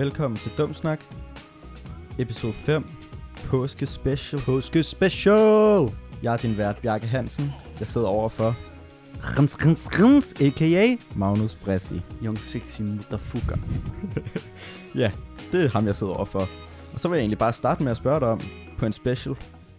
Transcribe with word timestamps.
Velkommen 0.00 0.38
til 0.38 0.52
Dumsnak, 0.58 1.00
episode 2.18 2.52
5, 2.52 2.84
påske 3.46 3.86
special. 3.86 4.42
Påske 4.42 4.82
special! 4.82 5.90
Jeg 6.22 6.32
er 6.32 6.36
din 6.36 6.56
vært, 6.56 6.78
Bjarke 6.78 7.06
Hansen. 7.06 7.50
Jeg 7.80 7.86
sidder 7.86 8.06
overfor 8.06 8.56
Rins, 9.38 9.66
rins, 9.66 9.88
rins, 9.98 10.32
a.k.a. 10.40 10.96
Magnus 11.16 11.54
Bressi. 11.54 12.00
Young 12.24 12.38
Sexy 12.38 12.80
Motherfucker. 12.80 13.56
Ja, 15.02 15.12
det 15.52 15.64
er 15.64 15.68
ham, 15.68 15.86
jeg 15.86 15.96
sidder 15.96 16.12
overfor. 16.12 16.48
Og 16.92 17.00
så 17.00 17.08
vil 17.08 17.16
jeg 17.16 17.22
egentlig 17.22 17.38
bare 17.38 17.52
starte 17.52 17.82
med 17.82 17.90
at 17.90 17.96
spørge 17.96 18.20
dig 18.20 18.28
om, 18.28 18.40
på 18.78 18.86
en 18.86 18.92
special. 18.92 19.36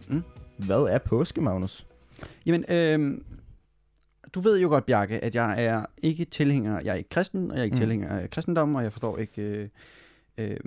Mm. 0.07 0.23
Hvad 0.57 0.87
er 0.89 0.97
påske, 0.97 1.41
Magnus? 1.41 1.85
Jamen, 2.45 2.65
øhm, 2.69 3.25
du 4.33 4.39
ved 4.39 4.59
jo 4.59 4.67
godt, 4.67 4.85
Bjarke, 4.85 5.23
at 5.23 5.35
jeg 5.35 5.65
er 5.65 5.85
ikke 6.03 6.25
tilhænger, 6.25 6.79
jeg 6.83 6.91
er 6.91 6.95
ikke 6.95 7.09
kristen, 7.09 7.51
og 7.51 7.57
jeg 7.57 7.61
er 7.61 7.65
ikke 7.65 7.75
mm. 7.75 7.79
tilhænger 7.79 8.09
af 8.09 8.29
kristendom, 8.29 8.75
og 8.75 8.83
jeg 8.83 8.91
forstår 8.91 9.17
ikke, 9.17 9.41
øh, 9.41 9.67
øh, 10.37 10.57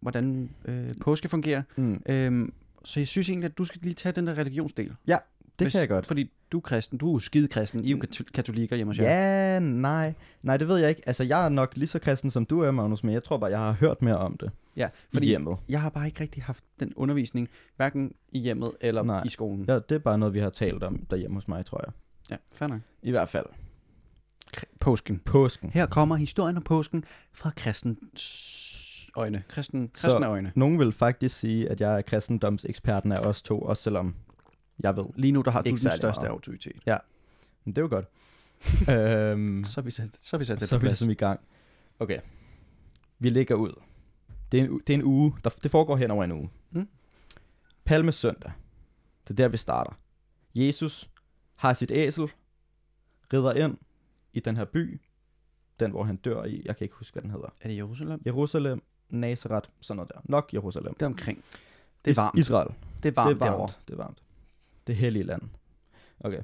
hvordan 0.00 0.50
øh, 0.64 0.94
påske 1.00 1.28
fungerer. 1.28 1.62
Mm. 1.76 2.02
Øhm, 2.08 2.52
så 2.84 3.00
jeg 3.00 3.08
synes 3.08 3.28
egentlig, 3.28 3.46
at 3.50 3.58
du 3.58 3.64
skal 3.64 3.80
lige 3.82 3.94
tage 3.94 4.12
den 4.12 4.26
der 4.26 4.38
religionsdel. 4.38 4.94
Det 5.58 5.72
kan 5.72 5.80
jeg 5.80 5.88
godt. 5.88 6.06
Fordi 6.06 6.30
du 6.52 6.56
er 6.56 6.60
kristen, 6.60 6.98
du 6.98 7.14
er 7.14 7.18
skide 7.18 7.48
kristen, 7.48 7.84
I 7.84 7.86
er 7.86 7.90
jo 7.90 7.98
kat- 7.98 8.32
katolikker 8.34 8.76
hjemme 8.76 8.90
hos 8.92 8.98
jer. 8.98 9.04
Ja, 9.52 9.58
nej. 9.58 10.14
Nej, 10.42 10.56
det 10.56 10.68
ved 10.68 10.76
jeg 10.76 10.88
ikke. 10.88 11.02
Altså, 11.06 11.24
jeg 11.24 11.44
er 11.44 11.48
nok 11.48 11.76
lige 11.76 11.86
så 11.88 11.98
kristen, 11.98 12.30
som 12.30 12.46
du 12.46 12.60
er, 12.60 12.70
Magnus, 12.70 13.04
men 13.04 13.14
jeg 13.14 13.24
tror 13.24 13.38
bare, 13.38 13.50
jeg 13.50 13.58
har 13.58 13.72
hørt 13.72 14.02
mere 14.02 14.16
om 14.16 14.36
det 14.36 14.50
ja 14.76 14.88
fordi 15.12 15.26
hjemmet. 15.26 15.56
jeg 15.68 15.80
har 15.80 15.90
bare 15.90 16.06
ikke 16.06 16.20
rigtig 16.20 16.42
haft 16.42 16.64
den 16.80 16.92
undervisning, 16.96 17.48
hverken 17.76 18.12
i 18.32 18.38
hjemmet 18.38 18.70
eller 18.80 19.02
Nej. 19.02 19.22
I 19.24 19.28
skolen. 19.28 19.64
Ja, 19.68 19.74
det 19.74 19.92
er 19.92 19.98
bare 19.98 20.18
noget, 20.18 20.34
vi 20.34 20.38
har 20.38 20.50
talt 20.50 20.82
om 20.82 21.06
derhjemme 21.10 21.34
hos 21.36 21.48
mig, 21.48 21.66
tror 21.66 21.82
jeg. 21.86 21.92
ja 22.30 22.36
fair 22.52 22.68
nok. 22.68 22.80
I 23.02 23.10
hvert 23.10 23.28
fald. 23.28 23.46
Påsken. 24.80 25.18
Påsken. 25.24 25.70
Her 25.70 25.86
kommer 25.86 26.16
historien 26.16 26.56
om 26.56 26.62
påsken 26.62 27.04
fra 27.32 27.50
kristens 27.56 28.73
øjne. 29.16 29.42
Kristen, 29.48 29.90
Så- 29.94 30.02
kristne 30.08 30.26
øjne. 30.26 30.52
Nogen 30.54 30.78
vil 30.78 30.92
faktisk 30.92 31.36
sige, 31.38 31.68
at 31.70 31.80
jeg 31.80 31.98
er 31.98 32.02
kristendomseksperten 32.02 33.12
af 33.12 33.18
os 33.18 33.42
to, 33.42 33.60
også 33.60 33.82
selvom 33.82 34.14
jeg 34.80 34.96
ved. 34.96 35.04
Lige 35.16 35.32
nu 35.32 35.42
der 35.42 35.50
har 35.50 35.62
du 35.62 35.68
den 35.70 35.78
særlig 35.78 35.96
største 35.96 36.20
meget. 36.20 36.30
autoritet. 36.32 36.82
Men 37.64 37.76
det 37.76 37.78
er 37.78 37.82
jo 37.82 37.88
godt. 37.88 38.06
øhm, 39.30 39.64
Så 39.64 39.80
er 39.80 39.82
vi 39.82 39.90
sat, 39.90 40.08
så 40.20 40.36
er 40.36 40.38
vi 40.38 40.44
sat 40.44 40.60
det 40.60 40.68
så 40.68 40.74
på 40.76 40.78
vi 40.78 40.80
plads. 40.80 40.90
ligesom 40.92 41.10
i 41.10 41.14
gang. 41.14 41.40
Okay. 41.98 42.18
Vi 43.18 43.28
ligger 43.30 43.54
ud. 43.54 43.72
Det 44.52 44.60
er 44.60 44.64
en, 44.64 44.80
det 44.86 44.90
er 44.90 44.94
en 44.98 45.04
uge. 45.04 45.34
Der, 45.44 45.50
det 45.62 45.70
foregår 45.70 45.96
hen 45.96 46.10
over 46.10 46.24
en 46.24 46.32
uge. 46.32 46.50
Mm. 46.70 46.88
Palme 47.84 48.12
søndag. 48.12 48.52
Det 49.24 49.30
er 49.30 49.34
der, 49.34 49.48
vi 49.48 49.56
starter. 49.56 49.92
Jesus 50.54 51.10
har 51.54 51.72
sit 51.72 51.90
æsel, 51.90 52.30
rider 53.32 53.52
ind 53.52 53.78
i 54.32 54.40
den 54.40 54.56
her 54.56 54.64
by. 54.64 55.00
Den, 55.80 55.90
hvor 55.90 56.04
han 56.04 56.16
dør 56.16 56.44
i. 56.44 56.62
Jeg 56.64 56.76
kan 56.76 56.84
ikke 56.84 56.94
huske, 56.96 57.12
hvad 57.14 57.22
den 57.22 57.30
hedder. 57.30 57.48
Er 57.60 57.68
det 57.68 57.76
Jerusalem? 57.76 58.22
Jerusalem, 58.26 58.82
Nazareth, 59.10 59.68
sådan 59.80 59.96
noget 59.96 60.10
der. 60.14 60.20
Nok 60.24 60.50
Jerusalem. 60.54 60.94
Det 60.94 61.02
er 61.02 61.06
omkring. 61.06 61.44
Det 62.04 62.10
er 62.10 62.12
Is- 62.12 62.16
varmt. 62.16 62.38
Israel. 62.38 62.68
Det 63.02 63.08
er 63.08 63.12
varmt, 63.12 63.28
det 63.28 63.34
er 63.34 63.38
varmt. 63.38 63.50
derovre. 63.56 63.72
Det 63.88 63.92
er 63.92 63.96
varmt. 63.96 64.18
Det 64.86 64.96
hellige 64.96 65.22
land. 65.22 65.42
Okay. 66.20 66.40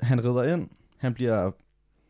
Han 0.00 0.24
rider 0.24 0.54
ind. 0.54 0.68
Han 0.98 1.14
bliver 1.14 1.50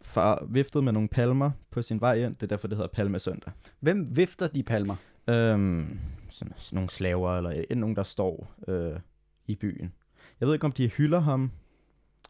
far, 0.03 0.45
viftet 0.49 0.85
med 0.85 0.93
nogle 0.93 1.09
palmer 1.09 1.51
på 1.71 1.83
sin 1.83 2.01
vej 2.01 2.15
ind. 2.15 2.35
Det 2.35 2.43
er 2.43 2.47
derfor, 2.47 2.69
det 2.69 2.77
hedder 2.77 2.89
palmesøndag. 2.93 3.53
Hvem 3.81 4.17
vifter 4.17 4.47
de 4.49 4.63
palmer? 4.63 4.97
Øhm, 5.29 5.99
sådan, 6.31 6.53
sådan 6.57 6.77
nogle 6.77 6.91
slaver, 6.91 7.37
eller 7.37 7.75
nogen, 7.75 7.97
der 7.97 8.03
står 8.03 8.53
øh, 8.69 9.01
i 9.47 9.55
byen. 9.55 9.93
Jeg 10.41 10.47
ved 10.49 10.55
ikke, 10.55 10.65
om 10.67 10.73
de 10.73 10.89
hylder 10.89 11.21
ham, 11.21 11.51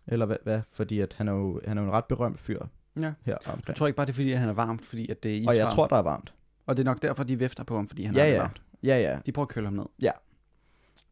eller 0.07 0.27
hvad, 0.27 0.37
hvad 0.43 0.61
fordi 0.73 1.01
at 1.01 1.15
han 1.19 1.29
er 1.29 1.33
jo 1.33 1.61
han 1.67 1.79
er 1.79 1.83
jo 1.83 1.89
en 1.89 1.95
ret 1.95 2.05
berømt 2.05 2.41
fyr 2.41 2.63
Ja. 3.01 3.13
her 3.23 3.37
Du 3.47 3.51
omkring. 3.51 3.77
tror 3.77 3.87
ikke 3.87 3.97
bare, 3.97 4.07
det 4.07 4.13
er 4.13 4.15
fordi, 4.15 4.33
at 4.33 4.39
han 4.39 4.49
er 4.49 4.53
varmt, 4.53 4.85
fordi 4.85 5.11
at 5.11 5.23
det 5.23 5.31
er 5.31 5.35
Israel? 5.35 5.49
Og 5.49 5.57
jeg 5.57 5.73
tror, 5.75 5.87
der 5.87 5.97
er 5.97 6.03
varmt. 6.03 6.35
Og 6.71 6.77
det 6.77 6.83
er 6.83 6.85
nok 6.85 7.03
derfor, 7.03 7.25
de 7.25 7.39
vifter 7.39 7.65
på 7.65 7.77
ham, 7.77 7.89
fordi 7.89 8.03
han 8.05 8.15
Ja, 8.15 8.23
er 8.23 8.27
ja. 8.33 8.39
varmt. 8.41 8.63
Ja, 8.83 8.99
ja. 8.99 9.19
De 9.27 9.33
prøver 9.33 9.47
at 9.47 9.53
køle 9.53 9.67
ham 9.67 9.75
ned. 9.75 10.11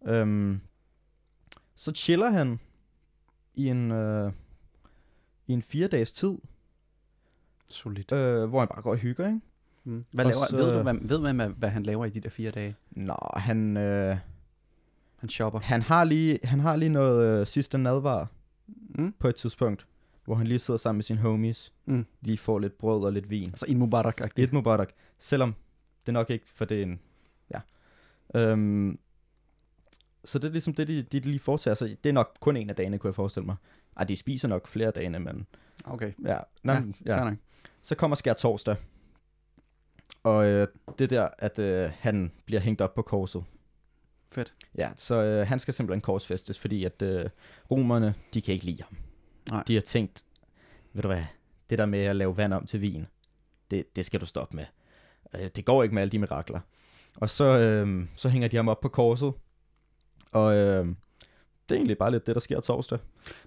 Øhm, 0.07 0.61
så 1.77 1.93
chiller 1.93 2.31
han 2.31 2.61
i 3.55 3.69
en, 3.69 3.91
øh, 3.91 4.33
i 5.47 5.53
en 5.53 5.63
fire 5.63 5.89
dages 5.89 6.13
tid, 6.13 6.35
Solidt. 7.71 8.13
øh, 8.13 8.45
hvor 8.49 8.59
han 8.59 8.69
bare 8.69 8.83
går 8.83 8.91
og 8.91 8.97
hygger, 8.97 9.27
ikke? 9.27 9.41
Mm. 9.85 10.05
Hvad 10.13 10.25
og 10.25 10.31
laver, 10.31 10.47
så- 10.47 10.57
ved 10.57 10.77
du, 10.77 10.83
hvad, 10.83 10.95
ved 11.09 11.19
man, 11.19 11.37
hvad, 11.37 11.49
hvad 11.49 11.69
han 11.69 11.83
laver 11.83 12.05
i 12.05 12.11
de 12.11 12.21
der 12.21 12.29
fire 12.31 12.51
dage? 12.51 12.77
Nå, 12.91 13.17
han, 13.37 13.77
øh, 13.77 14.17
Han 15.17 15.29
shopper. 15.29 15.61
han, 15.61 15.83
har 15.83 16.05
lige, 16.05 16.39
han 16.45 16.61
har 16.61 16.77
lige 16.77 16.89
noget 16.89 17.41
øh, 17.41 17.47
sidste 17.47 17.79
nadvar 17.79 18.29
Mm. 18.89 19.15
på 19.19 19.29
et 19.29 19.37
tidspunkt, 19.37 19.87
hvor 20.29 20.35
han 20.37 20.47
lige 20.47 20.59
sidder 20.59 20.79
sammen 20.79 20.97
med 20.99 21.03
sine 21.05 21.19
homies, 21.19 21.73
Mm. 21.87 22.07
lige 22.21 22.39
får 22.39 22.59
lidt 22.59 22.79
brød 22.79 23.05
og 23.05 23.13
lidt 23.13 23.31
vin. 23.31 23.49
Altså 23.49 23.67
en 23.69 23.79
mubarak 23.79 24.21
Et 24.37 24.53
Mubarak, 24.53 24.89
selvom 25.19 25.55
det 26.07 26.15
nok 26.15 26.31
ikke, 26.31 26.45
for 26.55 26.65
det 26.65 26.79
er 26.79 26.83
en, 26.83 27.01
ja. 27.51 27.61
Øhm, 28.41 28.99
så 30.25 30.39
det 30.39 30.49
er 30.49 30.53
ligesom 30.53 30.75
det, 30.75 30.89
de, 30.89 31.03
de 31.03 31.21
lige 31.21 31.39
foretager 31.39 31.75
sig. 31.75 31.97
Det 32.05 32.09
er 32.09 32.13
nok 32.13 32.37
kun 32.41 32.57
en 32.57 32.71
af 32.71 32.77
dagene, 32.77 32.99
kunne 32.99 33.09
jeg 33.09 33.15
forestille 33.15 33.47
mig. 33.47 33.57
Ej, 33.97 34.05
de 34.05 34.17
spiser 34.17 34.49
nok 34.49 34.69
flere 34.69 34.91
dage, 34.91 35.11
men 35.19 35.47
Okay. 35.85 36.13
ja. 36.25 36.39
Nå, 36.63 36.73
Ja, 36.73 36.83
ja. 37.07 37.25
nok. 37.25 37.35
Så 37.83 37.95
kommer 37.95 38.17
skær 38.17 38.33
torsdag. 38.33 38.77
Og 40.23 40.47
øh, 40.47 40.67
det 40.99 41.11
der, 41.11 41.29
at 41.39 41.59
øh, 41.59 41.91
han 41.99 42.33
bliver 42.47 42.61
hængt 42.61 42.81
op 42.81 42.95
på 42.95 43.03
korset. 43.03 43.45
Fedt. 44.33 44.55
Ja, 44.79 44.91
så 44.97 45.23
øh, 45.23 45.47
han 45.49 45.59
skal 45.59 45.75
simpelthen 45.75 46.01
korsfæstes, 46.01 46.59
fordi 46.59 46.85
at 46.85 47.03
øh, 47.03 47.31
romerne, 47.71 48.15
de 48.35 48.41
kan 48.43 48.55
ikke 48.55 48.67
lide 48.67 48.83
ham. 48.83 48.97
Nej. 49.51 49.63
De 49.67 49.75
har 49.75 49.81
tænkt, 49.81 50.25
ved 50.93 51.03
du 51.03 51.09
hvad, 51.09 51.23
det 51.71 51.79
der 51.79 51.87
med 51.87 52.01
at 52.01 52.17
lave 52.17 52.37
vand 52.37 52.53
om 52.53 52.67
til 52.67 52.81
vin, 52.81 53.07
det, 53.71 53.97
det 53.97 54.07
skal 54.07 54.21
du 54.21 54.27
stoppe 54.27 54.57
med. 54.57 54.65
Øh, 55.35 55.49
det 55.57 55.65
går 55.65 55.83
ikke 55.83 55.95
med 55.95 56.03
alle 56.03 56.13
de 56.13 56.19
mirakler. 56.19 56.61
Og 57.17 57.31
så, 57.31 57.45
øh, 57.59 58.07
så 58.17 58.29
hænger 58.29 58.49
de 58.49 58.57
ham 58.57 58.69
op 58.69 58.81
på 58.81 58.89
korset. 58.89 59.33
Og 60.33 60.55
øh, 60.57 60.87
det 61.69 61.75
er 61.75 61.79
egentlig 61.79 61.99
bare 61.99 62.11
lidt 62.11 62.27
det, 62.27 62.35
der 62.35 62.41
sker 62.41 62.61
torsdag. 62.61 62.99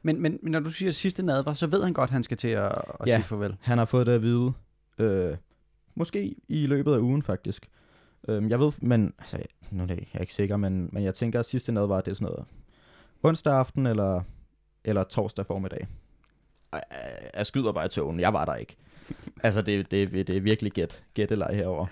Men, 0.01 0.21
men, 0.21 0.39
når 0.41 0.59
du 0.59 0.69
siger 0.69 0.91
sidste 0.91 1.23
nadver, 1.23 1.53
så 1.53 1.67
ved 1.67 1.83
han 1.83 1.93
godt, 1.93 2.07
at 2.07 2.13
han 2.13 2.23
skal 2.23 2.37
til 2.37 2.47
at, 2.47 2.65
at 2.99 3.07
Ja. 3.07 3.15
sige 3.15 3.23
farvel. 3.23 3.57
Han 3.61 3.77
har 3.77 3.85
fået 3.85 4.07
det 4.07 4.13
at 4.13 4.21
vide, 4.21 4.53
øh, 4.97 5.37
måske 5.95 6.35
i 6.47 6.65
løbet 6.65 6.93
af 6.93 6.97
ugen 6.99 7.21
faktisk. 7.23 7.69
Øh, 8.27 8.49
jeg 8.49 8.59
ved, 8.59 8.71
men 8.81 9.13
altså, 9.19 9.37
nu 9.71 9.83
er 9.83 9.87
jeg 9.87 10.07
er 10.13 10.19
ikke 10.21 10.33
sikker, 10.33 10.57
men, 10.57 10.89
men 10.91 11.03
jeg 11.03 11.15
tænker, 11.15 11.39
at 11.39 11.45
sidste 11.45 11.71
ned 11.71 11.85
var 11.85 12.01
det 12.01 12.17
sådan 12.17 12.25
noget 12.25 12.45
onsdag 13.23 13.53
aften 13.53 13.85
eller, 13.85 14.23
eller 14.83 15.03
torsdag 15.03 15.45
formiddag. 15.45 15.87
Ej, 16.73 16.83
Jeg 17.33 17.45
skyder 17.45 17.71
bare 17.71 17.85
i 17.85 17.89
togen, 17.89 18.19
jeg 18.19 18.33
var 18.33 18.45
der 18.45 18.55
ikke. 18.55 18.75
altså, 19.43 19.61
det, 19.61 19.91
det, 19.91 20.11
det 20.27 20.37
er 20.37 20.41
virkelig 20.41 20.71
gæt, 20.71 21.03
gættelej 21.13 21.53
herover. 21.53 21.87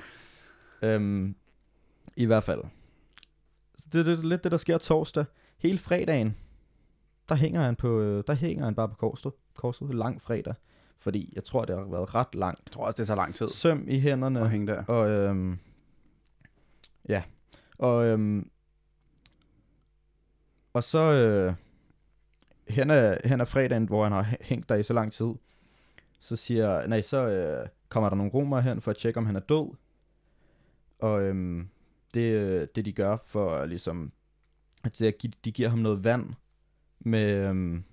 Øhm, 0.82 1.36
I 2.16 2.26
hvert 2.26 2.44
fald. 2.44 2.62
Så 3.76 3.86
det, 3.94 4.08
er 4.08 4.24
lidt 4.24 4.44
det, 4.44 4.52
der 4.52 4.58
sker 4.58 4.78
torsdag. 4.78 5.26
Hele 5.58 5.78
fredagen, 5.78 6.38
der 7.30 7.36
hænger 7.36 7.62
han, 7.62 7.76
på, 7.76 8.00
øh, 8.00 8.24
der 8.28 8.34
hænger 8.34 8.66
han 8.66 8.76
bare 8.76 8.90
på 8.90 8.96
korset, 8.96 9.32
korset 9.56 9.96
lang 9.96 10.22
fredag. 10.22 10.54
Fordi 11.00 11.34
jeg 11.36 11.44
tror, 11.44 11.66
det 11.66 11.76
har 11.78 11.84
været 11.84 12.16
ret 12.16 12.36
langt. 12.36 12.62
Jeg 12.66 12.72
tror 12.72 12.86
også, 12.86 12.98
det 12.98 13.08
tager 13.08 13.16
lang 13.18 13.36
tid 13.36 13.50
Søm 13.50 13.86
i 13.88 14.00
hænderne. 14.00 14.42
at 14.42 14.50
hænge 14.50 14.68
der. 14.68 14.84
Og 14.86 15.10
øhm, 15.10 15.60
ja. 17.10 17.24
Og 17.78 18.06
øhm, 18.06 18.50
og 20.74 20.84
så 20.84 21.00
øh, 21.00 21.54
hen, 22.70 22.92
ad, 22.92 23.18
hen 23.26 23.42
ad 23.42 23.46
fredagen, 23.46 23.86
hvor 23.86 24.04
han 24.04 24.12
har 24.12 24.24
hæ- 24.24 24.44
hængt 24.44 24.70
der 24.70 24.76
i 24.76 24.84
så 24.84 24.94
lang 24.94 25.14
tid, 25.14 25.34
så 26.20 26.36
siger, 26.36 26.88
nej, 26.88 27.02
så 27.02 27.28
øh, 27.28 27.68
kommer 27.90 28.10
der 28.10 28.16
nogle 28.18 28.32
romere 28.32 28.62
hen 28.62 28.82
for 28.82 28.92
at 28.92 28.98
tjekke, 28.98 29.18
om 29.18 29.26
han 29.26 29.36
er 29.36 29.40
død. 29.40 29.70
Og 31.00 31.22
øhm, 31.22 31.70
det, 32.14 32.32
øh, 32.34 32.68
det 32.76 32.86
de 32.86 32.92
gør 32.94 33.18
for 33.26 33.66
ligesom, 33.66 34.12
at 34.84 35.00
de 35.46 35.52
giver 35.52 35.70
ham 35.70 35.80
noget 35.80 36.04
vand 36.04 36.34
med, 37.00 37.30
øhm, 37.34 37.84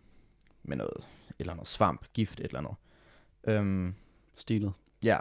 med 0.63 0.77
noget, 0.77 0.97
et 0.97 1.35
eller 1.39 1.53
andet 1.53 1.69
svamp, 1.69 2.07
gift, 2.15 2.41
et 2.41 2.45
eller 2.47 2.59
andet. 2.59 2.75
Øhm, 3.45 3.95
Stilet. 4.35 4.73
Ja, 5.05 5.19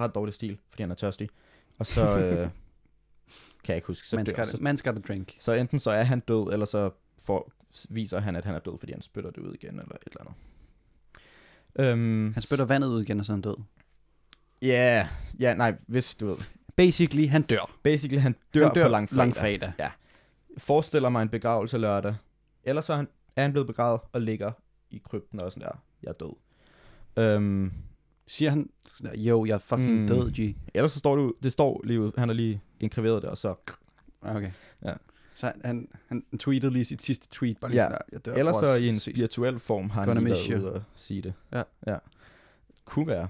ret 0.00 0.14
dårlig 0.14 0.34
stil, 0.34 0.58
fordi 0.70 0.82
han 0.82 0.90
er 0.90 0.94
tørstig. 0.94 1.28
Og 1.78 1.86
så 1.86 2.18
øh, 2.18 2.38
kan 3.64 3.68
jeg 3.68 3.76
ikke 3.76 3.86
huske, 3.86 4.06
så, 4.08 4.16
Man 4.16 4.24
dør, 4.24 4.32
skal, 4.32 4.46
så, 4.46 4.58
man 4.60 4.76
skal 4.76 5.00
drink. 5.02 5.36
så 5.40 5.52
enten 5.52 5.78
så 5.78 5.90
er 5.90 6.02
han 6.02 6.20
død, 6.20 6.52
eller 6.52 6.66
så 6.66 6.90
får, 7.18 7.52
viser 7.90 8.20
han, 8.20 8.36
at 8.36 8.44
han 8.44 8.54
er 8.54 8.58
død, 8.58 8.78
fordi 8.78 8.92
han 8.92 9.02
spytter 9.02 9.30
det 9.30 9.38
ud 9.42 9.54
igen, 9.54 9.70
eller 9.80 9.94
et 9.96 10.02
eller 10.06 10.20
andet. 10.20 10.34
Øhm, 11.78 12.32
Han 12.34 12.42
spytter 12.42 12.64
vandet 12.64 12.88
ud 12.88 13.02
igen, 13.02 13.20
og 13.20 13.26
så 13.26 13.32
er 13.32 13.34
han 13.34 13.42
død. 13.42 13.56
Ja, 14.62 14.68
yeah, 14.68 15.06
ja, 15.40 15.54
nej, 15.54 15.74
hvis 15.86 16.14
du 16.14 16.26
ved. 16.26 16.36
Basically, 16.76 17.28
han 17.28 17.42
dør. 17.42 17.76
Basically, 17.82 18.20
han 18.22 18.34
dør, 18.54 18.64
han 18.66 18.74
dør 18.74 18.82
på 18.84 18.88
langfredag. 18.88 19.18
langfredag. 19.26 19.90
Forestiller 20.58 21.08
mig 21.08 21.22
en 21.22 21.28
begravelse 21.28 21.78
lørdag. 21.78 22.14
Ellers 22.64 22.84
så 22.84 22.92
er 22.92 22.96
han, 22.96 23.08
er 23.36 23.42
han 23.42 23.52
blevet 23.52 23.66
begravet 23.66 24.00
og 24.12 24.20
ligger 24.20 24.52
i 24.90 25.00
krypten 25.04 25.40
og 25.40 25.52
sådan 25.52 25.68
der. 25.68 25.82
Jeg 26.02 26.08
er 26.08 26.12
død. 26.12 26.34
Øhm, 27.24 27.72
Siger 28.26 28.50
han 28.50 28.70
sådan 28.94 29.16
der, 29.16 29.24
yo, 29.30 29.44
jeg 29.44 29.54
er 29.54 29.58
fucking 29.58 30.00
Mm. 30.00 30.06
død, 30.06 30.30
G. 30.32 30.56
ellers 30.74 30.92
så 30.92 30.98
står 30.98 31.16
ud- 31.16 31.32
det 31.42 31.52
står 31.52 31.80
lige 31.84 32.00
ud. 32.00 32.12
Han 32.18 32.28
har 32.28 32.34
lige 32.34 32.60
inkreveret 32.80 33.22
det, 33.22 33.30
og 33.30 33.38
så 33.38 33.54
Okay. 34.22 34.50
Ja. 34.84 34.92
Så 35.34 35.46
han, 35.46 35.60
han, 35.64 35.88
han 36.08 36.38
tweetede 36.38 36.72
lige 36.72 36.84
sit 36.84 37.02
sidste 37.02 37.28
tweet, 37.30 37.58
bare 37.58 37.70
lige 37.70 37.82
Ja. 37.82 37.86
sådan 37.88 37.98
der, 37.98 38.04
jeg 38.12 38.24
dør. 38.24 38.34
Ellers 38.34 38.56
så 38.56 38.74
i 38.74 38.88
en 38.88 38.98
ses. 38.98 39.20
virtuel 39.20 39.58
form 39.58 39.90
har 39.90 40.04
han 40.04 40.16
lige 40.16 40.26
været 40.50 40.62
ude 40.62 40.72
og 40.72 40.82
sige 40.96 41.22
det. 41.22 41.34
Ja. 41.52 41.62
ja. 41.86 41.96
Kunne 42.84 43.06
være. 43.06 43.28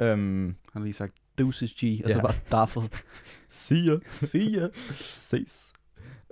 Øhm, 0.00 0.44
Han 0.44 0.54
har 0.72 0.80
lige 0.80 0.92
sagt, 0.92 1.14
deuces 1.38 1.72
G, 1.72 1.84
og 2.04 2.10
så 2.10 2.16
Ja. 2.16 2.22
bare 2.22 2.34
daffet. 2.52 3.04
See 3.48 3.86
ya. 3.86 3.96
See 4.12 4.60
ya. 4.60 4.68
Ses. 4.94 5.72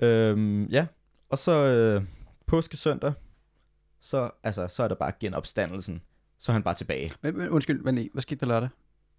Øhm, 0.02 0.64
ja, 0.66 0.86
og 1.28 1.38
så 1.38 1.52
øh, 1.64 2.04
påskesøndag, 2.46 3.12
så, 4.00 4.30
altså, 4.42 4.68
så 4.68 4.82
er 4.82 4.88
der 4.88 4.94
bare 4.94 5.12
genopstandelsen. 5.20 6.02
Så 6.38 6.52
er 6.52 6.54
han 6.54 6.62
bare 6.62 6.74
tilbage. 6.74 7.12
Men, 7.22 7.36
men 7.38 7.48
undskyld, 7.48 7.82
men 7.82 8.08
hvad 8.12 8.22
skete 8.22 8.40
der 8.40 8.46
lørdag? 8.46 8.68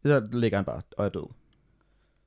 Så 0.06 0.28
ligger 0.32 0.58
han 0.58 0.66
bare 0.66 0.82
og 0.98 1.06
er 1.06 1.10
død. 1.10 1.30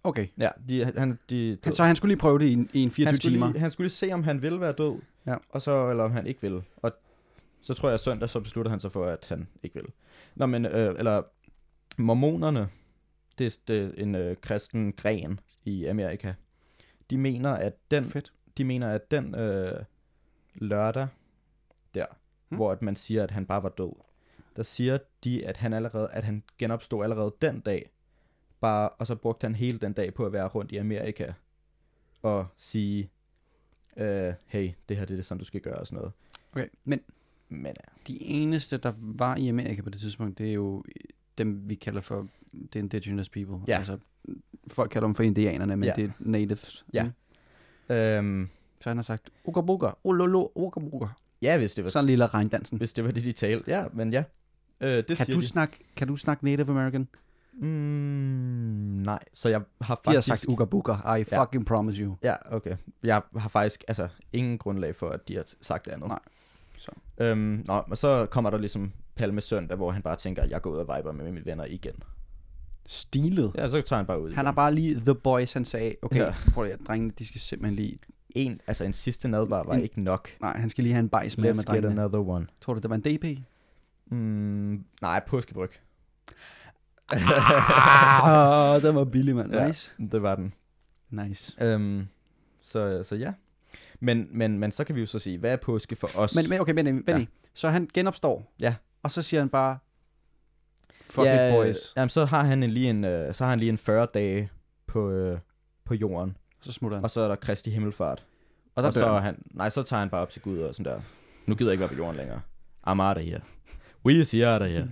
Okay. 0.04 0.26
Ja, 0.38 0.48
de, 0.68 0.84
han, 0.84 1.18
de, 1.30 1.58
Han, 1.64 1.72
så 1.72 1.84
han 1.84 1.96
skulle 1.96 2.10
lige 2.10 2.20
prøve 2.20 2.38
det 2.38 2.44
i, 2.46 2.52
en- 2.52 2.70
i 2.72 2.80
en 2.82 2.90
24 2.90 3.06
han, 3.12 3.18
timer. 3.18 3.46
lige, 3.46 3.58
han 3.60 3.70
skulle 3.70 3.84
lige 3.84 3.92
se, 3.94 4.12
om 4.12 4.22
han 4.22 4.42
ville 4.42 4.60
være 4.60 4.72
død, 4.72 5.00
Ja. 5.26 5.36
og 5.48 5.62
så, 5.62 5.90
eller 5.90 6.04
om 6.04 6.10
han 6.12 6.26
ikke 6.26 6.40
ville. 6.42 6.62
Og 6.76 6.92
så 7.60 7.74
tror 7.74 7.88
jeg, 7.88 7.94
at 7.94 8.00
søndag, 8.00 8.28
så 8.30 8.40
beslutter 8.40 8.70
han 8.70 8.80
sig 8.80 8.92
for, 8.92 9.06
at 9.06 9.26
han 9.28 9.48
ikke 9.62 9.74
vil. 9.74 9.86
Nå, 10.34 10.46
men, 10.46 10.66
øh, 10.66 10.94
eller 10.98 11.22
mormonerne, 11.96 12.68
det 13.38 13.46
er, 13.46 13.58
det 13.68 13.84
er 13.84 14.02
en 14.02 14.14
øh, 14.14 14.36
kristen 14.36 14.92
gren 14.92 15.40
i 15.64 15.84
Amerika. 15.86 16.32
De 17.10 17.18
mener, 17.18 17.50
at 17.50 17.72
den, 17.90 18.04
Fedt. 18.04 18.32
de 18.58 18.64
mener, 18.64 18.88
at 18.90 19.10
den 19.10 19.34
øh, 19.34 19.84
lørdag 20.54 21.08
der, 21.94 22.06
hmm. 22.48 22.56
hvor 22.56 22.72
at 22.72 22.82
man 22.82 22.96
siger, 22.96 23.22
at 23.22 23.30
han 23.30 23.46
bare 23.46 23.62
var 23.62 23.68
død, 23.68 23.92
der 24.56 24.62
siger 24.62 24.98
de, 25.24 25.46
at 25.46 25.56
han 25.56 25.72
allerede, 25.72 26.08
at 26.12 26.24
han 26.24 26.42
genopstod 26.58 27.02
allerede 27.04 27.34
den 27.42 27.60
dag, 27.60 27.90
bare, 28.62 28.88
og 28.88 29.06
så 29.06 29.14
brugte 29.14 29.44
han 29.44 29.54
hele 29.54 29.78
den 29.78 29.92
dag 29.92 30.14
på 30.14 30.26
at 30.26 30.32
være 30.32 30.46
rundt 30.46 30.72
i 30.72 30.76
Amerika 30.76 31.32
og 32.22 32.46
sige, 32.56 33.10
øh, 33.96 34.32
hey, 34.46 34.70
det 34.88 34.96
her 34.96 35.04
det 35.04 35.14
er 35.14 35.16
det, 35.16 35.24
sådan 35.24 35.38
du 35.38 35.44
skal 35.44 35.60
gøre 35.60 35.74
og 35.74 35.86
sådan 35.86 35.96
noget. 35.96 36.12
Okay, 36.52 36.68
men 36.84 37.00
Men 37.48 37.66
ja, 37.66 37.72
de 38.06 38.22
eneste, 38.22 38.76
der 38.76 38.92
var 38.98 39.36
i 39.36 39.48
Amerika 39.48 39.82
på 39.82 39.90
det 39.90 40.00
tidspunkt, 40.00 40.38
det 40.38 40.48
er 40.48 40.52
jo 40.52 40.84
dem, 41.38 41.62
vi 41.68 41.74
kalder 41.74 42.00
for 42.00 42.28
the 42.72 42.80
indigenous 42.80 43.28
people. 43.28 43.56
Ja. 43.68 43.78
Altså, 43.78 43.98
folk 44.68 44.90
kalder 44.90 45.08
dem 45.08 45.14
for 45.14 45.22
indianerne, 45.22 45.76
men 45.76 45.84
Ja. 45.88 45.92
det 45.96 46.04
er 46.04 46.10
natives. 46.18 46.84
Ja. 46.92 47.04
Mm. 47.88 47.94
øhm, 47.94 48.48
Så 48.80 48.90
han 48.90 48.96
har 48.96 49.02
sagt, 49.02 49.30
ulolo, 50.04 50.48
uga 50.54 50.80
buga. 50.80 51.06
ja 51.42 51.58
hvis 51.58 51.74
det 51.74 51.84
var, 51.84 51.90
Sådan 51.90 52.04
en 52.04 52.06
lille 52.06 52.26
regndansen. 52.26 52.78
hvis 52.78 52.92
det 52.92 53.04
var 53.04 53.10
det, 53.10 53.24
de 53.24 53.32
talte. 53.32 53.70
Ja, 53.70 53.84
men 53.92 54.12
ja. 54.12 54.24
Øh, 54.80 55.04
det 55.08 55.16
Kan 55.16 55.26
du, 55.26 55.40
de. 55.40 55.46
snakke, 55.46 55.78
kan 55.96 56.08
du 56.08 56.16
snakke 56.16 56.44
Native 56.44 56.70
American? 56.70 57.08
Mm, 57.52 57.68
nej, 59.04 59.18
så 59.32 59.48
jeg 59.48 59.58
har 59.80 59.94
De 59.94 60.00
har 60.04 60.12
faktisk... 60.14 60.26
sagt 60.28 60.44
uga 60.48 60.64
buga, 60.64 60.92
I 61.16 61.24
Ja. 61.32 61.42
fucking 61.42 61.66
promise 61.66 62.02
you. 62.02 62.16
Ja, 62.22 62.36
okay. 62.50 62.76
Jeg 63.02 63.22
har 63.36 63.48
faktisk 63.48 63.84
altså 63.88 64.08
ingen 64.32 64.58
grundlag 64.58 64.96
for, 64.96 65.08
at 65.08 65.28
de 65.28 65.36
har 65.36 65.44
sagt 65.60 65.88
andet. 65.88 66.08
Nej. 66.08 66.18
Så. 66.78 66.90
Øhm, 67.18 67.62
nå, 67.66 67.82
men 67.88 67.96
så 67.96 68.26
kommer 68.30 68.50
der 68.50 68.58
ligesom 68.58 68.92
Palme 69.14 69.40
søndag, 69.40 69.76
hvor 69.76 69.90
han 69.90 70.02
bare 70.02 70.16
tænker, 70.16 70.44
jeg 70.44 70.62
går 70.62 70.70
ud 70.70 70.76
og 70.76 70.96
viber 70.98 71.12
med 71.12 71.24
mine 71.24 71.46
venner 71.46 71.64
igen. 71.64 71.94
Stilet. 72.86 73.52
Ja, 73.54 73.70
så 73.70 73.80
tager 73.80 73.96
han 73.98 74.06
bare 74.06 74.20
ud 74.22 74.32
Han 74.32 74.44
har 74.44 74.52
bare 74.52 74.74
lige 74.74 74.94
The 75.00 75.14
Boys, 75.14 75.52
han 75.52 75.64
sagde, 75.64 75.94
okay, 76.02 76.16
Ja. 76.20 76.34
prøv 76.52 76.64
lige, 76.64 76.76
drengene, 76.88 77.12
de 77.18 77.26
skal 77.26 77.40
simpelthen 77.40 77.76
lige... 77.76 77.98
En, 78.30 78.60
altså 78.66 78.84
en 78.84 78.92
sidste 78.92 79.28
nadvar 79.28 79.62
var 79.62 79.74
En- 79.74 79.82
ikke 79.82 80.00
nok. 80.02 80.28
Nej, 80.40 80.56
han 80.58 80.70
skal 80.70 80.84
lige 80.84 80.94
have 80.94 81.00
en 81.02 81.08
bajs 81.08 81.38
med 81.38 81.54
med 81.54 81.62
drengene. 81.64 81.88
another 82.02 82.28
one. 82.28 82.46
Tror 82.60 82.74
du, 82.74 82.80
det 82.80 82.90
var 82.90 82.96
en 82.96 83.00
DP? 83.02 83.38
Mm, 84.06 84.84
nej, 85.02 85.20
påskebryg. 85.26 85.70
ah, 88.24 88.82
den 88.82 88.94
var 88.94 89.04
billig, 89.04 89.36
mand. 89.36 89.54
Ja. 89.54 89.66
Nice. 89.66 89.92
Det 90.12 90.22
var 90.22 90.34
den. 90.34 90.54
Nice. 91.10 91.64
Øhm, 91.64 92.06
så, 92.62 93.02
så 93.02 93.16
ja. 93.16 93.32
Men, 94.00 94.28
men, 94.30 94.58
men 94.58 94.72
så 94.72 94.84
kan 94.84 94.94
vi 94.94 95.00
jo 95.00 95.06
så 95.06 95.18
sige, 95.18 95.38
hvad 95.38 95.52
er 95.52 95.56
påske 95.56 95.96
for 95.96 96.08
os? 96.18 96.34
Men, 96.34 96.48
men 96.48 96.60
okay, 96.60 96.72
men, 96.72 96.86
vent 96.86 97.08
Ja. 97.08 97.18
ja. 97.18 97.24
Så 97.54 97.68
han 97.68 97.88
genopstår. 97.94 98.52
Ja. 98.60 98.74
Og 99.02 99.10
så 99.10 99.22
siger 99.22 99.40
han 99.40 99.48
bare, 99.48 99.78
fuck 101.02 101.26
ja, 101.26 101.46
it, 101.46 101.52
boys. 101.52 101.96
Jamen, 101.96 102.08
så 102.08 102.24
har 102.24 102.42
han 102.42 102.62
en, 102.62 102.70
lige 102.70 102.90
en, 102.90 103.04
øh, 103.04 103.34
så 103.34 103.44
har 103.44 103.50
han 103.50 103.58
lige 103.58 103.68
en 103.68 103.78
40 103.78 104.06
dage 104.14 104.50
på, 104.86 105.10
øh, 105.10 105.38
på 105.84 105.94
jorden. 105.94 106.36
Så 106.60 106.72
smutter 106.72 106.96
han. 106.96 107.04
Og 107.04 107.10
så 107.10 107.20
er 107.20 107.28
der 107.28 107.36
Kristi 107.36 107.70
Himmelfart. 107.70 108.24
Og 108.74 108.82
der 108.82 108.88
og 108.88 108.94
så, 108.94 109.06
er 109.06 109.12
han. 109.12 109.22
han, 109.22 109.42
nej, 109.50 109.70
så 109.70 109.82
tager 109.82 110.00
han 110.00 110.10
bare 110.10 110.20
op 110.20 110.30
til 110.30 110.42
Gud 110.42 110.58
og 110.58 110.74
sådan 110.74 110.92
der. 110.92 111.00
Nu 111.46 111.54
gider 111.54 111.70
jeg 111.70 111.74
ikke 111.74 111.80
være 111.80 111.88
på 111.88 111.94
jorden 111.94 112.16
længere. 112.16 112.40
I'm 112.86 113.00
out 113.02 113.16
of 113.16 113.22
here. 113.22 113.40
We 114.04 114.12
is 114.12 114.30
here 114.30 114.52
out 114.52 114.62
of 114.62 114.68
here. 114.68 114.88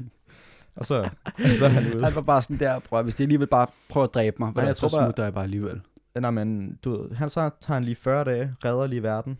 Og 0.80 0.86
så, 0.86 1.10
så 1.58 1.64
er 1.64 1.68
han 1.68 1.94
ude. 1.94 2.04
Han 2.04 2.14
var 2.14 2.20
bare 2.20 2.42
sådan 2.42 2.58
der, 2.58 2.78
prøv, 2.78 3.02
hvis 3.02 3.14
de 3.14 3.22
alligevel 3.22 3.46
bare 3.48 3.66
prøver 3.88 4.06
at 4.06 4.14
dræbe 4.14 4.36
mig, 4.38 4.46
Men 4.46 4.52
hvad, 4.54 4.64
jeg 4.66 4.76
så 4.76 4.88
tror 4.88 4.98
bare- 4.98 5.06
smutter 5.06 5.22
jeg 5.24 5.34
bare 5.34 5.44
alligevel. 5.44 5.80
Nej, 6.14 6.30
men 6.30 6.78
du 6.84 6.90
ved, 7.02 7.14
han 7.16 7.30
så 7.30 7.50
tager 7.60 7.74
han 7.74 7.84
lige 7.84 7.96
40 7.96 8.24
dage, 8.24 8.54
redder 8.64 8.86
lige 8.86 9.02
verden. 9.02 9.38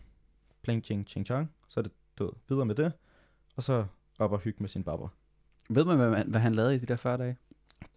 Pling, 0.63 0.83
ching, 0.85 1.07
ching, 1.07 1.25
chong. 1.25 1.51
Så 1.69 1.79
er 1.79 1.81
det, 1.81 1.91
du 2.19 2.23
ved, 2.23 2.31
videre 2.49 2.65
med 2.65 2.75
det. 2.75 2.91
Og 3.55 3.63
så 3.63 3.85
op 4.19 4.31
og 4.31 4.39
hygge 4.39 4.57
med 4.59 4.69
sin 4.69 4.83
babber. 4.83 5.07
Ved 5.69 5.85
man, 5.85 5.97
hvad, 6.09 6.23
hvad 6.25 6.39
han 6.39 6.55
lavede 6.55 6.75
i 6.75 6.79
de 6.79 6.85
der 6.85 6.95
40 6.95 7.17
dage? 7.17 7.37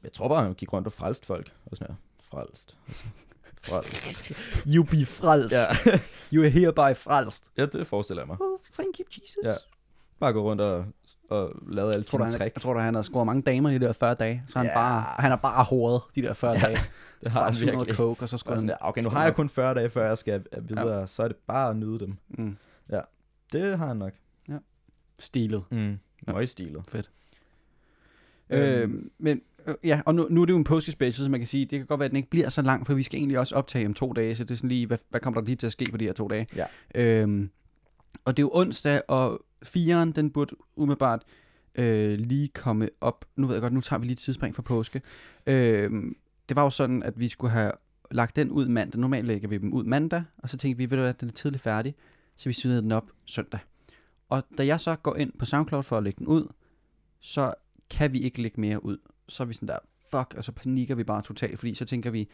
Jeg 0.02 0.12
tror 0.12 0.28
bare, 0.28 0.42
han 0.42 0.54
gik 0.54 0.72
rundt 0.72 0.86
og 0.86 0.92
frelste 0.92 1.26
folk. 1.26 1.52
Og 1.66 1.76
sådan 1.76 1.90
her. 1.92 1.96
Frelst. 2.30 2.76
Frelst. 3.62 4.32
You 4.66 4.84
be 4.84 5.06
frelst. 5.06 5.54
ja. 5.86 5.98
You 6.32 6.42
are 6.42 6.50
hereby 6.50 6.96
frelst. 6.96 7.50
ja, 7.56 7.66
det 7.66 7.86
forestiller 7.86 8.22
jeg 8.22 8.26
mig. 8.26 8.36
Oh, 8.40 8.58
thank 8.74 8.98
you, 8.98 9.04
Jesus. 9.10 9.36
Ja. 9.44 9.54
Bare 10.20 10.32
gå 10.32 10.42
rundt 10.42 10.62
og, 10.62 10.84
og 11.30 11.52
lave 11.68 11.92
alle 11.92 12.04
sine 12.04 12.30
trick. 12.30 12.40
jeg 12.54 12.62
tror 12.62 12.74
du, 12.74 12.80
han 12.80 12.94
har 12.94 13.02
scoret 13.02 13.26
mange 13.26 13.42
damer 13.42 13.70
i 13.70 13.74
de 13.74 13.80
der 13.80 13.92
40 13.92 14.14
dage. 14.14 14.42
Så 14.46 14.58
han, 14.58 14.66
Ja. 14.66 14.74
bare, 14.74 15.02
han 15.18 15.30
har 15.30 15.36
bare 15.36 15.64
håret 15.64 16.02
de 16.14 16.22
der 16.22 16.32
40 16.32 16.52
Ja, 16.52 16.58
dage. 16.60 16.78
Det 17.24 17.32
har 17.32 17.40
bare 17.40 17.44
han 17.50 17.54
suget 17.54 17.72
noget 17.74 17.86
virkelig. 17.86 17.96
coke, 17.96 18.22
og 18.22 18.28
så 18.28 18.38
skulle 18.38 18.58
han... 18.58 18.68
der, 18.68 18.76
okay, 18.80 19.02
nu 19.02 19.08
har 19.08 19.24
jeg 19.24 19.34
kun 19.34 19.48
40 19.48 19.74
dage, 19.74 19.90
før 19.90 20.06
jeg 20.08 20.18
skal 20.18 20.44
videre. 20.62 20.98
Ja. 21.00 21.06
Så 21.06 21.22
er 21.22 21.28
det 21.28 21.36
bare 21.36 21.70
at 21.70 21.76
nyde 21.76 21.98
dem. 22.00 22.16
Mm, 22.28 22.56
Det 23.52 23.78
har 23.78 23.86
han 23.86 23.96
nok. 23.96 24.12
stilet. 25.18 25.62
Mm. 25.70 25.98
Møgstilet. 26.26 26.82
Fedt. 26.88 27.10
Øhm. 28.50 28.92
Øh, 28.92 29.02
men 29.18 29.40
øh, 29.66 29.74
ja, 29.84 30.00
og 30.06 30.14
nu, 30.14 30.26
nu 30.30 30.42
er 30.42 30.46
det 30.46 30.52
jo 30.52 30.56
en 30.58 30.64
påskespecial, 30.64 31.24
så 31.24 31.30
man 31.30 31.40
kan 31.40 31.46
sige, 31.46 31.66
det 31.66 31.78
kan 31.78 31.86
godt 31.86 32.00
være, 32.00 32.04
at 32.04 32.10
den 32.10 32.16
ikke 32.16 32.30
bliver 32.30 32.48
så 32.48 32.62
lang, 32.62 32.86
for 32.86 32.94
vi 32.94 33.02
skal 33.02 33.18
egentlig 33.18 33.38
også 33.38 33.54
optage 33.54 33.86
om 33.86 33.94
to 33.94 34.12
dage, 34.12 34.34
så 34.36 34.44
det 34.44 34.50
er 34.50 34.56
sådan 34.56 34.68
lige, 34.68 34.86
hvad, 34.86 34.98
hvad 35.10 35.20
kommer 35.20 35.40
der 35.40 35.46
lige 35.46 35.56
til 35.56 35.66
at 35.66 35.72
ske 35.72 35.84
på 35.90 35.96
de 35.96 36.04
her 36.04 36.12
to 36.12 36.28
dage? 36.28 36.46
Ja. 36.56 36.64
Øhm, 36.94 37.50
og 38.24 38.36
det 38.36 38.42
er 38.42 38.44
jo 38.44 38.50
onsdag, 38.54 39.02
og 39.08 39.44
firen, 39.62 40.12
den 40.12 40.30
burde 40.30 40.56
umiddelbart 40.76 41.22
øh, 41.74 42.18
lige 42.18 42.48
komme 42.48 42.88
op. 43.00 43.24
Nu 43.36 43.46
ved 43.46 43.54
jeg 43.54 43.60
godt, 43.62 43.72
nu 43.72 43.80
tager 43.80 44.00
vi 44.00 44.06
lige 44.06 44.12
et 44.12 44.18
tidsspring 44.18 44.54
for 44.54 44.62
påske. 44.62 45.02
Øhm, 45.46 46.16
det 46.48 46.56
var 46.56 46.62
jo 46.62 46.70
sådan, 46.70 47.02
at 47.02 47.18
vi 47.20 47.28
skulle 47.28 47.50
have 47.50 47.72
lagt 48.10 48.36
den 48.36 48.50
ud 48.50 48.68
mandag. 48.68 49.00
Normalt 49.00 49.26
lægger 49.26 49.48
vi 49.48 49.58
dem 49.58 49.72
ud 49.72 49.84
mandag, 49.84 50.24
og 50.38 50.48
så 50.48 50.56
tænkte 50.56 50.78
vi, 50.78 50.90
ved 50.90 50.96
du 50.96 51.02
hvad, 51.02 51.14
den 51.14 51.28
er 51.28 51.32
tidligt 51.32 51.62
færdig, 51.62 51.94
så 52.36 52.48
vi 52.48 52.52
smider 52.52 52.80
den 52.80 52.92
op 52.92 53.10
søndag. 53.26 53.60
Og 54.28 54.42
da 54.58 54.66
jeg 54.66 54.80
så 54.80 54.96
går 54.96 55.16
ind 55.16 55.32
på 55.38 55.44
SoundCloud 55.44 55.82
for 55.82 55.96
at 55.98 56.02
lægge 56.02 56.18
den 56.18 56.26
ud, 56.26 56.48
så 57.20 57.54
kan 57.90 58.12
vi 58.12 58.18
ikke 58.18 58.42
lægge 58.42 58.60
mere 58.60 58.84
ud. 58.84 58.98
Så 59.28 59.42
er 59.42 59.46
vi 59.46 59.54
sådan 59.54 59.68
der, 59.68 59.78
fuck, 60.10 60.34
og 60.36 60.44
så 60.44 60.52
panikker 60.52 60.94
vi 60.94 61.04
bare 61.04 61.22
totalt, 61.22 61.58
fordi 61.58 61.74
så 61.74 61.84
tænker 61.84 62.10
vi, 62.10 62.28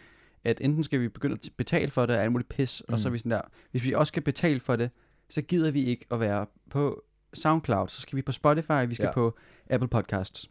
at 0.45 0.61
enten 0.61 0.85
skal 0.85 1.01
vi 1.01 1.09
begynde 1.09 1.35
at 1.35 1.49
betale 1.57 1.91
for 1.91 2.07
det, 2.07 2.17
og 2.17 2.23
alt 2.23 2.33
muligt 2.33 2.49
pis, 2.49 2.83
mm. 2.89 2.93
og 2.93 3.01
så 3.01 3.09
er 3.09 3.11
Mm. 3.11 3.15
vi 3.15 3.19
sådan 3.19 3.31
der, 3.31 3.41
hvis 3.71 3.85
vi 3.85 3.93
også 3.93 4.11
skal 4.11 4.23
betale 4.23 4.61
for 4.61 4.77
det, 4.77 4.91
så 5.31 5.43
gider 5.43 5.71
vi 5.71 5.85
ikke 5.85 6.07
at 6.11 6.21
være 6.21 6.47
på 6.71 7.05
SoundCloud, 7.35 7.89
så 7.89 8.01
skal 8.01 8.17
vi 8.17 8.23
på 8.23 8.33
Spotify, 8.33 8.87
vi 8.89 8.95
skal 8.95 9.07
ja. 9.07 9.13
På 9.13 9.37
Apple 9.71 9.89
Podcasts. 9.89 10.51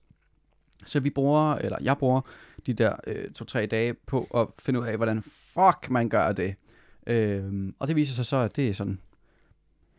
Så 0.86 1.00
vi 1.00 1.10
bruger, 1.10 1.56
eller 1.56 1.78
jeg 1.82 1.98
bruger 1.98 2.22
de 2.66 2.74
der 2.74 2.96
øh, 3.08 3.32
to-tre 3.32 3.66
dage 3.66 3.94
på 3.94 4.24
at 4.36 4.48
finde 4.60 4.80
ud 4.80 4.86
af, 4.86 4.96
hvordan 4.98 5.22
fuck 5.24 5.90
man 5.90 6.10
gør 6.10 6.32
det. 6.32 6.56
Øhm, 7.08 7.76
og 7.80 7.88
det 7.88 7.96
viser 7.96 8.14
sig 8.14 8.26
så, 8.26 8.38
at 8.38 8.56
det 8.56 8.70
er 8.70 8.74
sådan 8.74 9.00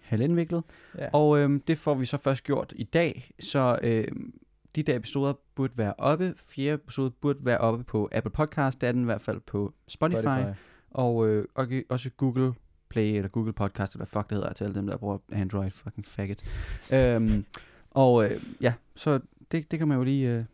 halvindviklet. 0.01 0.65
Ja. 0.99 1.09
Og 1.13 1.39
øhm, 1.39 1.61
det 1.61 1.79
får 1.79 1.95
vi 1.95 2.05
så 2.05 2.17
først 2.17 2.45
gjort 2.45 2.73
i 2.77 2.85
dag, 2.85 3.31
så 3.41 3.79
øhm, 3.83 4.35
de 4.77 4.83
der 4.83 4.97
episoder 4.97 5.33
burde 5.55 5.79
være 5.79 5.95
oppe. 5.99 6.35
Fjerde 6.37 6.75
episode 6.75 7.11
burde 7.11 7.39
være 7.43 7.59
oppe 7.59 7.85
på 7.85 8.09
Apple 8.13 8.31
Podcast, 8.31 8.81
det 8.81 8.89
er 8.89 8.93
den 8.93 9.03
i 9.03 9.05
hvert 9.05 9.23
fald 9.23 9.41
på 9.47 9.75
Spotify, 9.89 10.21
Spotify. 10.21 10.59
og 10.91 11.29
øh, 11.29 11.45
og 11.55 11.69
også 11.89 12.11
Google 12.11 12.55
Play 12.91 13.15
eller 13.17 13.29
Google 13.29 13.53
Podcast, 13.53 13.93
eller 13.95 14.07
hvad 14.07 14.21
fuck 14.21 14.31
det 14.31 14.37
hedder 14.39 14.53
til 14.53 14.65
alle 14.65 14.75
dem, 14.75 14.87
der 14.87 14.97
bruger 14.97 15.19
Android, 15.33 15.71
fucking 15.71 16.07
faggot. 16.07 16.43
øhm, 16.93 17.45
og 17.91 18.25
øh, 18.31 18.43
ja, 18.61 18.73
så 18.97 19.21
det, 19.53 19.71
det 19.71 19.79
kan 19.79 19.89
man 19.89 19.97
jo 19.99 20.05
lige 20.05 20.31
øh, 20.31 20.45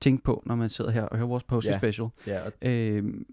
tænke 0.00 0.24
på, 0.24 0.42
når 0.46 0.54
man 0.54 0.70
sidder 0.70 0.90
her 0.90 1.02
og 1.02 1.16
hører 1.16 1.28
vores 1.28 1.44
post 1.44 1.66
Ja. 1.66 1.78
special. 1.78 2.08
Ja, 2.26 2.40
og 2.42 2.52
Øhm, 2.62 3.26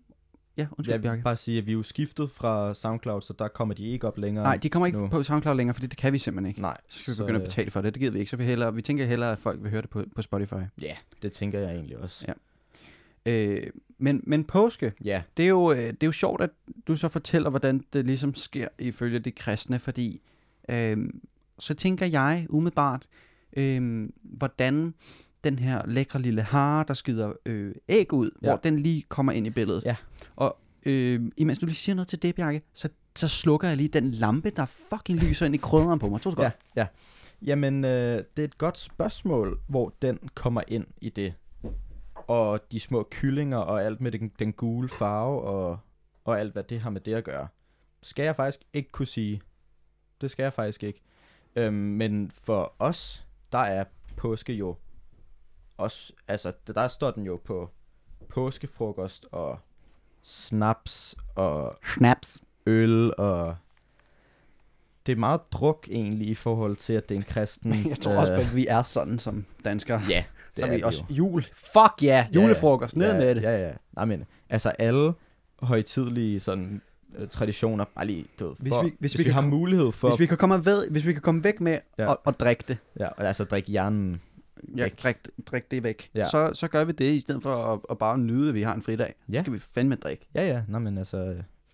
ja, 0.58 0.68
undskyld, 0.72 0.94
jeg 1.04 1.12
vil 1.14 1.22
bare 1.24 1.38
sige, 1.38 1.58
at 1.58 1.66
vi 1.66 1.72
er 1.72 1.74
jo 1.76 1.84
skiftet 1.84 2.32
fra 2.32 2.74
SoundCloud, 2.74 3.22
så 3.22 3.34
der 3.40 3.48
kommer 3.48 3.76
de 3.76 3.86
ikke 3.88 4.08
op 4.08 4.18
længere. 4.18 4.44
Nej, 4.44 4.58
de 4.58 4.70
kommer 4.70 4.86
ikke 4.88 5.00
nu. 5.00 5.08
på 5.08 5.24
SoundCloud 5.24 5.56
længere, 5.58 5.74
fordi 5.74 5.88
det 5.88 5.98
kan 5.98 6.14
vi 6.14 6.18
simpelthen 6.18 6.50
ikke. 6.50 6.62
Nej. 6.62 6.78
Så 6.90 7.00
skal 7.00 7.14
vi 7.14 7.18
begynde 7.18 7.36
at 7.36 7.42
øh, 7.42 7.46
betale 7.48 7.72
for 7.72 7.82
det. 7.82 7.94
Det 7.94 8.00
gider 8.00 8.12
vi 8.14 8.20
ikke. 8.20 8.30
Så 8.30 8.38
vi, 8.38 8.44
hellere, 8.44 8.74
vi 8.76 8.82
tænker 8.82 9.06
hellere, 9.06 9.32
at 9.32 9.40
folk 9.40 9.62
vil 9.64 9.72
høre 9.72 9.82
det 9.82 9.90
på, 9.90 10.04
på 10.16 10.22
Spotify. 10.22 10.54
Ja, 10.82 10.96
det 11.22 11.32
tænker 11.32 11.60
jeg 11.60 11.72
egentlig 11.72 11.98
også. 11.98 12.26
Ja. 12.28 12.34
Øh, 13.26 13.64
men, 13.98 14.24
men 14.24 14.44
påske, 14.44 14.94
Ja, 15.04 15.22
det 15.38 15.46
er, 15.46 15.50
jo, 15.50 15.72
øh, 15.72 15.78
det 15.78 16.04
er 16.04 16.08
jo 16.08 16.12
sjovt, 16.12 16.42
at 16.42 16.50
du 16.88 16.96
så 16.96 17.08
fortæller, 17.08 17.50
hvordan 17.50 17.84
det 17.94 18.06
ligesom 18.06 18.34
sker 18.36 18.68
ifølge 18.80 19.20
de 19.20 19.32
kristne, 19.32 19.80
fordi 19.80 20.22
øh, 20.70 20.98
så 21.60 21.74
tænker 21.74 22.06
jeg 22.06 22.46
umiddelbart, 22.50 23.08
øh, 23.58 24.10
hvordan 24.24 24.94
den 25.44 25.60
her 25.60 25.88
lækre 25.88 26.22
lille 26.22 26.42
hare, 26.42 26.86
der 26.88 26.94
skider 26.94 27.34
øh, 27.46 27.76
æg 27.90 28.14
ud, 28.14 28.32
ja. 28.42 28.48
Ja. 28.48 28.52
hvor 28.52 28.62
den 28.62 28.80
lige 28.80 29.02
kommer 29.10 29.32
ind 29.32 29.48
i 29.48 29.50
billedet. 29.50 29.84
Ja. 29.86 29.96
Og 30.36 30.58
øh, 30.86 31.22
imens 31.38 31.58
du 31.58 31.66
lige 31.66 31.76
siger 31.76 31.96
noget 31.96 32.08
til 32.08 32.22
det, 32.22 32.36
Bjarke, 32.36 32.62
så, 32.74 32.90
så 33.16 33.28
slukker 33.28 33.68
jeg 33.68 33.78
lige 33.78 33.90
den 33.90 34.12
lampe, 34.12 34.50
der 34.50 34.66
fucking 34.66 35.20
lyser 35.20 35.46
ind 35.46 35.56
i 35.56 35.58
krydderen 35.58 36.00
på 36.00 36.10
mig. 36.10 36.22
Tror 36.22 36.32
du 36.32 36.42
ja, 36.42 36.48
godt? 36.48 36.58
ja. 36.76 36.88
Jamen, 37.42 37.86
øh, 37.86 38.24
det 38.38 38.44
er 38.44 38.48
et 38.48 38.58
godt 38.58 38.80
spørgsmål, 38.80 39.60
hvor 39.68 39.94
den 40.02 40.20
kommer 40.36 40.62
ind 40.68 40.86
i 41.02 41.10
det. 41.10 41.34
Og 42.28 42.72
de 42.72 42.80
små 42.80 43.08
kyllinger 43.12 43.58
og 43.58 43.84
alt 43.84 44.02
med 44.02 44.12
den, 44.12 44.32
den 44.40 44.54
gule 44.54 44.90
farve 44.90 45.42
og, 45.42 45.80
og 46.26 46.40
alt, 46.40 46.54
hvad 46.54 46.64
det 46.64 46.80
har 46.80 46.90
med 46.90 47.02
det 47.02 47.14
at 47.14 47.24
gøre. 47.24 47.48
Skal 48.02 48.24
jeg 48.24 48.36
faktisk 48.36 48.62
ikke 48.74 48.92
kunne 48.92 49.06
sige. 49.06 49.42
Det 50.22 50.32
skal 50.32 50.44
jeg 50.44 50.54
faktisk 50.54 50.84
ikke. 50.84 51.02
Øhm, 51.56 51.74
men 51.74 52.32
for 52.32 52.74
os, 52.80 53.26
der 53.52 53.58
er 53.58 53.84
påske 54.18 54.54
jo 54.54 54.76
også, 55.78 56.14
altså 56.28 56.54
der 56.68 56.88
står 56.88 57.12
den 57.12 57.26
jo 57.26 57.42
på 57.44 57.70
påskefrokost 58.30 59.26
og 59.32 59.60
snaps 60.22 61.16
og 61.36 61.78
Snaps. 61.94 62.44
øl 62.66 63.16
og 63.18 63.56
det 65.06 65.12
er 65.12 65.16
meget 65.16 65.42
druk 65.52 65.88
egentlig 65.92 66.28
i 66.28 66.36
forhold 66.36 66.76
til, 66.76 66.94
at 66.94 67.10
det 67.10 67.16
er 67.16 67.20
en 67.20 67.26
kristen... 67.26 67.74
Jeg 67.90 68.00
tror 68.00 68.16
også, 68.16 68.34
at 68.34 68.56
vi 68.56 68.68
er 68.68 68.84
sådan 68.84 69.20
som 69.20 69.46
danskere. 69.66 70.02
Ja, 70.10 70.24
Så 70.58 70.66
er 70.66 70.76
vi 70.76 70.82
også 70.82 71.04
jo. 71.10 71.16
jul. 71.16 71.42
Fuck 71.56 72.04
ja, 72.04 72.08
yeah, 72.08 72.26
Ja, 72.36 72.42
julefrokost. 72.42 72.96
Ned 72.96 73.12
ja, 73.12 73.18
med 73.20 73.36
det. 73.36 73.42
Ja, 73.44 73.68
ja. 73.68 73.72
Nej, 73.96 74.06
men 74.06 74.24
altså 74.50 74.70
alle 74.70 75.14
højtidlige 75.62 76.40
sådan 76.40 76.82
øh, 77.18 77.28
traditioner, 77.28 77.86
bare 77.96 78.06
lige, 78.08 78.26
du 78.40 78.48
ved, 78.48 78.56
Hvis 78.60 78.70
for, 78.74 78.84
vi- 78.84 78.90
hvis 78.90 78.98
hvis 79.00 79.18
vi 79.18 79.24
vi, 79.24 79.24
kan 79.24 79.34
har 79.34 79.42
kom- 79.42 79.50
mulighed 79.50 79.92
for, 79.92 80.08
Hvis 80.10 80.20
vi 80.20 80.26
kan 80.26 80.38
komme, 80.38 80.66
ved, 80.66 80.90
hvis 80.90 81.06
vi 81.06 81.14
kan 81.14 81.22
komme 81.22 81.44
væk 81.44 81.62
med 81.62 81.78
Ja. 82.00 82.14
at 82.28 82.40
drikke 82.40 82.64
det, 82.68 82.78
ja, 83.00 83.08
og 83.08 83.24
altså 83.28 83.44
drikke 83.44 83.72
hjernen, 83.72 84.22
ja, 84.78 84.84
Væk. 84.84 85.04
drik, 85.04 85.18
drik 85.52 85.72
det 85.72 85.84
væk, 85.84 86.10
Ja. 86.16 86.26
så, 86.26 86.52
så 86.54 86.68
gør 86.68 86.84
vi 86.84 86.92
det, 86.92 87.12
i 87.14 87.20
stedet 87.20 87.44
for 87.44 87.74
at, 87.74 87.80
at 87.90 87.98
bare 87.98 88.18
nyde, 88.18 88.50
at 88.50 88.56
vi 88.56 88.62
har 88.62 88.74
en 88.74 88.82
fridag. 88.82 89.14
Ja. 89.32 89.38
Så 89.40 89.44
skal 89.44 89.54
vi 89.54 89.60
fandme 89.76 89.96
drikke. 89.96 90.28
ja, 90.36 90.48
ja, 90.48 90.62
nej, 90.68 90.80
men 90.80 90.98
altså, 90.98 91.18
øh, 91.18 91.24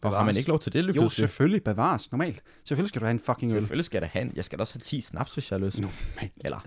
Bevares. 0.01 0.17
har 0.17 0.25
man 0.25 0.37
ikke 0.37 0.49
lov 0.49 0.59
til 0.59 0.73
det 0.73 0.95
Jo, 0.95 1.09
selvfølgelig 1.09 1.63
bevares, 1.63 2.11
normalt. 2.11 2.41
Selvfølgelig 2.63 2.89
skal 2.89 2.99
du 3.01 3.05
have 3.05 3.11
en 3.11 3.19
fucking 3.19 3.51
øl. 3.51 3.57
Selvfølgelig 3.61 3.85
skal 3.85 3.95
jeg 3.97 4.01
da 4.01 4.07
have 4.13 4.25
en, 4.25 4.31
jeg 4.35 4.45
skal 4.45 4.57
da 4.59 4.61
også 4.61 4.73
have 4.73 4.81
10 4.81 5.01
snaps, 5.01 5.33
hvis 5.33 5.51
jeg 5.51 5.59
har 5.59 5.65
lyst. 5.65 5.79
Normalt. 5.81 6.33
Eller, 6.45 6.65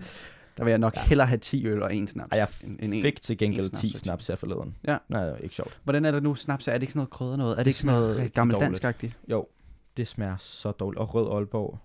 Der 0.57 0.63
vil 0.63 0.71
jeg 0.71 0.77
nok 0.79 0.95
Ja. 0.95 1.05
hellere 1.07 1.27
have 1.27 1.37
10 1.37 1.67
øl 1.67 1.83
og 1.83 1.95
en 1.95 2.07
snaps. 2.07 2.31
Ej, 2.31 2.37
jeg 2.39 2.47
end, 2.63 2.79
end 2.81 2.93
en. 2.93 3.01
fik 3.01 3.21
til 3.21 3.37
gengæld 3.37 3.59
en 3.65 3.69
snaps 3.69 3.81
10 3.81 3.87
og 3.87 3.91
ti. 3.93 3.97
snaps 3.99 4.27
her 4.27 4.35
forleden. 4.35 4.75
Ja. 4.87 4.97
Nej, 5.09 5.23
det 5.25 5.33
er 5.33 5.37
ikke 5.37 5.55
sjovt. 5.55 5.79
Hvordan 5.83 6.05
er 6.05 6.11
det 6.11 6.23
nu, 6.23 6.35
snaps? 6.35 6.67
Er 6.67 6.73
det 6.73 6.81
ikke 6.81 6.93
sådan 6.93 6.99
noget 6.99 7.09
krydder 7.09 7.35
noget? 7.35 7.51
Er 7.51 7.55
det, 7.55 7.65
Det 7.65 7.69
ikke 7.69 7.79
sådan 7.79 7.99
noget 7.99 8.15
rigtig 8.17 8.33
gammel 8.33 8.53
dårligt. 8.53 8.83
dansk-agtigt? 8.83 9.17
Jo, 9.27 9.47
det 9.97 10.07
smager 10.07 10.37
så 10.37 10.71
dårligt. 10.71 10.99
Og 10.99 11.15
rød 11.15 11.35
Aalborg. 11.37 11.79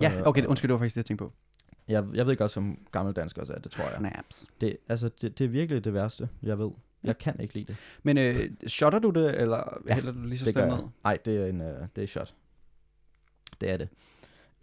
Ja, 0.00 0.12
Øh, 0.18 0.26
okay, 0.26 0.44
undskyld, 0.44 0.68
det 0.68 0.72
var 0.72 0.78
faktisk 0.78 0.94
det, 0.94 0.98
jeg 1.00 1.04
tænkte 1.06 1.24
på. 1.24 1.32
Jeg, 1.88 2.04
jeg 2.14 2.26
ved 2.26 2.32
ikke 2.32 2.44
også, 2.44 2.60
om 2.60 2.78
gammel 2.92 3.14
dansk 3.14 3.38
også 3.38 3.52
er, 3.52 3.58
det 3.58 3.72
tror 3.72 3.84
jeg. 3.84 3.94
Snaps. 3.98 4.46
Det, 4.60 4.76
altså, 4.88 5.10
det, 5.20 5.38
det 5.38 5.44
er 5.44 5.48
virkelig 5.48 5.84
det 5.84 5.94
værste, 5.94 6.28
jeg 6.42 6.58
ved. 6.58 6.70
Jeg 7.04 7.18
kan 7.18 7.40
ikke 7.40 7.54
lide 7.54 7.64
det. 7.66 7.76
Men 8.02 8.18
øh, 8.18 8.50
shotter 8.66 8.98
du 8.98 9.10
det, 9.10 9.40
eller 9.40 9.78
Ja, 9.88 9.94
hælder 9.94 10.12
du 10.12 10.22
lige 10.22 10.38
så 10.38 10.52
jeg. 10.56 10.66
ned? 10.68 10.78
Nej, 11.04 11.18
det 11.24 11.36
er 11.42 11.46
en 11.46 11.60
uh, 11.60 11.66
det 11.96 12.02
er 12.04 12.06
shot. 12.06 12.34
Det 13.60 13.70
er 13.70 13.76
det. 13.76 13.88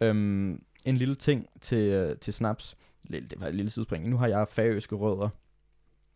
Øhm, 0.00 0.62
en 0.84 0.96
lille 0.96 1.14
ting 1.14 1.46
til, 1.60 2.10
uh, 2.10 2.16
til 2.18 2.32
snaps. 2.32 2.76
Lille, 3.10 3.28
det 3.28 3.40
var 3.40 3.46
et 3.46 3.54
lille 3.54 3.70
sidespring. 3.70 4.08
Nu 4.08 4.16
har 4.16 4.26
jeg 4.26 4.48
færøske 4.48 4.94
rødder. 4.94 5.28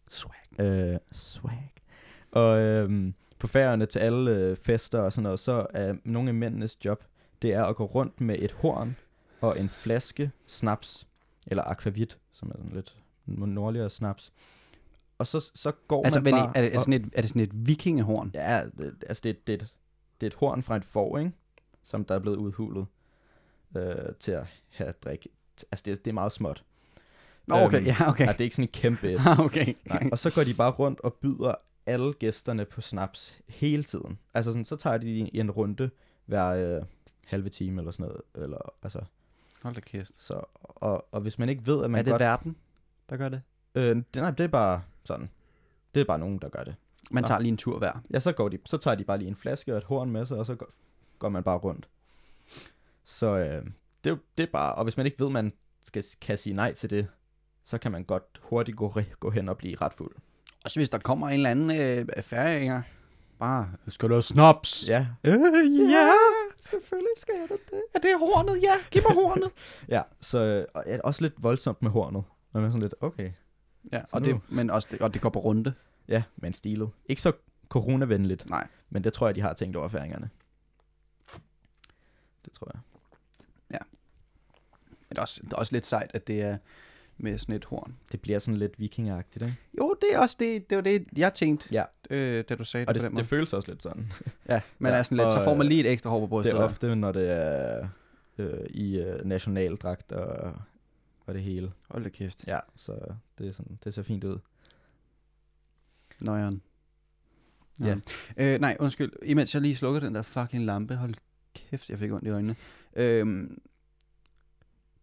Swag. 0.09 0.61
Øh, 0.61 0.99
swag. 1.13 1.73
Og 2.33 2.59
øhm, 2.59 3.15
på 3.39 3.47
færøerne 3.47 3.87
til 3.87 3.99
alle 3.99 4.31
øh, 4.37 4.57
fester 4.57 4.99
og 5.01 5.13
sådan 5.13 5.23
noget, 5.23 5.39
så 5.39 5.67
er 5.75 5.95
nogle 6.05 6.29
af 6.29 6.35
mændenes 6.35 6.85
job, 6.85 7.05
det 7.43 7.53
er 7.55 7.65
at 7.65 7.77
gå 7.77 7.85
rundt 7.85 8.21
med 8.21 8.37
et 8.39 8.53
horn 8.53 8.97
og 9.41 9.61
en 9.61 9.69
flaske 9.69 10.31
snaps, 10.47 11.09
eller 11.47 11.63
aquavit, 11.65 12.19
som 12.33 12.51
er 12.51 12.55
sådan 12.57 12.73
lidt 12.75 12.97
nordligere 13.27 13.91
snaps. 13.91 14.33
Og 15.19 15.27
så, 15.27 15.51
så 15.55 15.73
går 15.89 16.05
Altså, 16.05 16.21
man 16.21 16.33
bare... 16.33 16.53
er, 16.55 16.61
det, 16.61 16.67
er, 16.67 16.71
det 16.71 16.81
sådan 16.81 16.93
et, 16.93 17.11
er 17.13 17.21
det 17.21 17.29
sådan 17.31 17.43
et 17.43 17.67
vikingehorn? 17.67 18.31
Ja, 18.35 18.65
det, 18.79 19.05
altså 19.09 19.21
det, 19.25 19.47
det, 19.47 19.53
er 19.53 19.57
et- 19.65 19.75
det 20.21 20.27
er 20.27 20.31
et 20.31 20.35
horn 20.35 20.63
fra 20.63 20.77
et 20.77 20.85
får, 20.85 21.19
ikke? 21.19 21.33
Som 21.83 22.05
der 22.05 22.15
er 22.15 22.19
blevet 22.19 22.37
udhulet 22.37 22.87
øh, 23.77 23.95
til 24.21 24.33
at 24.33 24.47
have 24.69 24.93
drik. 25.05 25.27
Altså 25.73 25.83
det, 25.87 26.05
det 26.05 26.11
er 26.11 26.15
meget 26.15 26.33
småt. 26.33 26.65
Nå, 27.51 27.65
okay, 27.65 27.79
Øhm, 27.79 27.87
ja, 27.87 28.09
okay. 28.09 28.27
Ja, 28.27 28.33
det 28.33 28.41
er 28.41 28.45
ikke 28.45 28.57
sådan 28.57 28.65
et 28.65 28.73
kæmpe 28.73 29.11
et. 29.13 29.21
Ah, 29.27 29.41
okay. 29.41 29.75
Nej. 29.85 30.09
Og 30.13 30.19
så 30.19 30.33
går 30.35 30.43
de 30.43 30.55
bare 30.55 30.71
rundt 30.71 31.01
og 31.01 31.15
byder 31.15 31.55
alle 31.87 32.13
gæsterne 32.13 32.65
på 32.65 32.81
snaps 32.81 33.35
hele 33.49 33.85
tiden. 33.85 34.19
Altså 34.35 34.53
sådan, 34.53 34.65
så 34.65 34.77
tager 34.77 34.99
de 34.99 35.35
en 35.35 35.51
runde 35.51 35.91
hver 36.27 36.47
øh, 36.47 36.83
halve 37.27 37.49
time 37.49 37.81
eller 37.81 37.93
sådan 37.93 38.07
noget. 38.07 38.23
Eller, 38.35 38.73
altså, 38.83 39.01
Hold 39.63 39.75
da 39.75 39.81
kæft. 39.81 40.11
så, 40.17 40.41
og, 40.63 41.07
og 41.13 41.21
hvis 41.21 41.39
man 41.39 41.49
ikke 41.49 41.67
ved, 41.67 41.85
at 41.85 41.91
man 41.91 41.99
er 41.99 42.03
det 42.03 42.11
godt... 42.11 42.21
verden, 42.21 42.57
der 43.11 43.17
gør 43.17 43.29
det? 43.29 43.43
Øh, 43.75 43.97
det, 43.97 44.07
nej, 44.15 44.31
det 44.31 44.45
er 44.45 44.49
bare 44.49 44.83
sådan. 45.05 45.31
Det 45.95 46.01
er 46.01 46.05
bare 46.05 46.19
nogen, 46.19 46.39
der 46.39 46.49
gør 46.49 46.65
det. 46.65 46.75
Man 47.11 47.23
Nå. 47.23 47.27
tager 47.27 47.39
lige 47.41 47.49
en 47.49 47.57
tur 47.57 47.79
hver. 47.79 48.03
Ja, 48.13 48.21
så, 48.21 48.33
går 48.33 48.49
de, 48.49 48.59
så 48.67 48.77
tager 48.79 48.95
de 48.95 49.05
bare 49.05 49.19
lige 49.19 49.29
en 49.29 49.37
flaske 49.37 49.73
og 49.73 49.79
et 49.79 49.85
horn 49.85 50.11
med 50.11 50.27
sig, 50.27 50.37
og 50.37 50.47
så 50.47 50.55
går, 50.55 50.69
går 51.19 51.29
man 51.29 51.43
bare 51.43 51.59
rundt. 51.59 51.89
Så 53.05 53.27
øh, 53.37 53.67
det, 54.05 54.13
er 54.13 54.17
det 54.39 54.43
er 54.43 54.51
bare, 54.53 54.75
og 54.75 54.85
hvis 54.85 54.97
man 54.97 55.07
ikke 55.07 55.19
ved, 55.19 55.27
at 55.27 55.33
man 55.33 55.53
skal, 55.85 56.05
kan 56.21 56.39
sige 56.39 56.55
nej 56.55 56.75
til 56.75 56.91
det, 56.91 57.07
så 57.65 57.79
kan 57.79 57.93
man 57.93 58.05
godt 58.05 58.41
hurtigt 58.43 58.77
gå, 58.77 58.95
gå 59.21 59.31
hen 59.31 59.49
og 59.49 59.57
blive 59.59 59.77
ret 59.81 59.93
fuld. 59.93 60.17
Også 60.65 60.79
hvis 60.81 60.91
der 60.91 60.99
kommer 60.99 61.29
en 61.29 61.35
eller 61.35 61.51
anden 61.51 61.71
øh, 61.81 62.23
færinger. 62.23 62.83
Bare, 63.39 63.73
skal 63.89 64.09
du 64.09 64.15
have 64.15 64.23
snaps? 64.23 64.89
Ja, 64.89 65.07
Øh, 65.25 65.33
ja. 65.91 66.11
selvfølgelig 66.57 67.09
skal 67.17 67.35
jeg 67.41 67.49
det. 67.49 67.83
Er 67.95 67.99
det 67.99 68.19
hornet? 68.19 68.63
Ja, 68.63 68.75
giv 68.91 69.03
mig 69.03 69.15
hornet. 69.15 69.51
Ja, 69.89 70.03
så 70.21 70.67
og 70.75 70.85
ja, 70.87 70.99
også 71.05 71.23
lidt 71.23 71.35
voldsomt 71.43 71.83
med 71.83 71.91
hornet. 71.91 72.25
Man 72.53 72.65
er 72.65 72.69
sådan 72.69 72.83
lidt, 72.83 72.95
okay. 73.01 73.31
ja, 73.93 74.01
og 74.13 74.21
nu- 74.23 74.25
det, 74.33 74.41
men 74.49 74.71
også 74.71 74.89
det, 74.91 75.01
og 75.01 75.15
det 75.15 75.23
går 75.23 75.29
på 75.29 75.39
runde. 75.39 75.75
Ja, 76.09 76.23
men 76.37 76.53
stilet. 76.53 76.91
Ikke 77.07 77.23
så 77.23 77.33
coronavenligt, 77.69 78.51
Nej. 78.51 78.67
men 78.91 79.05
det 79.05 79.13
tror 79.13 79.27
jeg, 79.29 79.35
de 79.35 79.41
har 79.41 79.53
tænkt 79.53 79.77
over 79.77 79.89
færingerne. 79.89 80.31
Det 82.45 82.53
tror 82.53 82.71
jeg. 82.75 82.81
Men 85.09 85.15
det 85.15 85.19
er, 85.19 85.23
også, 85.23 85.41
det 85.45 85.53
er 85.53 85.57
også 85.57 85.73
lidt 85.73 85.87
sejt, 85.87 86.11
at 86.15 86.27
det 86.27 86.43
er 86.43 86.59
med 87.23 87.39
sådan 87.39 87.55
et 87.55 87.65
horn. 87.65 87.97
Det 88.13 88.21
bliver 88.21 88.39
sådan 88.39 88.59
lidt 88.59 88.81
vikingagtigt, 88.81 89.45
ikke? 89.45 89.57
Jo, 89.79 89.97
det 90.01 90.15
er 90.15 90.19
også 90.19 90.37
det, 90.41 90.71
det 90.71 90.77
var 90.77 90.83
det, 90.83 91.05
jeg 91.17 91.35
tænkte, 91.35 91.69
Ja. 91.73 91.85
øh, 92.11 92.45
da 92.49 92.55
du 92.55 92.65
sagde 92.65 92.87
Og 92.89 92.95
det, 92.95 93.03
det, 93.03 93.17
det 93.17 93.27
føles 93.27 93.53
også 93.53 93.71
lidt 93.71 93.83
sådan. 93.83 94.13
ja, 94.49 94.61
man 94.79 94.93
ja, 94.93 94.99
er 94.99 95.03
sådan 95.03 95.19
lidt, 95.19 95.33
så 95.33 95.45
får 95.45 95.55
man 95.55 95.67
øh, 95.67 95.69
lige 95.69 95.81
et 95.81 95.93
ekstra 95.93 96.11
hår 96.11 96.21
på 96.21 96.27
brystet. 96.27 96.55
Det 96.55 96.61
er 96.61 96.65
ofte, 96.65 96.97
når 96.97 97.13
det 97.13 97.31
er 97.31 97.89
øh, 98.39 98.67
i 98.71 98.99
øh, 99.01 99.25
nationaldragt 99.25 100.13
og, 100.13 100.53
og 101.27 101.35
det 101.35 101.43
hele. 101.43 101.73
Hold 101.91 102.03
da 102.05 102.09
kæft. 102.09 102.45
Ja, 102.47 102.59
så 102.77 102.93
det, 103.39 103.49
er 103.49 103.53
sådan, 103.53 103.79
det 103.85 103.95
ser 103.95 104.03
fint 104.03 104.25
ud. 104.25 104.39
Nøjeren. 106.21 106.63
Ja. 107.81 107.97
Øh, 108.37 108.61
nej, 108.61 108.77
undskyld. 108.81 109.13
Imens 109.23 109.55
jeg 109.55 109.63
lige 109.63 109.77
slukker 109.77 110.01
den 110.01 110.15
der 110.15 110.23
fucking 110.23 110.65
lampe. 110.65 110.97
Hold 110.97 111.15
kæft, 111.55 111.91
jeg 111.91 111.99
fik 111.99 112.13
ondt 112.13 112.27
i 112.27 112.31
øjnene. 112.31 112.57
Øhm, 112.97 113.61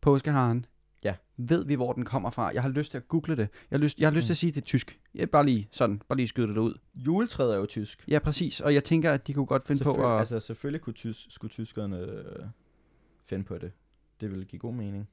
påskeharen. 0.01 0.65
Ja. 1.03 1.15
Ved 1.37 1.65
vi, 1.65 1.75
hvor 1.75 1.93
den 1.93 2.05
kommer 2.05 2.29
fra? 2.29 2.51
Jeg 2.53 2.61
har 2.61 2.69
lyst 2.69 2.91
til 2.91 2.97
at 2.97 3.07
google 3.07 3.35
det. 3.35 3.49
Jeg 3.71 3.77
har 3.77 3.83
lyst, 3.83 3.97
jeg 3.99 4.07
har 4.07 4.13
lyst 4.13 4.25
til 4.25 4.31
Mm. 4.31 4.33
at 4.33 4.37
sige, 4.37 4.49
at 4.49 4.55
det 4.55 4.61
er 4.61 4.65
tysk. 4.65 4.99
Jeg 5.15 5.29
bare 5.29 5.45
lige 5.45 5.69
sådan, 5.71 5.99
bare 6.09 6.17
lige 6.17 6.27
skyde 6.27 6.47
det 6.47 6.57
ud. 6.57 6.79
Juletræet 6.95 7.53
er 7.53 7.57
jo 7.57 7.65
tysk. 7.65 8.03
Ja, 8.07 8.19
præcis. 8.19 8.61
Og 8.61 8.73
jeg 8.73 8.83
tænker, 8.83 9.11
at 9.13 9.27
de 9.27 9.33
kunne 9.33 9.45
godt 9.45 9.67
finde 9.67 9.83
på 9.83 10.13
at... 10.13 10.19
altså, 10.19 10.39
selvfølgelig 10.39 10.81
kunne 10.81 10.93
tys, 10.93 11.27
skulle 11.33 11.51
tyskerne 11.51 11.97
øh, 11.99 12.45
finde 13.25 13.43
på 13.43 13.57
det. 13.57 13.71
Det 14.21 14.31
ville 14.31 14.45
give 14.45 14.59
god 14.59 14.73
mening. 14.73 15.09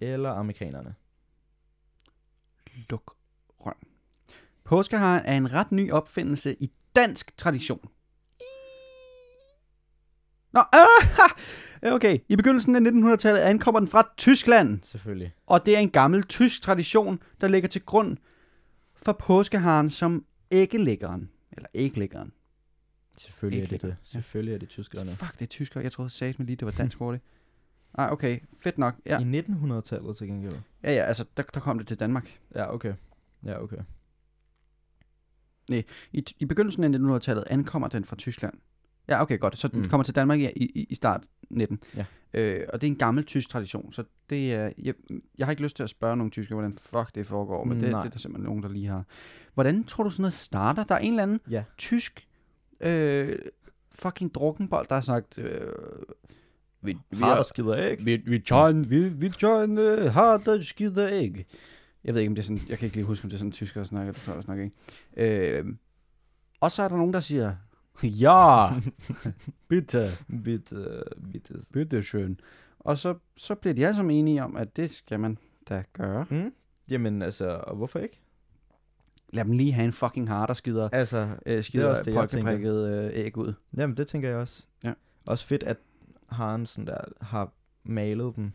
Eller 0.00 0.30
amerikanerne. 0.30 0.94
Luk 2.90 3.16
røven. 3.60 3.76
Påskeharen 4.64 5.22
er 5.24 5.36
en 5.36 5.52
ret 5.52 5.72
ny 5.72 5.92
opfindelse 5.92 6.56
i 6.62 6.72
dansk 6.96 7.36
tradition. 7.36 7.80
Nå, 10.52 10.60
øh, 10.60 11.18
okay. 11.92 12.18
I 12.28 12.36
begyndelsen 12.36 12.76
af 12.86 12.90
1900-tallet 13.14 13.40
ankommer 13.40 13.80
den 13.80 13.88
fra 13.88 14.08
Tyskland, 14.16 14.82
Selvfølgelig. 14.82 15.34
og 15.46 15.66
det 15.66 15.74
er 15.76 15.78
en 15.80 15.90
gammel 15.90 16.22
tysk 16.22 16.62
tradition, 16.62 17.20
der 17.40 17.48
ligger 17.48 17.68
til 17.68 17.82
grund 17.82 18.16
for 18.96 19.12
påskeharen 19.12 19.90
som 19.90 20.24
æggelæggeren. 20.52 21.30
Eller 21.52 21.68
æglæggeren. 21.74 22.32
Selvfølgelig 23.18 23.62
er 23.62 23.68
det 23.68 23.82
det. 23.82 23.96
Selvfølgelig 24.02 24.54
er 24.54 24.58
det 24.58 24.68
tyskerne. 24.68 25.10
Fuck, 25.10 25.32
det 25.32 25.42
er 25.42 25.46
tysker. 25.46 25.80
Jeg 25.80 25.92
troede 25.92 26.10
sagt 26.10 26.38
mig 26.38 26.46
lige, 26.46 26.56
det 26.56 26.66
var 26.66 26.72
dansk 26.72 27.00
ord 27.00 27.12
det. 27.14 27.20
Ej, 27.98 28.08
okay. 28.12 28.38
Fedt 28.60 28.78
nok. 28.78 28.94
Ja, 29.06 29.18
I 29.20 29.38
1900-tallet 29.40 30.16
til 30.16 30.26
gengæld. 30.26 30.54
ja, 30.82 30.92
ja 30.92 31.02
altså, 31.02 31.24
der, 31.36 31.42
der 31.42 31.60
kom 31.60 31.78
det 31.78 31.86
til 31.86 32.00
Danmark. 32.00 32.38
Ja, 32.54 32.74
okay. 32.74 32.94
Ja, 33.44 33.62
okay. 33.62 33.76
I, 36.12 36.24
I 36.38 36.44
begyndelsen 36.44 36.84
af 36.84 36.98
1900-tallet 37.18 37.44
ankommer 37.50 37.88
den 37.88 38.04
fra 38.04 38.16
Tyskland. 38.16 38.54
Ja, 39.08 39.22
okay, 39.22 39.38
godt. 39.38 39.58
Så 39.58 39.68
den 39.68 39.82
Mm. 39.82 39.88
kommer 39.88 40.04
til 40.04 40.14
Danmark 40.14 40.40
i, 40.40 40.44
i, 40.56 40.86
i 40.90 40.94
start 40.94 41.24
19. 41.56 41.80
Ja. 41.96 42.04
Øh, 42.34 42.66
og 42.72 42.80
det 42.80 42.86
er 42.86 42.90
en 42.90 42.96
gammel 42.98 43.24
tysk 43.24 43.48
tradition, 43.48 43.92
så 43.92 44.04
det 44.30 44.54
er... 44.54 44.70
Jeg, 44.82 44.94
jeg 45.38 45.46
har 45.46 45.50
ikke 45.50 45.62
lyst 45.62 45.76
til 45.76 45.82
at 45.82 45.90
spørge 45.90 46.16
nogle 46.16 46.30
tyskere, 46.30 46.54
hvordan 46.56 46.76
fuck 46.78 47.14
det 47.14 47.26
foregår, 47.26 47.64
men 47.64 47.80
det, 47.80 47.90
Nej. 47.90 48.00
det 48.00 48.06
er 48.08 48.12
der 48.12 48.18
simpelthen 48.18 48.44
nogen, 48.44 48.62
der 48.62 48.68
lige 48.68 48.86
har. 48.86 49.04
Hvordan 49.54 49.84
tror 49.84 50.04
du 50.04 50.10
sådan 50.10 50.22
noget 50.22 50.32
starter? 50.32 50.84
Der 50.84 50.94
er 50.94 50.98
en 50.98 51.10
eller 51.10 51.22
anden 51.22 51.40
Ja. 51.50 51.64
tysk 51.78 52.28
øh, 52.80 53.38
fucking 53.92 54.34
drukkenbold, 54.34 54.86
der 54.88 54.94
har 54.94 55.02
sagt... 55.02 55.38
Øh, 55.38 55.68
vi, 56.82 56.98
vi, 57.10 57.16
Har 57.18 57.34
der 57.36 57.42
skider 57.42 57.86
ikke? 57.86 58.04
vi, 58.04 58.16
vi 58.16 58.38
tager 58.38 58.66
en, 58.66 58.90
vi, 58.90 59.08
vi 59.08 59.28
tager 59.40 59.62
en 59.62 59.78
uh, 59.78 60.12
harder 60.12 60.62
skider 60.62 61.08
æg. 61.10 61.46
Jeg 62.04 62.14
ved 62.14 62.20
ikke, 62.20 62.30
om 62.30 62.34
det 62.34 62.42
er 62.42 62.46
sådan, 62.46 62.62
jeg 62.68 62.78
kan 62.78 62.86
ikke 62.86 62.96
lige 62.96 63.06
huske, 63.06 63.24
om 63.24 63.30
det 63.30 63.36
er 63.36 63.38
sådan 63.38 63.52
tysker, 63.52 63.80
der 63.80 63.86
snakker, 63.86 64.12
det 64.12 64.22
tror 64.22 64.32
jeg, 64.32 64.36
jeg 64.36 64.44
snakker 64.44 64.64
ikke. 64.64 65.58
Øh, 65.58 65.64
og 66.60 66.72
så 66.72 66.82
er 66.82 66.88
der 66.88 66.96
nogen, 66.96 67.12
der 67.12 67.20
siger, 67.20 67.54
ja, 68.22 68.68
bitte, 69.68 70.10
Bitte, 70.44 71.02
bitte. 71.32 71.54
bitte 71.72 71.98
schön. 72.02 72.36
Og 72.80 72.98
så, 72.98 73.14
så 73.36 73.54
bliver 73.54 73.74
de 73.74 73.86
alle 73.86 73.96
sammen 73.96 74.16
enige 74.16 74.44
om, 74.44 74.56
at 74.56 74.76
det 74.76 74.90
skal 74.90 75.20
man 75.20 75.38
da 75.68 75.82
gøre. 75.92 76.26
Mm. 76.30 76.52
Jamen, 76.90 77.22
altså, 77.22 77.48
og 77.66 77.76
hvorfor 77.76 77.98
ikke? 77.98 78.20
lad 79.32 79.44
dem 79.44 79.52
lige 79.52 79.72
have 79.72 79.84
en 79.84 79.92
fucking 79.92 80.28
har, 80.28 80.46
der 80.46 80.54
skider, 80.54 80.88
Altså, 80.92 81.28
øh, 81.46 81.64
skider 81.64 81.88
det, 81.88 81.96
jeg 81.96 82.04
tænker. 82.04 82.20
polkaprikket 82.20 82.88
øh, 82.88 83.10
æg 83.14 83.36
ud. 83.36 83.52
jamen 83.76 83.96
det 83.96 84.06
tænker 84.06 84.28
jeg 84.28 84.38
også. 84.38 84.62
Ja. 84.84 84.92
Også 85.26 85.46
fedt, 85.46 85.62
at 85.62 85.76
haren 86.28 86.66
sådan 86.66 86.86
der 86.86 86.98
har 87.20 87.52
malet 87.84 88.36
dem, 88.36 88.52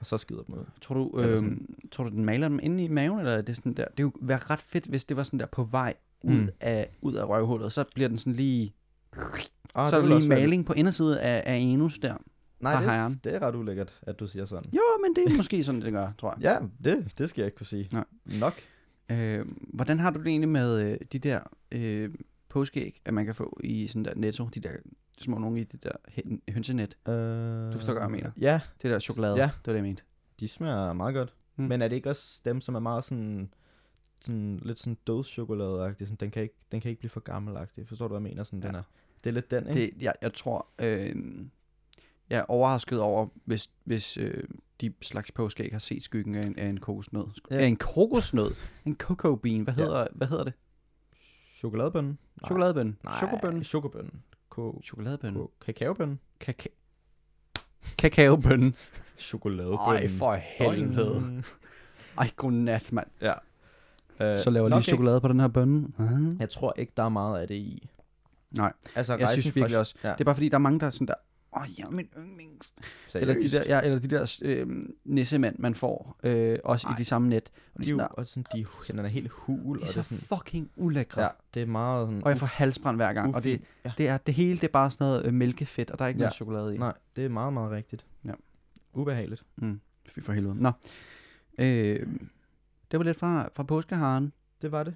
og 0.00 0.06
så 0.06 0.18
skider 0.18 0.42
dem 0.42 0.54
ud. 0.54 0.64
Tror 0.80 0.94
du, 0.94 1.20
øh, 1.20 1.42
tror 1.90 2.04
du, 2.04 2.10
den 2.10 2.24
maler 2.24 2.48
dem 2.48 2.60
inde 2.62 2.84
i 2.84 2.88
maven, 2.88 3.18
eller 3.18 3.32
er 3.32 3.42
det 3.42 3.56
sådan 3.56 3.72
der? 3.72 3.84
Det 3.96 4.12
kunne 4.12 4.28
være 4.28 4.38
ret 4.38 4.62
fedt, 4.62 4.86
hvis 4.86 5.04
det 5.04 5.16
var 5.16 5.22
sådan 5.22 5.40
der 5.40 5.46
på 5.46 5.64
vej 5.64 5.94
ud, 6.24 6.34
Mm. 6.40 6.48
af, 6.60 6.96
ud 7.02 7.14
af 7.14 7.28
røvhullet, 7.28 7.72
så 7.72 7.84
bliver 7.94 8.08
den 8.08 8.18
sådan 8.18 8.32
lige, 8.32 8.74
Ah, 9.74 9.90
så 9.90 9.96
er 9.96 10.02
der 10.02 10.18
lige 10.18 10.28
maling 10.28 10.66
på 10.66 10.72
indersiden 10.72 11.18
af, 11.18 11.42
af 11.46 11.54
anus 11.72 11.98
der. 11.98 12.14
Nej, 12.60 12.80
det, 12.80 12.88
er, 12.88 13.08
det 13.24 13.34
er 13.34 13.42
ret 13.42 13.54
ulækkert, 13.54 13.92
at 14.02 14.20
du 14.20 14.26
siger 14.26 14.46
sådan. 14.46 14.70
Jo, 14.72 14.82
men 15.02 15.16
det 15.16 15.32
er 15.32 15.36
måske 15.36 15.64
sådan, 15.64 15.80
det 15.82 15.92
gør, 15.92 16.12
tror 16.18 16.34
jeg. 16.40 16.60
Ja, 16.84 16.90
det, 16.90 17.18
det 17.18 17.30
skal 17.30 17.42
jeg 17.42 17.46
ikke 17.46 17.56
kunne 17.56 17.66
sige. 17.66 17.88
Nej. 17.92 18.04
Nok. 18.40 18.54
Øh, 19.10 19.46
hvordan 19.72 19.98
har 20.00 20.10
du 20.10 20.18
det 20.18 20.26
egentlig 20.26 20.48
med 20.48 20.90
øh, 20.90 20.98
de 21.12 21.18
der 21.18 21.40
øh, 21.72 22.14
påskeæg, 22.48 23.00
at 23.04 23.14
man 23.14 23.24
kan 23.24 23.34
få 23.34 23.60
i 23.64 23.86
sådan 23.86 24.04
der 24.04 24.12
netto, 24.16 24.44
de 24.54 24.60
der 24.60 24.70
små 25.18 25.38
nogle 25.38 25.60
i 25.60 25.64
det 25.64 25.82
der 25.84 25.90
hønsenet, 26.52 26.96
Øh, 27.08 27.14
Du 27.72 27.78
forstår, 27.78 27.92
hvad 27.92 28.02
jeg 28.02 28.10
mener. 28.10 28.30
Ja, 28.40 28.60
det 28.82 28.90
der 28.90 28.98
chokolade, 28.98 29.36
Ja. 29.36 29.42
det 29.42 29.66
var 29.66 29.72
det, 29.72 29.76
jeg 29.78 29.82
mente. 29.82 30.02
de 30.40 30.48
smager 30.48 30.92
meget 30.92 31.14
godt. 31.14 31.34
Mm. 31.56 31.64
Men 31.64 31.82
er 31.82 31.88
det 31.88 31.96
ikke 31.96 32.10
også 32.10 32.40
dem, 32.44 32.60
som 32.60 32.74
er 32.74 32.80
meget 32.80 33.04
sådan, 33.04 33.50
sådan 34.24 34.60
lidt 34.62 34.78
sådan 34.80 34.96
dødschokolade 35.06 35.94
sådan, 36.00 36.16
den 36.16 36.30
kan 36.30 36.42
ikke, 36.42 36.54
den 36.72 36.80
kan 36.80 36.88
ikke 36.88 36.98
blive 36.98 37.10
for 37.10 37.20
gammelagtig. 37.20 37.88
Forstår 37.88 38.08
du, 38.08 38.12
hvad 38.14 38.20
jeg 38.20 38.30
mener? 38.30 38.44
Sådan, 38.44 38.60
Ja. 38.62 38.66
den 38.68 38.74
er, 38.76 38.82
det 39.24 39.30
er 39.30 39.34
lidt 39.34 39.50
den, 39.50 39.68
ikke? 39.68 39.80
Det, 39.80 40.02
jeg, 40.02 40.14
jeg 40.22 40.34
tror, 40.34 40.66
øh, 40.78 41.16
jeg 42.30 42.38
er 42.38 42.44
overrasket 42.48 43.00
over, 43.00 43.26
hvis, 43.44 43.70
hvis 43.84 44.16
øh, 44.16 44.44
de 44.80 44.92
slags 45.02 45.32
påskeæg 45.32 45.72
har 45.72 45.78
set 45.78 46.02
skyggen 46.02 46.34
af 46.34 46.42
en, 46.46 46.58
af 46.58 46.66
en 46.66 46.80
kokosnød. 46.80 47.24
Ja. 47.50 47.56
Ja. 47.56 47.62
Af 47.62 47.66
en 47.66 47.76
kokosnød? 47.76 48.54
En 48.84 48.96
cocoa 48.96 49.36
bean, 49.36 49.60
hvad 49.60 49.74
Ja. 49.74 49.82
hedder, 49.84 50.06
hvad 50.12 50.26
hedder 50.26 50.44
det? 50.44 50.52
Chokoladebønnen? 51.58 52.18
Nej. 52.42 52.48
Chokoladebøn? 52.48 52.96
Nej, 53.04 53.18
Chokobøn? 53.18 53.64
Chokobønnen. 53.64 54.22
Ko- 54.48 54.80
Chokoladebøn? 54.84 55.34
ko- 55.34 55.50
Kakaobønnen? 55.60 56.20
Kaka- 56.44 56.74
Kakaobøn. 57.98 58.74
Chokoladebønnen. 59.18 59.96
Ej, 60.02 60.08
for 60.08 60.34
helvede. 60.34 61.42
Ej, 62.18 62.30
godnat, 62.36 62.92
mand. 62.92 63.06
Ja. 63.20 63.32
Øh, 64.20 64.38
Så 64.38 64.50
laver 64.50 64.68
jeg 64.68 64.76
lige 64.76 64.82
chokolade 64.84 65.20
på 65.20 65.28
den 65.28 65.40
her 65.40 65.48
bønne. 65.48 65.88
Uh-huh. 65.98 66.18
Ikke. 66.20 66.36
Jeg 66.40 66.50
tror 66.50 66.74
ikke, 66.78 66.92
der 66.96 67.02
er 67.02 67.08
meget 67.08 67.40
af 67.40 67.48
det 67.48 67.54
i. 67.54 67.88
Nej. 68.50 68.72
Altså, 68.94 69.16
Jeg 69.16 69.28
synes 69.30 69.56
virkelig 69.56 69.70
fra- 69.74 69.78
også. 69.78 69.94
Ja, 70.04 70.12
Det 70.12 70.20
er 70.20 70.24
bare 70.24 70.34
fordi, 70.34 70.48
der 70.48 70.54
er 70.54 70.58
mange, 70.58 70.80
der 70.80 70.86
er 70.86 70.90
sådan 70.90 71.06
der, 71.06 71.14
åh, 71.56 71.62
oh, 71.62 71.78
ja, 71.78 71.88
min 71.90 72.08
yndlings. 72.18 72.74
Eller 73.14 73.34
de 73.34 73.48
seriøst. 73.50 73.68
der, 73.68 73.76
ja, 73.76 73.82
eller 73.84 73.98
de 73.98 74.08
der 74.08 74.38
øh, 74.42 74.66
nissemænd, 75.04 75.56
man 75.58 75.74
får, 75.74 76.16
øh, 76.24 76.58
også 76.64 76.86
Ej. 76.88 76.94
i 76.94 76.96
de 76.98 77.04
samme 77.04 77.28
net. 77.28 77.50
Og 77.74 77.80
de, 77.80 77.84
De 77.86 77.90
er 77.90 77.94
er, 77.94 77.98
jo 77.98 77.98
sådan, 77.98 78.08
der, 78.10 78.14
også 78.20 78.32
sådan, 78.32 78.96
de, 78.96 78.98
den 78.98 79.04
er 79.04 79.08
helt 79.08 79.28
hul, 79.30 79.78
de 79.78 79.82
er 79.82 79.86
og 79.86 79.86
det 79.86 79.94
så 79.94 80.00
er 80.00 80.04
sådan, 80.04 80.38
fucking 80.38 80.70
ulækre. 80.76 81.22
ja, 81.22 81.28
det 81.54 81.62
er 81.62 81.66
meget 81.66 82.08
sådan, 82.08 82.24
Og 82.24 82.30
jeg 82.30 82.38
får 82.38 82.46
halsbrand 82.46 82.96
hver 82.96 83.12
gang. 83.12 83.34
Og 83.34 83.44
det, 83.44 83.60
ja. 83.84 83.92
det, 83.98 84.08
er, 84.08 84.16
det 84.18 84.34
hele 84.34 84.54
det 84.56 84.64
er 84.64 84.72
bare 84.72 84.90
sådan 84.90 85.04
noget 85.04 85.24
øh, 85.26 85.34
mælkefedt, 85.34 85.90
og 85.90 85.98
der 85.98 86.04
er 86.04 86.08
ikke 86.08 86.18
Ja. 86.18 86.22
noget 86.24 86.34
chokolade 86.34 86.74
i. 86.74 86.78
Nej, 86.78 86.92
det 87.16 87.24
er 87.24 87.28
meget, 87.28 87.52
meget 87.52 87.70
rigtigt. 87.70 88.06
Ja. 88.24 88.32
Ubehageligt. 88.94 89.44
Mm, 89.56 89.80
fy 90.08 90.20
for 90.20 90.32
helvede. 90.32 90.54
Nå. 90.62 90.72
Øh, 91.58 92.06
det 92.94 92.98
var 92.98 93.04
lidt 93.04 93.18
fra, 93.18 93.48
fra 93.52 93.62
påskeharen. 93.62 94.32
Det 94.62 94.72
var 94.72 94.82
det. 94.84 94.94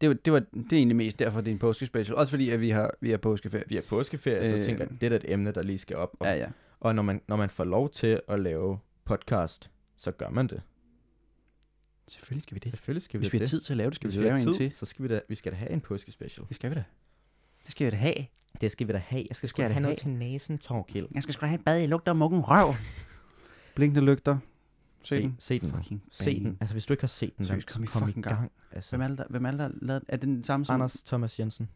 Det, 0.00 0.08
var, 0.08 0.14
det, 0.14 0.32
var, 0.32 0.38
det 0.38 0.72
er 0.72 0.76
egentlig 0.76 0.96
mest 0.96 1.18
derfor, 1.18 1.40
det 1.40 1.48
er 1.48 1.52
en 1.52 1.58
påskespecial. 1.58 2.16
Også 2.16 2.30
fordi, 2.30 2.50
at 2.50 2.60
vi 2.60 2.70
har, 2.70 2.90
vi 3.00 3.10
har 3.10 3.16
påskeferie. 3.18 3.64
Vi 3.68 3.76
er 3.76 3.82
påskeferie, 3.88 4.44
så 4.50 4.56
Øh. 4.56 4.64
tænker 4.64 4.84
jeg, 4.90 5.00
det 5.00 5.12
er 5.12 5.16
et 5.16 5.24
emne, 5.32 5.52
der 5.52 5.62
lige 5.62 5.78
skal 5.78 5.96
op. 5.96 6.16
Og, 6.20 6.26
Ja, 6.26 6.34
ja. 6.34 6.48
og 6.80 6.94
når, 6.94 7.02
man, 7.02 7.20
når 7.28 7.36
man 7.36 7.50
får 7.50 7.64
lov 7.64 7.90
til 7.90 8.20
at 8.28 8.40
lave 8.40 8.78
podcast, 9.04 9.70
så 9.96 10.10
gør 10.10 10.28
man 10.30 10.46
det. 10.46 10.62
Selvfølgelig 12.08 12.42
skal 12.42 12.54
vi 12.54 12.58
det. 12.58 12.70
Selvfølgelig 12.72 13.02
skal 13.02 13.20
vi 13.20 13.22
Hvis 13.22 13.32
vi 13.32 13.38
har 13.38 13.42
det. 13.42 13.48
tid 13.50 13.60
til 13.60 13.72
at 13.72 13.76
lave 13.76 13.90
det, 13.90 13.96
skal 13.96 14.08
Hvis 14.08 14.16
vi 14.16 14.20
vi 14.22 14.24
lave 14.28 14.38
har 14.38 14.46
en 14.46 14.52
tid, 14.52 14.60
til. 14.70 14.74
så 14.76 14.86
skal 14.86 15.02
vi 15.02 15.08
da, 15.08 15.20
vi 15.28 15.34
skal 15.34 15.52
da 15.52 15.56
have 15.56 15.70
en 15.70 15.80
påskespecial. 15.80 16.46
Det 16.48 16.54
skal 16.56 16.70
vi 16.70 16.74
da. 16.74 16.84
Det 17.62 17.70
skal 17.70 17.86
vi 17.86 17.90
da 17.90 17.96
have. 17.96 18.26
Det 18.60 18.70
skal 18.70 18.88
vi 18.88 18.92
da 18.92 18.98
have. 18.98 19.24
Jeg 19.28 19.36
skal, 19.36 19.48
Skal 19.48 19.62
jeg 19.62 19.70
da 19.70 19.74
have 19.74 19.82
noget 19.82 19.98
til 19.98 20.10
næsen, 20.10 20.58
Torkild. 20.58 21.06
Jeg 21.14 21.22
skal 21.22 21.32
sgu 21.34 21.46
have 21.46 21.58
et 21.58 21.64
bad, 21.64 21.78
jeg 21.78 21.88
lugter 21.88 22.12
af 22.12 22.16
muggen 22.16 22.40
røv. 22.40 22.74
Blinkende 23.76 24.04
lygter. 24.04 24.38
Se, 25.06 25.14
Se, 25.16 25.22
den. 25.22 25.36
se 25.38 25.58
den. 25.58 25.70
Fucking 25.70 26.02
Se 26.10 26.40
den. 26.40 26.56
Altså, 26.60 26.74
hvis 26.74 26.86
du 26.86 26.92
ikke 26.92 27.02
har 27.02 27.08
set 27.08 27.38
den, 27.38 27.46
så 27.46 27.64
kom 27.68 27.82
i 27.82 27.86
kom 27.86 28.08
i 28.08 28.12
gang. 28.12 28.22
gang. 28.24 28.52
Altså, 28.72 28.90
Hvem 28.96 29.00
er 29.02 29.08
det, 29.08 29.18
der, 29.18 29.24
hvem 29.30 29.46
er 29.46 29.50
det, 29.50 29.60
der 29.60 29.70
lavet? 29.82 30.02
Er 30.08 30.16
det 30.16 30.22
den 30.28 30.44
samme 30.44 30.66
som... 30.66 30.74
Anders 30.74 31.02
Thomas 31.02 31.38
Jensen. 31.40 31.68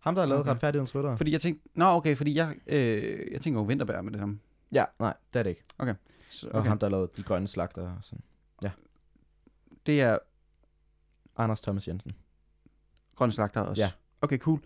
Ham, 0.00 0.14
der 0.14 0.22
har 0.22 0.28
lavet 0.28 0.40
Okay. 0.40 0.50
okay. 0.50 0.54
retfærdighedens 0.54 0.94
rytter. 0.94 1.16
Fordi 1.16 1.32
jeg 1.32 1.40
tænkte... 1.40 1.68
Nå, 1.74 1.84
okay, 1.84 2.16
fordi 2.16 2.34
jeg, 2.34 2.56
øh, 2.66 3.32
jeg 3.32 3.40
tænker 3.40 3.60
jo 3.60 3.64
vinterbær 3.64 4.00
med 4.02 4.12
det 4.12 4.20
samme. 4.20 4.38
Ja, 4.72 4.84
nej, 4.98 5.14
det 5.32 5.38
er 5.38 5.42
det 5.42 5.50
ikke. 5.50 5.64
Så, 5.68 5.76
Okay. 5.78 5.94
Og 6.54 6.58
okay. 6.60 6.68
ham, 6.68 6.78
der 6.78 6.86
har 6.86 6.90
lavet 6.90 7.16
de 7.16 7.22
grønne 7.22 7.48
slagter 7.48 7.82
og 7.82 7.98
sådan. 8.02 8.20
Det 9.86 10.00
er 10.02 10.18
Anders 11.36 11.60
Thomas 11.62 11.88
Jensen. 11.88 12.12
grønne 13.16 13.32
slagter 13.32 13.60
også. 13.60 13.82
Ja. 13.82 13.90
Okay, 14.20 14.38
cool. 14.38 14.60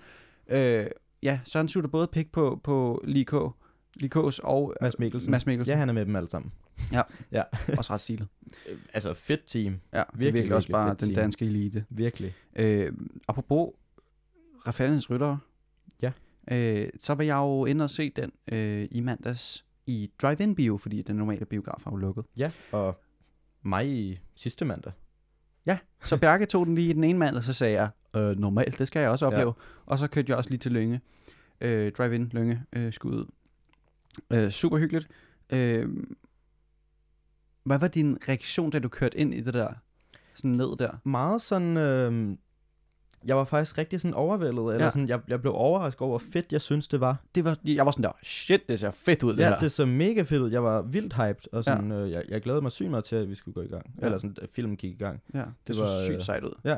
Øh, 0.46 0.86
ja, 1.22 1.40
så 1.44 1.58
han 1.58 1.68
sutter 1.68 1.90
både 1.90 2.06
pik 2.06 2.32
på, 2.32 2.60
på 2.64 3.02
Likå, 3.04 3.54
Likås 3.94 4.38
og 4.38 4.74
Mads 4.80 4.98
Mikkelsen. 4.98 5.30
Mads 5.30 5.46
Mikkelsen. 5.46 5.72
Ja, 5.72 5.78
han 5.78 5.88
er 5.88 5.92
med 5.92 6.06
dem 6.06 6.16
alle 6.16 6.28
sammen. 6.28 6.52
Også 7.78 7.92
ret 7.92 8.00
stilet. 8.00 8.28
Øh, 8.68 8.78
Altså, 8.94 9.14
fedt 9.14 9.40
team. 9.46 9.64
Ja, 9.64 9.70
virkelig, 9.72 10.18
Virkelig, 10.18 10.34
virkelig 10.34 10.56
også 10.56 10.68
bare 10.68 10.88
den 10.88 10.96
team. 10.98 11.14
danske 11.14 11.44
elite. 11.44 11.84
Virkelig. 11.90 12.34
Øh, 12.56 12.92
apropos 13.28 13.70
Rafaelens 14.66 15.10
Ryttere. 15.10 15.38
Ja. 16.02 16.12
Øh, 16.50 16.88
så 17.00 17.14
var 17.14 17.24
jeg 17.24 17.36
jo 17.36 17.64
inde 17.66 17.84
og 17.84 17.90
se 17.90 18.10
den 18.10 18.32
øh, 18.52 18.88
i 18.90 19.00
mandags 19.00 19.64
i 19.86 20.10
Drive-In 20.22 20.54
Bio, 20.54 20.76
fordi 20.76 21.02
den 21.02 21.16
normale 21.16 21.44
biograf 21.44 21.86
er 21.86 21.90
jo 21.90 21.96
lukket. 21.96 22.24
Ja, 22.36 22.50
og 22.72 23.00
mig 23.62 23.88
i 23.88 24.18
sidste 24.34 24.64
mandag. 24.64 24.92
Ja, 25.66 25.78
så 26.04 26.16
Bjarke 26.16 26.46
tog 26.46 26.66
den 26.66 26.74
lige 26.74 26.90
i 26.90 26.92
den 26.92 27.04
ene 27.04 27.18
mand, 27.18 27.36
og 27.36 27.44
så 27.44 27.52
sagde 27.52 27.74
jeg, 27.74 27.88
øh, 28.16 28.38
normalt, 28.38 28.78
det 28.78 28.86
skal 28.86 29.00
jeg 29.00 29.10
også 29.10 29.26
opleve. 29.26 29.46
Ja. 29.56 29.62
Og 29.86 29.98
så 29.98 30.06
kørte 30.06 30.30
jeg 30.30 30.38
også 30.38 30.50
lige 30.50 30.58
til 30.58 30.72
Lønge. 30.72 31.00
Øh, 31.60 31.92
Drive-In 31.92 32.30
Lønge 32.32 32.62
øh, 32.72 32.92
skulle 32.92 33.16
ud. 33.18 33.26
Øh, 34.30 34.50
super 34.50 34.78
hyggeligt. 34.78 35.08
Øh, 35.50 35.88
hvad 37.64 37.78
var 37.78 37.88
din 37.88 38.18
reaktion, 38.28 38.70
da 38.70 38.78
du 38.78 38.88
kørte 38.88 39.18
ind 39.18 39.34
i 39.34 39.40
det 39.40 39.54
der? 39.54 39.68
Sådan 40.34 40.50
ned 40.50 40.76
der? 40.78 40.90
Meget 41.04 41.42
sådan... 41.42 41.76
Øh, 41.76 42.36
jeg 43.26 43.36
var 43.36 43.44
faktisk 43.44 43.78
rigtig 43.78 44.00
sådan 44.00 44.14
overvældet, 44.14 44.58
eller 44.74 44.84
Ja. 44.84 44.90
sådan, 44.90 45.08
jeg, 45.08 45.20
jeg 45.28 45.40
blev 45.40 45.52
overrasket 45.54 46.00
over, 46.00 46.10
hvor 46.18 46.30
fedt 46.32 46.52
jeg 46.52 46.60
synes, 46.60 46.88
det 46.88 47.00
var. 47.00 47.16
Det 47.34 47.44
var, 47.44 47.58
jeg 47.64 47.86
var 47.86 47.92
sådan 47.92 48.02
der, 48.02 48.12
shit, 48.22 48.68
det 48.68 48.80
ser 48.80 48.90
fedt 48.90 49.22
ud, 49.22 49.32
det 49.32 49.38
ja, 49.42 49.48
her. 49.48 49.58
det 49.58 49.72
så 49.72 49.86
mega 49.86 50.22
fedt 50.22 50.42
ud. 50.42 50.50
Jeg 50.50 50.62
var 50.64 50.82
vildt 50.82 51.12
hyped, 51.14 51.52
og 51.52 51.64
sådan, 51.64 51.90
ja. 51.92 51.96
øh, 51.98 52.10
jeg, 52.10 52.24
jeg 52.28 52.40
glædede 52.42 52.62
mig 52.62 52.72
sygt 52.72 52.90
meget 52.90 53.04
til, 53.04 53.16
at 53.16 53.28
vi 53.28 53.34
skulle 53.34 53.54
gå 53.54 53.60
i 53.60 53.66
gang. 53.66 53.90
Ja. 54.00 54.04
Eller 54.04 54.18
sådan, 54.18 54.36
at 54.42 54.48
filmen 54.52 54.76
gik 54.76 54.90
i 54.92 54.96
gang. 54.96 55.22
Ja, 55.34 55.38
det, 55.38 55.46
det 55.66 55.76
så 55.76 55.82
var, 55.82 56.04
sygt 56.04 56.14
øh, 56.16 56.20
sejt 56.22 56.44
ud. 56.44 56.52
ja. 56.64 56.76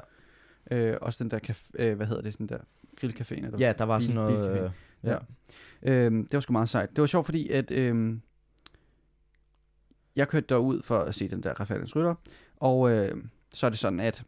Øh, 0.70 0.96
også 1.01 1.25
den 1.25 1.31
der, 1.31 1.38
caf- 1.51 1.70
øh, 1.79 1.96
hvad 1.96 2.07
hedder 2.07 2.22
det, 2.22 2.33
sådan 2.33 2.46
der 2.46 2.59
grillcaféen? 3.05 3.46
Eller 3.46 3.59
Ja, 3.59 3.72
der 3.79 3.85
var 3.85 4.01
sådan 4.01 4.09
bil- 4.09 4.14
noget... 4.14 4.59
bilcafé. 4.59 4.64
Øh, 4.64 4.70
Ja. 5.05 5.16
ja. 5.83 6.05
Øhm, 6.07 6.22
det 6.27 6.35
var 6.35 6.40
sgu 6.40 6.53
meget 6.53 6.68
sejt. 6.68 6.90
Det 6.90 7.01
var 7.01 7.07
sjovt, 7.07 7.25
fordi 7.25 7.49
at, 7.49 7.70
øhm, 7.70 8.20
jeg 10.17 10.29
kørte 10.29 10.47
derud 10.49 10.83
for 10.83 10.99
at 10.99 11.15
se 11.15 11.29
den 11.29 11.43
der 11.43 11.53
Rafaelens 11.61 11.97
Rytter, 11.97 12.15
og 12.57 12.91
øh, 12.93 13.25
så 13.55 13.67
er 13.67 13.71
det 13.71 13.79
sådan, 13.79 14.01
at 14.01 14.25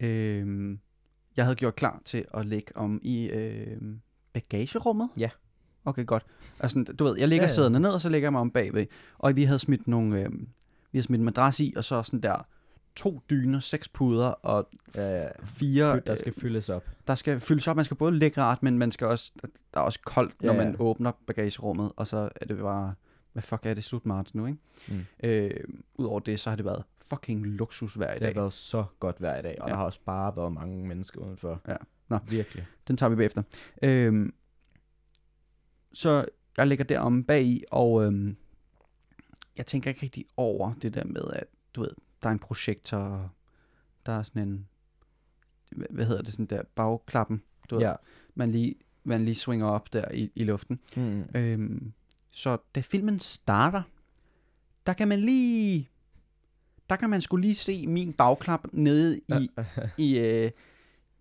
øh, 0.00 0.76
jeg 1.36 1.44
havde 1.44 1.56
gjort 1.56 1.76
klar 1.76 2.02
til 2.04 2.24
at 2.34 2.46
ligge 2.46 2.76
om 2.76 3.00
i 3.02 3.24
øh, 3.24 3.76
bagagerummet. 4.32 5.08
Ja. 5.16 5.30
Okay, 5.84 6.06
godt. 6.06 6.26
Altså, 6.60 6.84
du 6.98 7.04
ved, 7.04 7.18
jeg 7.18 7.28
ligger 7.28 7.42
ja, 7.42 7.48
Ja, 7.48 7.54
sæderne 7.54 7.80
ned, 7.80 7.90
og 7.90 8.00
så 8.00 8.08
ligger 8.08 8.26
jeg 8.26 8.32
mig 8.32 8.40
om 8.40 8.50
bagved. 8.50 8.86
Og 9.18 9.36
vi 9.36 9.44
havde 9.44 9.58
smidt 9.58 9.88
nogle, 9.88 10.20
øh, 10.20 10.30
vi 10.92 10.98
havde 10.98 11.06
smidt 11.06 11.18
en 11.18 11.24
madras 11.24 11.60
i, 11.60 11.74
og 11.76 11.84
så 11.84 12.02
sådan 12.02 12.20
der 12.20 12.46
to 12.96 13.20
dyner, 13.30 13.60
seks 13.60 13.88
puder 13.88 14.26
og 14.26 14.68
Ja, 14.94 15.22
ja. 15.22 15.28
fire... 15.44 16.00
Der 16.06 16.14
skal 16.14 16.32
fyldes 16.40 16.68
op. 16.68 16.84
der 17.08 17.14
skal 17.14 17.40
fyldes 17.40 17.68
op. 17.68 17.76
Man 17.76 17.84
skal 17.84 17.96
både 17.96 18.18
ligge 18.18 18.40
rart, 18.40 18.62
men 18.62 18.78
man 18.78 18.90
skal 18.92 19.06
også, 19.06 19.32
der 19.74 19.80
er 19.80 19.84
også 19.84 19.98
koldt, 20.04 20.42
når 20.42 20.52
Ja, 20.52 20.58
ja. 20.60 20.64
man 20.64 20.76
åbner 20.78 21.12
bagagerummet, 21.26 21.92
og 21.96 22.06
så 22.06 22.28
er 22.36 22.46
det 22.46 22.58
bare, 22.58 22.94
hvad 23.32 23.42
fuck 23.42 23.66
er 23.66 23.74
det, 23.74 23.84
slut 23.84 24.06
marts 24.06 24.34
nu, 24.34 24.46
ikke? 24.46 24.58
Mm. 24.88 25.04
Øh, 25.24 25.50
Udover 25.94 26.20
det, 26.20 26.40
så 26.40 26.50
har 26.50 26.56
det 26.56 26.64
været 26.64 26.84
fucking 27.06 27.46
luksus 27.46 27.94
hver 27.94 28.10
i 28.10 28.14
Det 28.14 28.22
har 28.22 28.28
dag. 28.28 28.36
været 28.36 28.52
så 28.52 28.84
godt 29.00 29.18
hver 29.18 29.38
i 29.38 29.42
dag, 29.42 29.56
og 29.62 29.68
Ja. 29.68 29.72
der 29.72 29.76
har 29.78 29.84
også 29.84 30.00
bare 30.04 30.36
været 30.36 30.52
mange 30.52 30.86
mennesker 30.88 31.20
udenfor. 31.20 31.60
Ja. 31.68 31.76
Nå. 32.08 32.18
Virkelig. 32.28 32.66
Den 32.88 32.96
tager 32.96 33.10
vi 33.10 33.16
bagefter. 33.16 33.42
Øh, 33.82 34.32
så 35.92 36.24
jeg 36.56 36.66
ligger 36.66 36.84
derom 36.84 37.24
bag 37.24 37.44
i, 37.44 37.64
og 37.70 38.04
øh, 38.04 38.34
jeg 39.56 39.66
tænker 39.66 39.90
ikke 39.90 40.02
rigtig 40.02 40.24
over 40.36 40.72
det 40.72 40.94
der 40.94 41.04
med, 41.04 41.22
at 41.32 41.44
du 41.74 41.80
ved, 41.80 41.90
der 42.22 42.28
er 42.28 42.32
en 42.32 42.38
projektor, 42.38 42.98
og 42.98 43.28
der 44.06 44.12
er 44.12 44.22
sådan 44.22 44.48
en, 44.48 44.68
hvad- 45.90 46.06
hedder 46.06 46.22
det, 46.22 46.32
sådan 46.32 46.46
der 46.46 46.62
bagklappen, 46.74 47.42
du 47.70 47.74
ved, 47.74 47.82
Ja. 47.84 47.94
man 48.34 48.52
lige, 48.52 48.74
man 49.04 49.24
lige 49.24 49.34
swinger 49.34 49.66
op 49.66 49.92
der 49.92 50.10
i, 50.12 50.32
i 50.34 50.44
luften. 50.44 50.80
Mm. 50.96 51.24
Øhm, 51.34 51.92
så 52.32 52.56
da 52.74 52.80
filmen 52.80 53.20
starter, 53.20 53.82
der 54.86 54.92
kan 54.92 55.08
man 55.08 55.20
lige, 55.20 55.88
der 56.90 56.96
kan 56.96 57.10
man 57.10 57.20
skulle 57.20 57.42
lige 57.42 57.54
se 57.54 57.86
min 57.86 58.12
bagklap 58.12 58.60
nede 58.72 59.18
i, 59.18 59.48
i, 59.98 60.18
øh, 60.18 60.50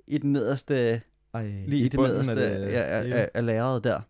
i 0.08 0.18
den 0.18 0.32
nederste, 0.34 1.02
Ej, 1.34 1.44
lige 1.68 1.80
i, 1.80 1.84
det 1.84 1.94
bunden 1.98 2.12
nederste 2.12 2.46
af, 2.46 3.00
af, 3.02 3.20
af, 3.22 3.30
af 3.34 3.46
lærredet 3.46 3.84
der. 3.84 4.02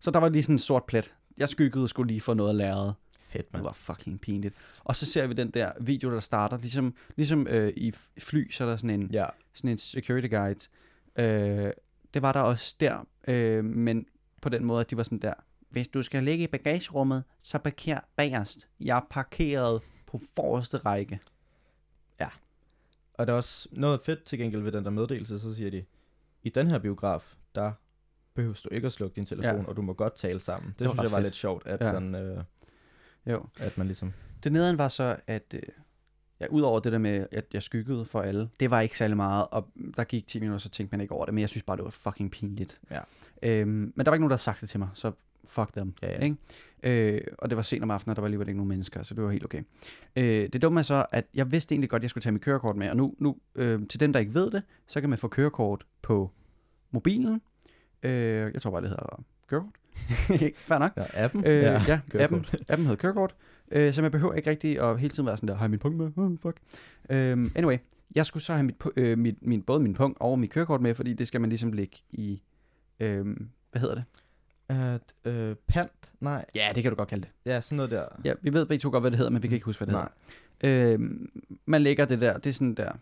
Så 0.00 0.10
der 0.10 0.18
var 0.20 0.28
lige 0.28 0.42
sådan 0.42 0.54
en 0.54 0.58
sort 0.58 0.84
plet. 0.84 1.14
Jeg 1.36 1.48
skyggede 1.48 1.88
skulle 1.88 2.08
lige 2.08 2.20
for 2.20 2.34
noget 2.34 2.50
af 2.50 2.56
lærredet. 2.56 2.94
fedt, 3.28 3.46
Det 3.46 3.52
mand. 3.52 3.64
var 3.64 3.72
fucking 3.72 4.20
pinligt. 4.20 4.54
Og 4.84 4.96
så 4.96 5.06
ser 5.06 5.26
vi 5.26 5.34
den 5.34 5.50
der 5.50 5.72
video, 5.80 6.10
der 6.10 6.20
starter, 6.20 6.58
ligesom, 6.58 6.94
ligesom 7.16 7.46
øh, 7.50 7.72
i 7.76 7.92
fly, 8.18 8.50
så 8.50 8.64
er 8.64 8.68
der 8.68 8.76
sådan 8.76 9.00
en, 9.00 9.10
Ja, 9.12 9.26
sådan 9.54 9.70
en 9.70 9.78
security 9.78 10.28
guide. 10.28 10.60
Øh, 11.18 11.70
det 12.14 12.22
var 12.22 12.32
der 12.32 12.40
også 12.40 12.76
der, 12.80 13.06
øh, 13.28 13.64
men 13.64 14.06
på 14.42 14.48
den 14.48 14.64
måde, 14.64 14.80
at 14.80 14.90
de 14.90 14.96
var 14.96 15.02
sådan 15.02 15.18
der, 15.18 15.34
hvis 15.72 15.88
du 15.88 16.02
skal 16.02 16.24
ligge 16.24 16.44
i 16.44 16.46
bagagerummet, 16.46 17.24
så 17.38 17.58
parker 17.58 17.98
bagerst. 18.16 18.68
Jeg 18.80 18.96
er 18.96 19.06
parkeret 19.10 19.82
på 20.06 20.20
forreste 20.36 20.76
række. 20.78 21.20
og 23.14 23.26
der 23.26 23.32
er 23.32 23.36
også 23.36 23.68
noget 23.72 24.00
fedt 24.00 24.24
til 24.24 24.38
gengæld 24.38 24.62
ved 24.62 24.72
den 24.72 24.84
der 24.84 24.90
meddelelse, 24.90 25.40
så 25.40 25.54
siger 25.54 25.70
de, 25.70 25.84
i 26.42 26.48
den 26.48 26.66
her 26.70 26.78
biograf, 26.78 27.34
der 27.54 27.72
behøver 28.34 28.60
du 28.64 28.68
ikke 28.72 28.86
at 28.86 28.92
slukke 28.92 29.16
din 29.16 29.26
telefon, 29.26 29.44
Ja. 29.44 29.56
ja. 29.60 29.64
og 29.66 29.76
du 29.76 29.82
må 29.82 29.92
godt 29.92 30.14
tale 30.14 30.40
sammen. 30.40 30.70
Det, 30.70 30.78
Det 30.78 30.86
var 30.86 30.92
synes 30.92 30.98
ret 30.98 31.04
jeg 31.04 31.12
var 31.12 31.18
fedt. 31.18 31.26
lidt 31.26 31.34
sjovt, 31.34 31.66
at, 31.66 31.80
Ja. 31.80 31.86
ja. 31.86 31.92
sådan, 31.92 32.14
øh, 32.14 32.44
Jo. 33.26 33.46
at 33.58 33.78
man 33.78 33.86
ligesom... 33.86 34.12
Det 34.44 34.52
nederen 34.52 34.78
var 34.78 34.88
så, 34.88 35.16
at 35.26 35.54
øh, 35.54 35.62
ja, 36.40 36.46
udover 36.50 36.80
det 36.80 36.92
der 36.92 36.98
med, 36.98 37.26
at 37.32 37.44
jeg 37.52 37.62
skyggede 37.62 38.04
for 38.04 38.22
alle, 38.22 38.48
det 38.60 38.70
var 38.70 38.80
ikke 38.80 38.98
særlig 38.98 39.16
meget, 39.16 39.46
og 39.50 39.68
der 39.96 40.04
gik 40.04 40.26
10 40.26 40.40
minutter, 40.40 40.58
så 40.58 40.68
tænkte 40.68 40.94
man 40.94 41.00
ikke 41.00 41.14
over 41.14 41.24
det, 41.24 41.34
men 41.34 41.40
jeg 41.40 41.48
synes 41.48 41.62
bare, 41.62 41.76
det 41.76 41.84
var 41.84 41.90
fucking 41.90 42.30
pinligt. 42.30 42.80
Ja. 42.90 43.00
Øhm, 43.42 43.68
men 43.68 43.92
der 43.96 44.10
var 44.10 44.14
ikke 44.14 44.20
nogen, 44.22 44.30
der 44.30 44.34
havde 44.34 44.42
sagt 44.42 44.60
det 44.60 44.68
til 44.68 44.80
mig, 44.80 44.88
så 44.94 45.12
fuck 45.44 45.74
dem. 45.74 45.94
Ja, 46.02 46.10
ja. 46.10 46.18
Ikke? 46.18 46.36
Øh, 46.82 47.20
og 47.38 47.50
det 47.50 47.56
var 47.56 47.62
sent 47.62 47.82
om 47.82 47.90
aftenen, 47.90 48.10
og 48.10 48.16
der 48.16 48.22
var 48.22 48.26
alligevel 48.26 48.48
ikke 48.48 48.58
nogen 48.58 48.68
mennesker, 48.68 49.02
så 49.02 49.14
det 49.14 49.24
var 49.24 49.30
helt 49.30 49.44
okay. 49.44 49.62
Øh, 50.16 50.24
det 50.24 50.62
dumme 50.62 50.80
er 50.80 50.82
så, 50.82 51.06
at 51.12 51.26
jeg 51.34 51.52
vidste 51.52 51.72
egentlig 51.72 51.90
godt, 51.90 52.00
at 52.00 52.02
jeg 52.02 52.10
skulle 52.10 52.22
tage 52.22 52.32
mit 52.32 52.42
kørekort 52.42 52.76
med, 52.76 52.90
og 52.90 52.96
nu, 52.96 53.14
nu 53.18 53.36
øh, 53.54 53.80
til 53.88 54.00
dem, 54.00 54.12
der 54.12 54.20
ikke 54.20 54.34
ved 54.34 54.50
det, 54.50 54.62
så 54.86 55.00
kan 55.00 55.10
man 55.10 55.18
få 55.18 55.28
kørekort 55.28 55.86
på 56.02 56.30
mobilen. 56.90 57.40
Øh, 58.02 58.12
jeg 58.54 58.62
tror 58.62 58.70
bare, 58.70 58.80
det 58.80 58.88
hedder 58.88 59.24
kørekort. 59.46 59.74
Fair 60.68 60.78
nok. 60.78 60.92
Ja, 60.96 61.24
appen? 61.24 61.46
Øh, 61.46 61.52
ja, 61.52 61.72
ja 61.72 62.00
kørekort. 62.10 62.22
appen, 62.22 62.44
appen 62.68 62.86
hedder 62.86 63.00
kørekort, 63.00 63.34
øh, 63.72 63.92
så 63.92 64.02
man 64.02 64.10
behøver 64.10 64.34
ikke 64.34 64.50
rigtig 64.50 64.80
at 64.80 65.00
hele 65.00 65.14
tiden 65.14 65.26
være 65.26 65.36
sådan 65.36 65.48
der, 65.48 65.54
har 65.54 65.64
jeg 65.64 65.70
min 65.70 65.78
punkt 65.78 65.98
med? 65.98 66.10
Oh, 66.16 66.38
fuck. 66.42 66.56
Um, 67.10 67.52
anyway, 67.54 67.78
jeg 68.14 68.26
skulle 68.26 68.42
så 68.42 68.52
have 68.52 68.62
mit, 68.62 68.76
øh, 68.96 69.18
mit, 69.18 69.36
min, 69.42 69.62
både 69.62 69.80
min 69.80 69.94
punkt 69.94 70.18
og 70.20 70.38
mit 70.38 70.50
kørekort 70.50 70.80
med, 70.80 70.94
fordi 70.94 71.12
det 71.12 71.28
skal 71.28 71.40
man 71.40 71.50
ligesom 71.50 71.72
lægge 71.72 71.96
i, 72.10 72.42
øh, 73.00 73.24
hvad 73.70 73.80
hedder 73.80 73.94
det? 73.94 74.04
At, 74.68 75.14
øh, 75.24 75.56
pant? 75.66 76.12
Nej. 76.20 76.44
Ja, 76.54 76.72
det 76.74 76.82
kan 76.82 76.92
du 76.92 76.96
godt 76.96 77.08
kalde 77.08 77.22
det. 77.22 77.30
Ja, 77.44 77.60
sådan 77.60 77.76
noget 77.76 77.90
der. 77.90 78.06
Ja, 78.24 78.32
vi 78.42 78.52
ved 78.52 78.66
begge 78.66 78.82
to 78.82 78.90
godt, 78.90 79.02
hvad 79.02 79.10
det 79.10 79.18
hedder, 79.18 79.32
men 79.32 79.42
vi 79.42 79.48
kan 79.48 79.54
ikke 79.54 79.64
huske, 79.64 79.84
hvad 79.84 79.86
det 79.86 79.94
Nej. 79.94 80.08
hedder. 80.62 80.94
Øh, 80.94 81.00
man 81.66 81.82
lægger 81.82 82.04
det 82.04 82.20
der, 82.20 82.38
det 82.38 82.50
er 82.50 82.54
sådan 82.54 82.74
der, 82.74 82.92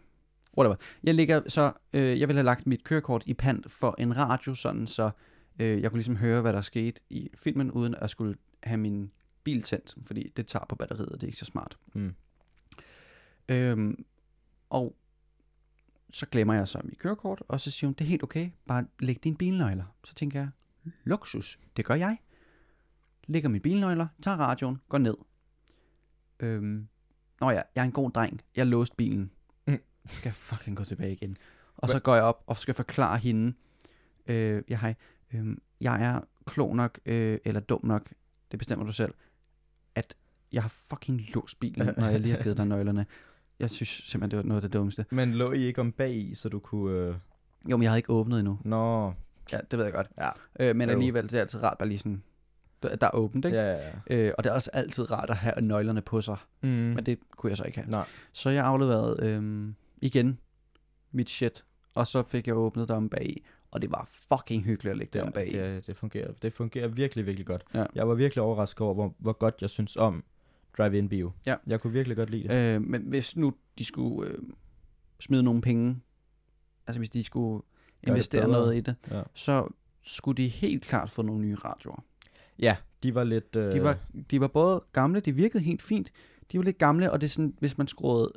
whatever. 0.59 0.77
Jeg 1.05 1.15
lægger 1.15 1.43
så, 1.49 1.73
øh, 1.93 2.21
jeg 2.21 2.29
vil 2.29 2.37
have 2.37 2.45
lagt 2.45 2.67
mit 2.67 2.85
kørekort 2.85 3.23
i 3.27 3.35
pant 3.35 3.73
for 3.73 3.95
en 3.99 4.17
radio, 4.17 4.55
sådan 4.55 4.87
så 4.87 5.11
øh, 5.59 5.83
jeg 5.83 5.91
kunne 5.91 5.99
ligesom 5.99 6.17
høre, 6.17 6.41
hvad 6.41 6.53
der 6.53 6.61
skete 6.61 7.01
i 7.11 7.31
filmen, 7.35 7.71
uden 7.71 7.95
at 7.95 8.11
skulle 8.11 8.37
have 8.63 8.79
min 8.79 9.11
bil 9.45 9.63
tændt, 9.63 9.95
fordi 10.03 10.33
det 10.37 10.47
tager 10.47 10.65
på 10.69 10.75
batteriet, 10.75 11.09
og 11.09 11.15
det 11.15 11.23
er 11.23 11.29
ikke 11.29 11.39
så 11.39 11.45
smart. 11.45 11.79
Mm. 11.95 12.15
Øhm, 13.49 14.05
og 14.71 14.97
så 16.13 16.27
glemmer 16.27 16.55
jeg 16.55 16.69
så 16.69 16.81
mit 16.85 16.99
kørekort, 16.99 17.43
og 17.49 17.61
så 17.61 17.71
siger 17.71 17.89
hun, 17.89 17.95
det 17.95 18.05
er 18.05 18.09
helt 18.09 18.23
okay, 18.23 18.51
bare 18.67 18.85
læg 19.01 19.25
dine 19.25 19.37
bilnøgler. 19.37 19.85
Så 20.05 20.15
tænker 20.15 20.41
jeg, 20.41 20.49
luksus, 21.05 21.59
det 21.77 21.85
gør 21.85 21.95
jeg. 21.95 22.17
Lægger 23.27 23.49
mine 23.49 23.63
bilnøgler, 23.63 24.07
tager 24.23 24.37
radioen, 24.37 24.81
går 24.89 24.99
ned. 24.99 25.15
Øhm, 26.41 26.89
nå 27.41 27.51
ja, 27.51 27.63
jeg 27.75 27.81
er 27.81 27.85
en 27.85 27.93
god 27.93 28.11
dreng, 28.11 28.41
jeg 28.57 28.67
låste 28.67 28.97
bilen. 28.97 29.31
Mm. 29.67 29.79
Skal 30.07 30.29
jeg 30.29 30.35
fucking 30.35 30.77
gå 30.77 30.85
tilbage 30.85 31.13
igen. 31.13 31.37
Og 31.77 31.89
så 31.89 32.01
går 32.01 32.15
jeg 32.15 32.25
op 32.25 32.45
og 32.47 32.57
skal 32.57 32.75
forklare 32.75 33.19
hende, 33.19 33.53
øh, 34.27 34.63
ja 34.69 34.79
hej, 34.79 34.95
øh, 35.33 35.57
jeg 35.81 36.03
er 36.03 36.21
klog 36.47 36.77
nok, 36.77 37.01
øh, 37.07 37.39
eller 37.45 37.61
dum 37.61 37.81
nok, 37.85 38.13
det 38.51 38.59
bestemmer 38.59 38.87
du 38.87 38.93
selv, 38.93 39.15
at 39.95 40.15
jeg 40.53 40.63
har 40.63 40.69
fucking 40.69 41.21
låst 41.35 41.61
bilen, 41.61 41.95
når 41.97 42.09
jeg 42.09 42.21
lige 42.21 42.35
har 42.35 42.43
givet 42.43 42.57
dig 42.57 42.67
nøglerne. 42.67 43.07
Jeg 43.59 43.71
synes 43.71 43.89
simpelthen, 43.89 44.31
det 44.31 44.37
var 44.37 44.43
noget 44.43 44.65
af 44.65 44.71
det 44.71 44.73
dummeste. 44.79 45.07
Men 45.11 45.35
lå 45.35 45.53
I 45.53 45.61
ikke 45.61 45.81
om 45.81 45.93
bag 45.93 46.15
i, 46.15 46.35
så 46.35 46.49
du 46.49 46.59
kunne... 46.59 46.99
Øh... 46.99 47.15
Jo, 47.71 47.77
men 47.77 47.83
jeg 47.83 47.91
havde 47.91 47.99
ikke 47.99 48.13
åbnet 48.13 48.39
endnu. 48.39 48.59
Nå, 48.65 49.13
Ja, 49.53 49.59
det 49.71 49.79
ved 49.79 49.85
jeg 49.85 49.95
godt. 49.95 50.09
Ja. 50.19 50.31
Øh, 50.61 50.77
men 50.77 50.91
alligevel, 50.91 51.23
det 51.25 51.35
er 51.35 51.41
altid 51.41 51.63
rart 51.63 51.79
bare 51.79 51.89
lige 51.89 51.99
sådan, 51.99 52.23
der, 52.83 52.97
er 53.07 53.11
åbent, 53.15 53.45
ikke? 53.45 53.59
ja, 53.59 53.71
ja, 53.71 53.91
ja. 54.11 54.27
Øh, 54.27 54.33
og 54.39 54.45
det 54.45 54.51
er 54.51 54.55
også 54.55 54.71
altid 54.73 55.13
rart 55.13 55.31
at 55.31 55.37
have 55.37 55.61
nøglerne 55.61 56.01
på 56.03 56.21
sig, 56.21 56.37
Mm. 56.63 56.69
men 56.69 57.07
det 57.07 57.19
kunne 57.37 57.51
jeg 57.51 57.57
så 57.57 57.65
ikke 57.65 57.79
have. 57.79 57.91
Nej. 57.91 58.05
Så 58.33 58.51
jeg 58.51 58.65
afleverede 58.65 59.17
øh, 59.27 59.73
igen 60.03 60.39
mit 61.13 61.31
shit, 61.31 61.65
og 61.95 62.07
så 62.07 62.23
fik 62.23 62.47
jeg 62.47 62.57
åbnet 62.57 62.89
dem 62.89 63.09
bag 63.09 63.45
og 63.73 63.83
det 63.83 63.91
var 63.91 64.09
fucking 64.13 64.65
hyggeligt 64.65 65.03
at 65.03 65.13
Det, 65.13 65.23
dem 65.25 65.33
bag. 65.33 65.53
det, 65.53 65.87
det, 65.87 65.97
fungerer, 65.97 66.33
det 66.43 66.53
fungerer 66.53 66.89
virkelig, 66.89 67.27
virkelig 67.27 67.47
godt. 67.47 67.63
Ja. 67.75 67.85
Jeg 67.95 68.09
var 68.09 68.15
virkelig 68.15 68.43
overrasket 68.43 68.81
over, 68.81 68.95
hvor, 68.95 69.15
hvor 69.19 69.33
godt 69.33 69.55
jeg 69.61 69.71
synes 69.71 69.97
om 69.97 70.25
Drive-In 70.79 71.09
Bio. 71.09 71.33
Ja. 71.47 71.57
Jeg 71.67 71.81
kunne 71.81 71.93
virkelig 71.93 72.17
godt 72.17 72.31
lide 72.31 72.49
det. 72.49 72.75
Øh, 72.77 72.83
men 72.83 73.03
hvis 73.03 73.37
nu 73.37 73.55
de 73.79 73.85
skulle 73.85 74.31
øh, 74.31 74.39
smide 75.21 75.43
nogle 75.43 75.61
penge, 75.61 76.01
altså 76.87 76.99
hvis 77.01 77.11
de 77.11 77.25
skulle 77.25 77.63
investere 78.03 78.49
noget 78.49 78.77
i 78.77 78.81
det, 78.81 78.95
Ja. 79.11 79.23
så 79.35 79.69
skulle 80.03 80.37
de 80.37 80.49
helt 80.49 80.85
klart 80.85 81.11
få 81.11 81.23
nogle 81.23 81.41
nye 81.41 81.55
radioer. 81.57 82.05
Ja, 82.59 82.77
de 83.03 83.15
var 83.15 83.25
lidt... 83.25 83.57
Øh, 83.57 83.73
De 83.73 83.83
var, 83.83 83.99
de 84.31 84.41
var 84.41 84.47
både 84.49 84.83
gamle, 84.93 85.21
de 85.21 85.33
virkede 85.33 85.63
helt 85.63 85.83
fint, 85.83 86.13
de 86.53 86.59
var 86.59 86.65
lidt 86.65 86.79
gamle, 86.79 87.13
og 87.13 87.21
det 87.21 87.27
er 87.27 87.31
sådan, 87.31 87.55
hvis 87.59 87.79
man 87.79 87.87
skruede 87.87 88.33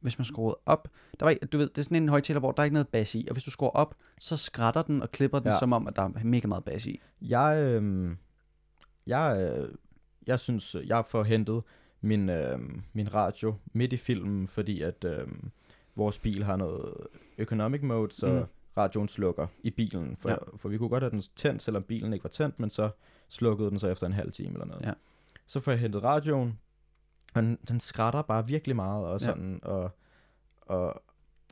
hvis 0.00 0.18
man 0.18 0.24
skruede 0.24 0.58
op, 0.66 0.88
der 1.20 1.26
var 1.26 1.30
ikke, 1.30 1.46
du 1.46 1.58
ved, 1.58 1.68
det 1.68 1.78
er 1.78 1.82
sådan 1.82 2.02
en 2.02 2.08
højtaler, 2.08 2.40
hvor 2.40 2.52
der 2.52 2.60
er 2.60 2.64
ikke 2.64 2.74
noget 2.74 2.88
bas 2.88 3.14
i, 3.14 3.26
og 3.28 3.32
hvis 3.34 3.44
du 3.44 3.50
skruer 3.50 3.70
op, 3.70 3.94
så 4.20 4.36
skrætter 4.36 4.82
den 4.82 5.02
og 5.02 5.10
klipper 5.12 5.38
den. 5.38 5.48
Ja. 5.52 5.58
som 5.58 5.72
om, 5.72 5.86
at 5.86 5.96
der 5.96 6.02
er 6.02 6.24
mega 6.24 6.48
meget 6.48 6.64
bas 6.64 6.86
i. 6.86 7.00
Jeg, 7.22 7.58
øh, 7.82 8.10
jeg, 9.06 9.52
øh, 9.58 9.68
jeg 10.26 10.40
synes, 10.40 10.76
jeg 10.86 11.04
får 11.06 11.22
hentet 11.24 11.62
min, 12.00 12.28
øh, 12.28 12.58
min 12.92 13.14
radio 13.14 13.54
midt 13.72 13.92
i 13.92 13.96
filmen, 13.96 14.48
fordi 14.48 14.82
at 14.82 15.04
øh, 15.04 15.26
vores 16.00 16.18
bil 16.18 16.44
har 16.44 16.56
noget 16.56 16.94
economic 17.38 17.82
mode, 17.82 18.12
så 18.12 18.26
Mm. 18.26 18.46
radioen 18.76 19.08
slukker 19.08 19.46
i 19.62 19.70
bilen. 19.70 20.16
For, 20.16 20.28
Ja. 20.28 20.34
ja. 20.52 20.56
for 20.56 20.68
vi 20.68 20.78
kunne 20.78 20.88
godt 20.88 21.02
have 21.02 21.10
den 21.10 21.22
tændt, 21.36 21.62
selvom 21.62 21.82
bilen 21.82 22.12
ikke 22.12 22.24
var 22.24 22.30
tændt, 22.30 22.60
men 22.60 22.70
så 22.70 22.90
slukkede 23.28 23.70
den 23.70 23.78
så 23.78 23.88
efter 23.88 24.06
en 24.06 24.12
halv 24.12 24.32
time 24.32 24.52
eller 24.52 24.66
noget. 24.66 24.82
Ja. 24.86 24.92
Så 25.46 25.60
får 25.60 25.72
jeg 25.72 25.78
hentet 25.80 26.02
radioen, 26.02 26.58
og 27.34 27.42
den, 27.42 27.58
den 27.68 27.80
skrætter 27.80 28.22
bare 28.22 28.46
virkelig 28.46 28.76
meget, 28.76 29.06
og 29.06 29.20
Ja. 29.20 29.26
sådan, 29.26 29.60
og, 29.62 29.90
og, 30.60 31.02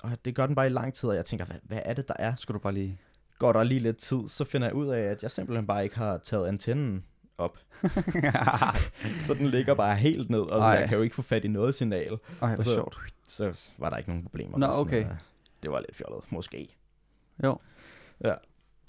og 0.03 0.11
det 0.25 0.35
gør 0.35 0.47
den 0.47 0.55
bare 0.55 0.67
i 0.67 0.71
lang 0.71 0.95
tid, 0.95 1.09
og 1.09 1.15
jeg 1.17 1.25
tænker, 1.25 1.45
hvad, 1.47 1.57
hvad 1.63 1.81
er 1.85 1.95
det, 1.95 2.09
der 2.09 2.15
er? 2.19 2.35
Skal 2.35 2.53
du 2.55 2.59
bare 2.59 2.73
lige... 2.75 2.99
går 3.39 3.53
der 3.53 3.63
lige 3.63 3.81
lidt 3.81 3.97
tid, 3.97 4.29
så 4.29 4.45
finder 4.45 4.67
jeg 4.69 4.75
ud 4.75 4.87
af, 4.89 5.01
at 5.01 5.23
jeg 5.23 5.31
simpelthen 5.31 5.67
bare 5.67 5.85
ikke 5.85 5.97
har 5.97 6.19
taget 6.19 6.47
antennen 6.47 7.05
op. 7.39 7.59
så 9.27 9.35
den 9.35 9.47
ligger 9.47 9.75
bare 9.75 9.97
helt 9.97 10.31
ned, 10.31 10.41
og 10.41 10.59
Ej. 10.61 10.69
jeg 10.69 10.89
kan 10.89 10.97
jo 10.97 11.03
ikke 11.03 11.15
få 11.17 11.23
fat 11.23 11.45
i 11.45 11.49
noget 11.49 11.75
signal. 11.75 12.19
Ej, 12.43 12.55
Og 12.59 12.65
så- 12.65 12.75
sjovt. 12.75 12.99
Så 13.29 13.71
var 13.79 13.91
der 13.91 13.97
ikke 13.97 14.11
nogen 14.11 14.25
problemer. 14.25 14.59
Nå, 14.59 14.67
okay. 14.73 15.05
af- 15.05 15.17
Det 15.63 15.71
var 15.71 15.81
lidt 15.81 15.97
fjollet, 15.97 16.25
måske. 16.33 16.77
Jo. 17.45 17.59
Ja, 18.25 18.29
det 18.29 18.37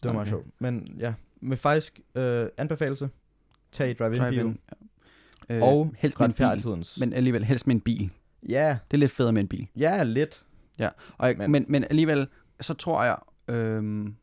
var 0.03 0.11
meget 0.13 0.21
Okay. 0.27 0.29
sjovt. 0.29 0.47
Men 0.59 0.95
ja, 0.99 1.13
med 1.41 1.57
faktisk 1.57 1.99
øh, 2.15 2.47
anbefalelse, 2.57 3.09
tag 3.71 3.89
i 3.89 3.93
drive-in 3.93 4.19
bio. 4.19 4.27
Drive-in. 4.29 4.59
Ja. 5.49 5.55
Øh, 5.55 5.61
Og 5.63 5.93
helst 5.97 6.19
med 6.19 6.27
en 6.27 6.33
bil, 6.33 6.45
retfærdighedens. 6.45 6.97
men 6.99 7.13
alligevel 7.13 7.43
helst 7.45 7.67
med 7.67 7.75
en 7.75 7.81
bil. 7.81 8.09
Ja, 8.49 8.77
Det 8.91 8.97
er 8.97 8.99
lidt 8.99 9.11
federe 9.11 9.33
med 9.33 9.41
en 9.41 9.47
bil. 9.47 9.67
ja, 9.75 10.03
lidt. 10.03 10.43
Og 11.17 11.27
jeg, 11.27 11.37
men, 11.37 11.37
Men- 11.37 11.51
men, 11.51 11.65
men 11.67 11.83
alligevel, 11.83 12.27
så 12.61 12.73
tror 12.73 13.03
jeg, 13.03 13.17
øhm, 13.55 14.15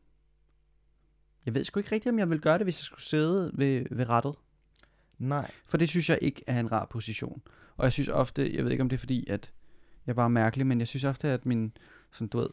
jeg 1.47 1.55
ved 1.55 1.63
sgu 1.63 1.79
ikke 1.79 1.91
rigtigt, 1.91 2.13
om 2.13 2.19
jeg 2.19 2.29
vil 2.29 2.39
gøre 2.39 2.57
det, 2.57 2.65
hvis 2.65 2.79
jeg 2.79 2.83
skulle 2.83 3.03
sidde 3.03 3.51
ved, 3.53 3.85
ved 3.91 4.09
rettet. 4.09 4.35
Nej. 5.17 5.51
For 5.65 5.77
det 5.77 5.89
synes 5.89 6.09
jeg 6.09 6.19
ikke 6.21 6.43
er 6.47 6.59
en 6.59 6.71
rar 6.71 6.85
position. 6.85 7.41
Og 7.77 7.83
jeg 7.83 7.91
synes 7.91 8.09
ofte, 8.09 8.55
jeg 8.55 8.63
ved 8.63 8.71
ikke 8.71 8.81
om 8.81 8.89
det 8.89 8.95
er 8.95 8.99
fordi, 8.99 9.27
at 9.29 9.51
jeg 10.05 10.11
er 10.11 10.15
bare 10.15 10.29
mærkelig, 10.29 10.67
men 10.67 10.79
jeg 10.79 10.87
synes 10.87 11.03
ofte, 11.03 11.27
at 11.27 11.45
min, 11.45 11.77
sådan, 12.11 12.27
du 12.27 12.37
ved, 12.37 12.49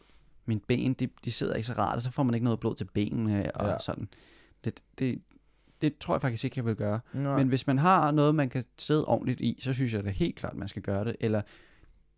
min 0.47 0.61
ben, 0.69 0.95
de, 0.95 1.09
de 1.25 1.33
sidder 1.33 1.55
ikke 1.55 1.67
så 1.67 1.73
rart, 1.73 1.97
og 1.97 2.03
så 2.03 2.11
får 2.11 2.23
man 2.23 2.35
ikke 2.35 2.45
noget 2.45 2.61
blod 2.61 2.75
til 2.75 2.85
benene 2.85 3.57
og. 3.57 3.69
Ja. 3.69 3.79
sådan. 3.79 4.09
Det, 4.65 4.83
det, 4.99 5.23
det 5.83 5.99
tror 5.99 6.15
jeg 6.15 6.21
faktisk 6.21 6.45
ikke, 6.45 6.59
jeg 6.59 6.65
vil 6.65 6.77
gøre. 6.77 7.01
Nej. 7.13 7.37
Men 7.37 7.49
hvis 7.49 7.67
man 7.67 7.79
har 7.79 8.11
noget, 8.11 8.35
man 8.35 8.49
kan 8.49 8.65
sidde 8.79 9.05
ordentligt 9.05 9.41
i, 9.41 9.59
så 9.61 9.73
synes 9.73 9.95
jeg 9.95 10.05
da 10.05 10.11
helt 10.11 10.37
klart, 10.37 10.57
man 10.57 10.69
skal 10.69 10.83
gøre 10.83 11.05
det. 11.05 11.17
Eller 11.21 11.43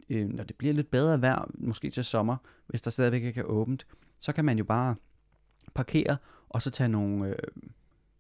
øh, 0.09 0.29
når 0.29 0.45
det 0.45 0.57
bliver 0.57 0.75
lidt 0.75 0.91
bedre 0.91 1.21
vejr, 1.21 1.51
måske 1.55 1.91
til 1.91 2.05
sommer, 2.05 2.37
hvis 2.67 2.83
der 2.83 2.91
stadigvæk 2.91 3.23
ikke 3.23 3.41
er 3.41 3.45
åbent, 3.45 3.87
så 4.21 4.33
kan 4.33 4.45
man 4.45 4.59
jo 4.59 4.65
bare 4.65 4.95
parkere, 5.75 6.17
og 6.49 6.63
så 6.63 6.71
tage 6.71 6.89
nogle, 6.89 7.27
øh, 7.29 7.37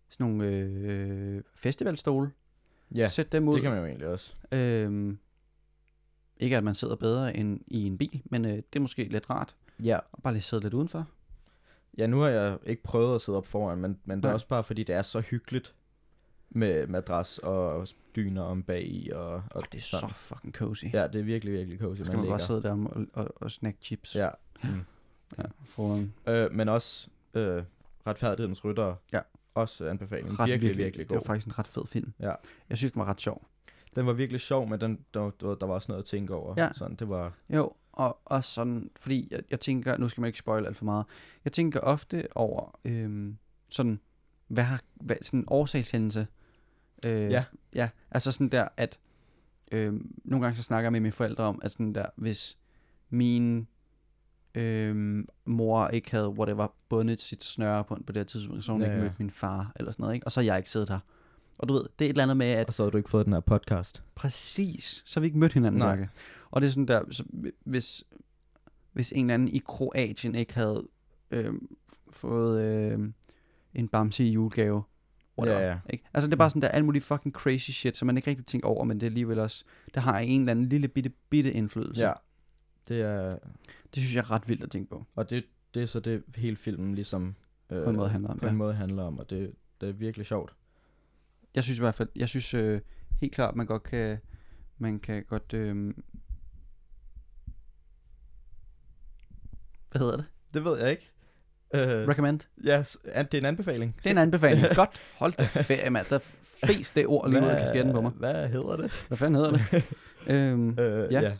sådan 0.08 0.26
nogle 0.26 0.46
øh, 0.46 1.42
festivalstole, 1.54 2.30
ja, 2.94 3.08
sætte 3.08 3.32
dem 3.32 3.48
ud. 3.48 3.54
det 3.54 3.62
kan 3.62 3.70
man 3.70 3.80
jo 3.80 3.86
egentlig 3.86 4.08
også. 4.08 4.34
Øhm, 4.52 5.18
ikke 6.36 6.56
at 6.56 6.64
man 6.64 6.74
sidder 6.74 6.96
bedre 6.96 7.36
end 7.36 7.60
i 7.66 7.86
en 7.86 7.98
bil, 7.98 8.22
men 8.24 8.44
øh, 8.44 8.50
det 8.56 8.76
er 8.76 8.80
måske 8.80 9.04
lidt 9.04 9.30
rart. 9.30 9.56
Ja. 9.84 9.98
Og 10.12 10.22
bare 10.22 10.32
lige 10.32 10.42
sidde 10.42 10.62
lidt 10.62 10.74
udenfor. 10.74 11.08
Ja, 11.98 12.06
nu 12.06 12.18
har 12.20 12.28
jeg 12.28 12.58
ikke 12.66 12.82
prøvet 12.82 13.14
at 13.14 13.20
sidde 13.20 13.38
op 13.38 13.46
foran, 13.46 13.78
men, 13.78 13.98
men 14.04 14.16
det 14.18 14.24
er 14.24 14.28
Nej. 14.28 14.34
også 14.34 14.48
bare 14.48 14.64
fordi, 14.64 14.82
det 14.84 14.94
er 14.94 15.02
så 15.02 15.20
hyggeligt 15.20 15.74
med 16.50 16.86
madras 16.86 17.38
og 17.38 17.88
dyner 18.16 18.42
om 18.42 18.62
bag 18.62 18.86
i. 18.86 19.10
Og, 19.10 19.26
og 19.34 19.42
Og 19.50 19.62
det 19.72 19.78
er 19.78 19.82
så 19.82 19.90
sådan. 20.00 20.14
fucking 20.14 20.54
cozy. 20.54 20.84
Ja, 20.92 21.06
det 21.06 21.20
er 21.20 21.24
virkelig, 21.24 21.54
virkelig 21.54 21.78
cozy. 21.78 21.98
så 21.98 22.04
kan 22.04 22.12
man 22.14 22.20
ligger. 22.24 22.32
bare 22.32 22.46
sidde 22.46 22.62
der 22.62 22.72
og, 22.72 23.06
og, 23.12 23.32
og 23.36 23.50
snakke 23.50 23.78
chips. 23.82 24.14
Ja. 24.16 24.28
Mm. 24.64 24.68
ja 25.38 25.42
foran. 25.64 26.12
Øh, 26.26 26.52
men 26.52 26.68
også 26.68 27.08
øh, 27.34 27.62
retfærdighedens 28.06 28.64
rytter. 28.64 28.94
Ja. 29.12 29.20
Også 29.54 29.88
anbefaling. 29.88 30.38
Ret 30.40 30.48
virkelig, 30.48 30.76
virkelig 30.78 31.08
Det 31.08 31.14
var 31.14 31.20
god. 31.20 31.26
faktisk 31.26 31.46
en 31.46 31.58
ret 31.58 31.66
fed 31.66 31.86
film. 31.86 32.12
Ja. 32.20 32.32
Jeg 32.68 32.78
synes, 32.78 32.92
den 32.92 33.00
var 33.00 33.06
ret 33.06 33.20
sjov. 33.20 33.46
Den 33.96 34.06
var 34.06 34.12
virkelig 34.12 34.40
sjov, 34.40 34.68
men 34.68 34.80
den, 34.80 34.98
der, 35.14 35.30
der, 35.30 35.54
der 35.54 35.66
var 35.66 35.74
også 35.74 35.86
noget 35.92 36.02
at 36.02 36.06
tænke 36.08 36.34
over. 36.34 36.54
Ja. 36.56 36.68
Sådan, 36.74 36.96
det 36.96 37.08
var... 37.08 37.32
Jo, 37.50 37.72
og 37.92 38.18
også 38.24 38.50
sådan, 38.50 38.90
fordi 39.00 39.28
jeg, 39.30 39.40
jeg 39.50 39.60
tænker, 39.60 39.96
nu 39.96 40.08
skal 40.08 40.20
man 40.20 40.28
ikke 40.28 40.38
spoil 40.38 40.66
alt 40.66 40.76
for 40.76 40.84
meget, 40.84 41.06
jeg 41.44 41.52
tænker 41.52 41.80
ofte 41.80 42.28
over 42.36 42.78
øhm, 42.84 43.38
sådan, 43.68 44.00
hvad 44.48 44.64
har, 44.64 44.80
hvad, 44.94 45.16
sådan 45.22 45.40
en 45.40 45.44
årsagshændelse. 45.48 46.26
Øh, 47.04 47.30
Ja. 47.30 47.44
Ja, 47.74 47.88
altså 48.10 48.32
sådan 48.32 48.48
der, 48.48 48.68
at 48.76 48.98
øhm, 49.72 50.14
nogle 50.24 50.44
gange 50.44 50.56
så 50.56 50.62
snakker 50.62 50.84
jeg 50.86 50.92
med 50.92 51.00
mine 51.00 51.12
forældre 51.12 51.44
om, 51.44 51.60
at 51.62 51.72
sådan 51.72 51.92
der, 51.92 52.06
hvis 52.16 52.58
min 53.10 53.68
øhm, 54.56 55.28
mor 55.44 55.88
ikke 55.88 56.10
havde, 56.10 56.28
whatever, 56.28 56.66
bundet 56.88 57.22
sit 57.22 57.44
snøre 57.44 57.84
på, 57.84 57.94
på 58.06 58.12
det 58.12 58.16
her 58.16 58.24
tidspunkt, 58.24 58.64
så 58.64 58.72
hun 58.72 58.80
Ja, 58.80 58.86
ikke 58.86 58.96
ja. 58.96 59.02
mødt 59.02 59.18
min 59.18 59.30
far, 59.30 59.72
eller 59.76 59.92
sådan 59.92 60.02
noget, 60.02 60.14
ikke? 60.14 60.26
Og 60.26 60.32
så 60.32 60.40
har 60.40 60.44
jeg 60.44 60.56
ikke 60.56 60.70
siddet 60.70 60.88
her. 60.88 60.98
Og 61.58 61.68
du 61.68 61.72
ved, 61.72 61.82
det 61.98 62.04
er 62.04 62.08
et 62.08 62.08
eller 62.08 62.22
andet 62.22 62.36
med, 62.36 62.46
at 62.46 62.66
Og 62.68 62.74
så 62.74 62.82
havde 62.82 62.92
du 62.92 62.96
ikke 62.96 63.10
fået 63.10 63.24
den 63.26 63.32
her 63.32 63.40
podcast. 63.40 64.02
Præcis. 64.14 65.02
Så 65.06 65.20
har 65.20 65.20
vi 65.20 65.26
ikke 65.26 65.38
mødt 65.38 65.52
hinanden, 65.52 65.78
Nej. 65.78 65.88
Jakke. 65.88 66.08
Og 66.50 66.60
det 66.60 66.66
er 66.66 66.70
sådan 66.70 66.88
der, 66.88 67.02
så, 67.10 67.24
hvis, 67.64 68.04
hvis 68.92 69.12
en 69.12 69.24
eller 69.24 69.34
anden 69.34 69.48
i 69.48 69.58
Kroatien 69.66 70.34
ikke 70.34 70.54
havde 70.54 70.86
øh, 71.30 71.52
fået 72.10 72.62
øh, 72.62 72.98
en 73.74 73.88
bamse 73.88 74.24
i 74.24 74.30
julegave. 74.32 74.82
whatever, 75.38 75.60
Ja, 75.60 75.66
ja. 75.68 75.78
Ikke? 75.90 76.04
Altså 76.14 76.28
det 76.28 76.32
er 76.32 76.38
bare 76.38 76.50
sådan 76.50 76.62
der 76.62 76.68
alt 76.68 76.84
muligt 76.84 77.04
fucking 77.04 77.34
crazy 77.34 77.70
shit, 77.70 77.96
som 77.96 78.06
man 78.06 78.16
ikke 78.16 78.30
rigtig 78.30 78.46
tænker 78.46 78.68
over, 78.68 78.84
men 78.84 79.00
det 79.00 79.06
er 79.06 79.10
alligevel 79.10 79.38
også, 79.38 79.64
det 79.94 80.02
har 80.02 80.18
en 80.18 80.40
eller 80.40 80.50
anden 80.50 80.68
lille 80.68 80.88
bitte, 80.88 81.10
bitte 81.30 81.52
indflydelse. 81.52 82.04
Ja. 82.04 82.12
Det 82.88 83.00
er... 83.00 83.38
Det 83.94 84.02
synes 84.02 84.14
jeg 84.14 84.20
er 84.20 84.30
ret 84.30 84.48
vildt 84.48 84.62
at 84.62 84.70
tænke 84.70 84.90
på. 84.90 85.04
Og 85.14 85.30
det, 85.30 85.44
det 85.74 85.82
er 85.82 85.86
så 85.86 86.00
det 86.00 86.22
hele 86.36 86.56
filmen 86.56 86.94
ligesom... 86.94 87.34
Øh, 87.70 87.84
På 87.84 87.90
en 87.90 87.96
måde 87.96 88.08
handler 88.08 88.30
om, 88.30 88.38
På 88.38 88.46
ja. 88.46 88.50
en 88.50 88.56
måde 88.56 88.74
handler 88.74 89.02
om, 89.02 89.18
og 89.18 89.30
det, 89.30 89.52
det 89.80 89.88
er 89.88 89.92
virkelig 89.92 90.26
sjovt. 90.26 90.54
Jeg 91.54 91.64
synes 91.64 91.78
i 91.78 91.82
hvert 91.82 91.94
fald, 91.94 92.08
jeg 92.16 92.28
synes 92.28 92.54
øh, 92.54 92.80
helt 93.20 93.34
klart, 93.34 93.56
man 93.56 93.66
godt 93.66 93.82
kan, 93.82 94.18
man 94.78 94.98
kan 94.98 95.24
godt, 95.24 95.52
øh, 95.52 95.94
hvad 99.90 100.00
hedder 100.00 100.16
det? 100.16 100.24
Det 100.54 100.64
ved 100.64 100.78
jeg 100.78 100.90
ikke. 100.90 101.10
Øh, 101.74 102.08
Recommend? 102.08 102.40
ja, 102.64 102.82
s- 102.82 102.98
an- 103.04 103.26
det 103.26 103.34
er 103.34 103.38
en 103.38 103.44
anbefaling. 103.46 103.94
Det 103.98 104.06
er 104.06 104.10
en 104.10 104.18
anbefaling. 104.18 104.66
Godt. 104.76 105.00
Hold 105.18 105.32
da 105.32 105.44
ferie, 105.44 105.90
mand. 105.90 106.06
Der 106.10 106.18
fes 106.66 106.90
det 106.90 107.06
ord 107.06 107.30
lige 107.30 107.42
ud 107.42 107.46
af 107.48 107.58
kasketten 107.58 107.92
på 107.92 108.00
mig. 108.00 108.10
Hvad 108.12 108.48
hedder 108.48 108.76
det? 108.76 108.92
Hvad 109.08 109.18
fanden 109.18 109.34
hedder 109.34 109.50
det? 109.50 109.84
øhm, 110.34 110.78
Øh, 110.78 111.12
Ja. 111.12 111.20
ja. 111.20 111.36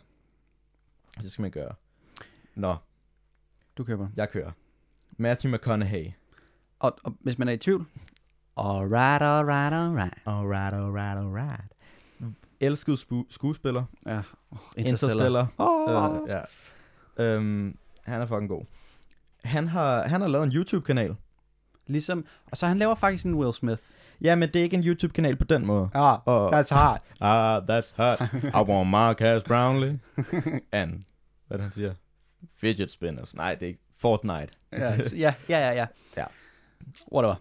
Det 1.21 1.31
skal 1.31 1.41
man 1.41 1.51
gøre. 1.51 1.73
Nå, 2.55 2.75
du 3.77 3.83
køber. 3.83 4.07
jeg 4.15 4.29
kører. 4.29 4.51
Matthew 5.17 5.51
McConaughey. 5.53 6.11
Og, 6.79 6.97
og 7.03 7.13
hvis 7.19 7.37
man 7.37 7.47
er 7.47 7.51
i 7.51 7.57
tvivl. 7.57 7.85
Alright, 8.57 9.21
alright, 9.23 9.73
alright. 9.73 10.13
Alright, 10.25 10.73
alright, 10.73 11.17
alright. 11.17 11.71
Elsket 12.59 12.93
spu- 12.99 13.25
skuespiller. 13.29 13.83
Ja, 14.05 14.21
oh, 14.51 14.57
Interstellar. 14.77 15.47
Oh. 15.57 16.15
Øh, 16.23 16.29
ja. 16.29 16.41
Øhm, 17.23 17.77
han 18.05 18.21
er 18.21 18.25
fucking 18.25 18.49
god. 18.49 18.65
Han 19.43 19.67
har, 19.67 20.07
han 20.07 20.21
har 20.21 20.27
lavet 20.27 20.45
en 20.45 20.51
YouTube-kanal. 20.51 21.15
Ligesom, 21.87 22.25
og 22.51 22.57
så 22.57 22.65
han 22.67 22.77
laver 22.77 22.95
faktisk 22.95 23.25
en 23.25 23.35
Will 23.35 23.53
Smith. 23.53 23.81
Ja, 24.21 24.35
men 24.35 24.49
det 24.53 24.55
er 24.59 24.63
ikke 24.63 24.77
en 24.77 24.83
YouTube-kanal 24.83 25.35
på 25.35 25.43
den 25.43 25.65
måde. 25.65 25.89
Ja, 25.95 26.15
Og, 26.25 26.59
that's 26.59 26.73
hard. 26.75 27.01
Ah, 27.21 27.63
that's 27.69 27.93
hot. 27.95 28.21
I 28.43 28.69
want 28.71 28.89
Marcus 28.89 29.43
Brownlee. 29.43 29.99
And, 30.71 31.03
hvad 31.47 31.59
han 31.59 31.71
siger? 31.71 31.93
Fidget 32.55 32.91
spinners. 32.91 33.35
Nej, 33.35 33.53
det 33.55 33.63
er 33.63 33.67
ikke. 33.67 33.79
Fortnite. 33.97 34.47
ja, 34.71 34.97
ja, 35.15 35.33
ja, 35.49 35.71
ja, 35.71 35.85
ja. 36.17 36.25
Whatever. 37.13 37.35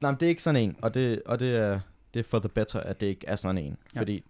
Nej, 0.00 0.10
men 0.10 0.20
det 0.20 0.26
er 0.26 0.28
ikke 0.30 0.42
sådan 0.42 0.62
en, 0.62 0.76
og 0.82 0.94
det, 0.94 1.22
og 1.26 1.40
det 1.40 1.56
er, 1.56 1.80
det 2.14 2.20
er 2.20 2.24
for 2.24 2.38
the 2.38 2.48
better, 2.48 2.80
at 2.80 3.00
det 3.00 3.06
ikke 3.06 3.26
er 3.28 3.36
sådan 3.36 3.58
en. 3.58 3.76
Ja. 3.94 4.00
Fordi 4.00 4.24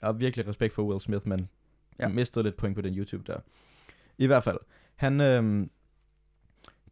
jeg 0.00 0.06
har 0.06 0.12
virkelig 0.12 0.48
respekt 0.48 0.74
for 0.74 0.82
Will 0.82 1.00
Smith, 1.00 1.28
men 1.28 1.48
Ja. 1.98 2.04
jeg 2.04 2.14
mistede 2.14 2.42
lidt 2.44 2.56
point 2.56 2.74
på 2.76 2.80
den 2.82 2.94
YouTube 2.98 3.32
der. 3.32 3.38
I 4.18 4.26
hvert 4.26 4.44
fald, 4.44 4.58
han, 4.96 5.20
øhm, 5.20 5.70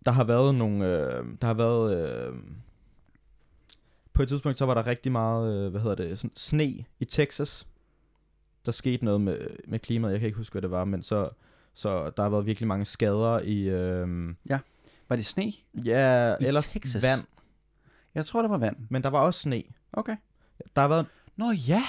der 0.05 0.11
har 0.11 0.25
været 0.25 0.55
nogle, 0.55 0.87
øh, 0.87 1.25
der 1.41 1.47
har 1.47 1.55
været, 1.55 1.97
øh, 2.29 2.35
på 4.19 4.23
et 4.23 4.29
tidspunkt, 4.29 4.59
så 4.59 4.67
var 4.67 4.75
der 4.75 4.87
rigtig 4.87 5.13
meget, 5.13 5.55
øh, 5.55 5.71
hvad 5.71 5.81
hedder 5.81 5.97
det, 5.97 6.19
sådan, 6.19 6.31
sne 6.37 6.85
i 7.01 7.05
Texas. 7.05 7.67
Der 8.67 8.73
skete 8.73 9.05
noget 9.05 9.21
med, 9.21 9.39
med 9.67 9.79
klimaet, 9.79 10.13
jeg 10.13 10.21
kan 10.21 10.27
ikke 10.27 10.37
huske, 10.37 10.53
hvad 10.53 10.63
det 10.63 10.71
var, 10.71 10.85
men 10.85 11.03
så, 11.03 11.29
så 11.75 12.11
der 12.17 12.23
har 12.23 12.31
været 12.31 12.47
virkelig 12.47 12.67
mange 12.69 12.85
skader 12.85 13.41
i, 13.41 13.63
øh, 13.69 14.35
Var 15.09 15.17
det 15.17 15.27
sne? 15.27 15.53
ja, 15.75 16.35
I 16.41 16.45
ellers 16.45 16.73
Texas? 16.73 17.03
vand, 17.03 17.21
Jeg 18.15 18.27
tror, 18.27 18.43
det 18.43 18.51
var 18.51 18.59
vand. 18.59 18.77
men 18.91 19.03
der 19.03 19.11
var 19.11 19.21
også 19.21 19.41
sne. 19.41 19.63
Okay. 19.93 20.17
Der 20.77 20.81
har 20.81 20.89
været 20.89 21.07
Nå 21.37 21.51
ja. 21.69 21.83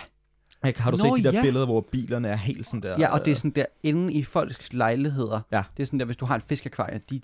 Ikke, 0.67 0.81
har 0.81 0.91
du 0.91 0.97
Nå, 0.97 1.15
set 1.15 1.23
de 1.23 1.29
der 1.29 1.35
ja. 1.35 1.41
billeder, 1.41 1.65
hvor 1.65 1.81
bilerne 1.81 2.27
er 2.27 2.35
helt 2.35 2.65
sådan 2.65 2.81
der? 2.81 2.95
Ja, 2.99 3.13
og 3.13 3.19
det 3.19 3.27
er 3.27 3.31
øh, 3.31 3.35
sådan 3.35 3.51
der, 3.51 3.65
inde 3.83 4.13
i 4.13 4.23
folks 4.23 4.73
lejligheder. 4.73 5.41
Ja. 5.51 5.63
Det 5.77 5.83
er 5.83 5.85
sådan 5.85 5.99
der, 5.99 6.05
hvis 6.05 6.17
du 6.17 6.25
har 6.25 6.35
et 6.35 6.43
fiskekvarie, 6.43 7.01
de, 7.09 7.21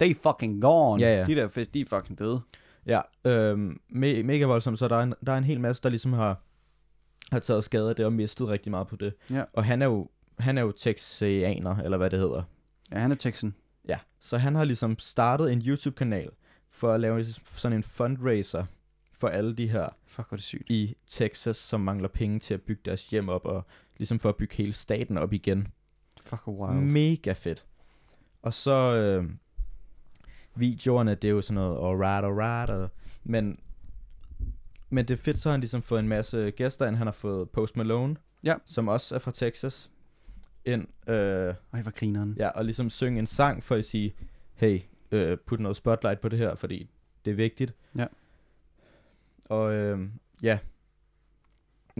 they 0.00 0.16
fucking 0.22 0.62
gone. 0.62 1.02
Ja, 1.02 1.18
ja. 1.18 1.26
De 1.26 1.34
der 1.34 1.48
fisk, 1.48 1.74
de 1.74 1.80
er 1.80 1.84
fucking 1.84 2.18
døde. 2.18 2.40
Ja, 2.86 3.00
øhm, 3.24 3.80
me- 3.90 4.22
mega 4.22 4.44
voldsomt, 4.44 4.78
så 4.78 4.88
der 4.88 4.96
er, 4.96 5.02
en, 5.02 5.14
der 5.26 5.32
er 5.32 5.38
en 5.38 5.44
hel 5.44 5.60
masse, 5.60 5.82
der 5.82 5.88
ligesom 5.88 6.12
har, 6.12 6.40
har 7.32 7.38
taget 7.38 7.64
skade 7.64 7.88
af 7.90 7.96
det 7.96 8.04
og 8.04 8.12
mistet 8.12 8.48
rigtig 8.48 8.70
meget 8.70 8.86
på 8.86 8.96
det. 8.96 9.14
Ja. 9.30 9.44
Og 9.52 9.64
han 9.64 9.82
er 9.82 9.86
jo, 9.86 10.08
han 10.38 10.58
er 10.58 10.62
jo 10.62 10.72
texaner, 10.72 11.76
eller 11.76 11.96
hvad 11.96 12.10
det 12.10 12.18
hedder. 12.18 12.42
Ja, 12.92 12.98
han 12.98 13.10
er 13.10 13.16
Texan. 13.16 13.54
Ja, 13.88 13.98
så 14.20 14.36
han 14.36 14.54
har 14.54 14.64
ligesom 14.64 14.98
startet 14.98 15.52
en 15.52 15.62
YouTube-kanal 15.66 16.30
for 16.70 16.92
at 16.92 17.00
lave 17.00 17.24
sådan 17.44 17.76
en 17.76 17.82
fundraiser 17.82 18.64
for 19.12 19.28
alle 19.28 19.54
de 19.56 19.68
her 19.68 19.88
Fuck, 20.06 20.28
hvor 20.28 20.36
det 20.36 20.44
sygt. 20.44 20.70
i 20.70 20.96
Texas, 21.06 21.56
som 21.56 21.80
mangler 21.80 22.08
penge 22.08 22.38
til 22.38 22.54
at 22.54 22.62
bygge 22.62 22.82
deres 22.84 23.06
hjem 23.06 23.28
op, 23.28 23.44
og 23.44 23.66
ligesom 23.98 24.18
for 24.18 24.28
at 24.28 24.36
bygge 24.36 24.54
hele 24.56 24.72
staten 24.72 25.18
op 25.18 25.32
igen. 25.32 25.68
Fuck, 26.24 26.48
wild. 26.48 26.74
Mega 26.80 27.32
fedt. 27.32 27.64
Og 28.42 28.54
så 28.54 28.94
øh, 28.94 29.30
videoerne, 30.56 31.14
det 31.14 31.28
er 31.28 31.32
jo 31.32 31.40
sådan 31.42 31.54
noget 31.54 31.76
alright, 31.92 32.24
alright, 32.24 32.70
og, 32.70 32.90
men, 33.24 33.58
men 34.90 35.08
det 35.08 35.18
er 35.18 35.22
fedt, 35.22 35.38
så 35.38 35.48
har 35.48 35.52
han 35.52 35.60
ligesom 35.60 35.82
fået 35.82 35.98
en 36.00 36.08
masse 36.08 36.50
gæster 36.50 36.86
ind. 36.86 36.96
Han 36.96 37.06
har 37.06 37.12
fået 37.12 37.50
Post 37.50 37.76
Malone, 37.76 38.16
Ja. 38.44 38.54
som 38.66 38.88
også 38.88 39.14
er 39.14 39.18
fra 39.18 39.30
Texas, 39.30 39.90
ind, 40.64 40.86
øh, 41.10 41.54
Ej, 41.72 41.82
hvor 41.82 41.90
grineren. 41.90 42.34
ja, 42.38 42.48
og 42.48 42.64
ligesom 42.64 42.90
synge 42.90 43.18
en 43.18 43.26
sang 43.26 43.62
for 43.64 43.74
at 43.74 43.84
sige, 43.84 44.14
hey, 44.54 44.80
øh, 45.10 45.38
put 45.46 45.60
noget 45.60 45.76
spotlight 45.76 46.20
på 46.20 46.28
det 46.28 46.38
her, 46.38 46.54
fordi 46.54 46.88
det 47.24 47.30
er 47.30 47.34
vigtigt. 47.34 47.74
Ja. 47.98 48.06
Og 49.48 49.72
øh, 49.74 50.00
ja, 50.42 50.58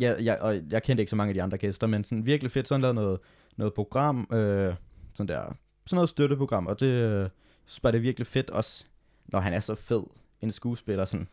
ja, 0.01 0.23
ja, 0.23 0.35
og 0.35 0.57
jeg 0.71 0.83
kendte 0.83 1.03
ikke 1.03 1.11
så 1.11 1.17
mange 1.17 1.29
af 1.31 1.35
de 1.35 1.43
andre 1.43 1.59
gæster, 1.59 1.87
men 1.87 2.05
sådan 2.05 2.27
virkelig 2.27 2.53
fedt, 2.53 2.69
sådan 2.69 2.81
lavet 2.81 2.95
noget, 2.95 3.19
noget 3.57 3.75
program, 3.75 4.29
øh, 4.33 4.75
sådan 5.15 5.29
der, 5.29 5.43
sådan 5.87 5.97
noget 5.97 6.09
støtteprogram, 6.09 6.67
og 6.67 6.81
det 6.81 7.31
synes 7.67 7.81
bare, 7.81 7.93
det 7.93 8.03
virkelig 8.03 8.27
fedt 8.27 8.51
også, 8.51 8.85
når 9.27 9.41
han 9.41 9.53
er 9.53 9.61
så 9.61 9.75
fed, 9.75 10.03
en 10.41 10.53
skuespiller, 10.53 11.05
sådan, 11.05 11.29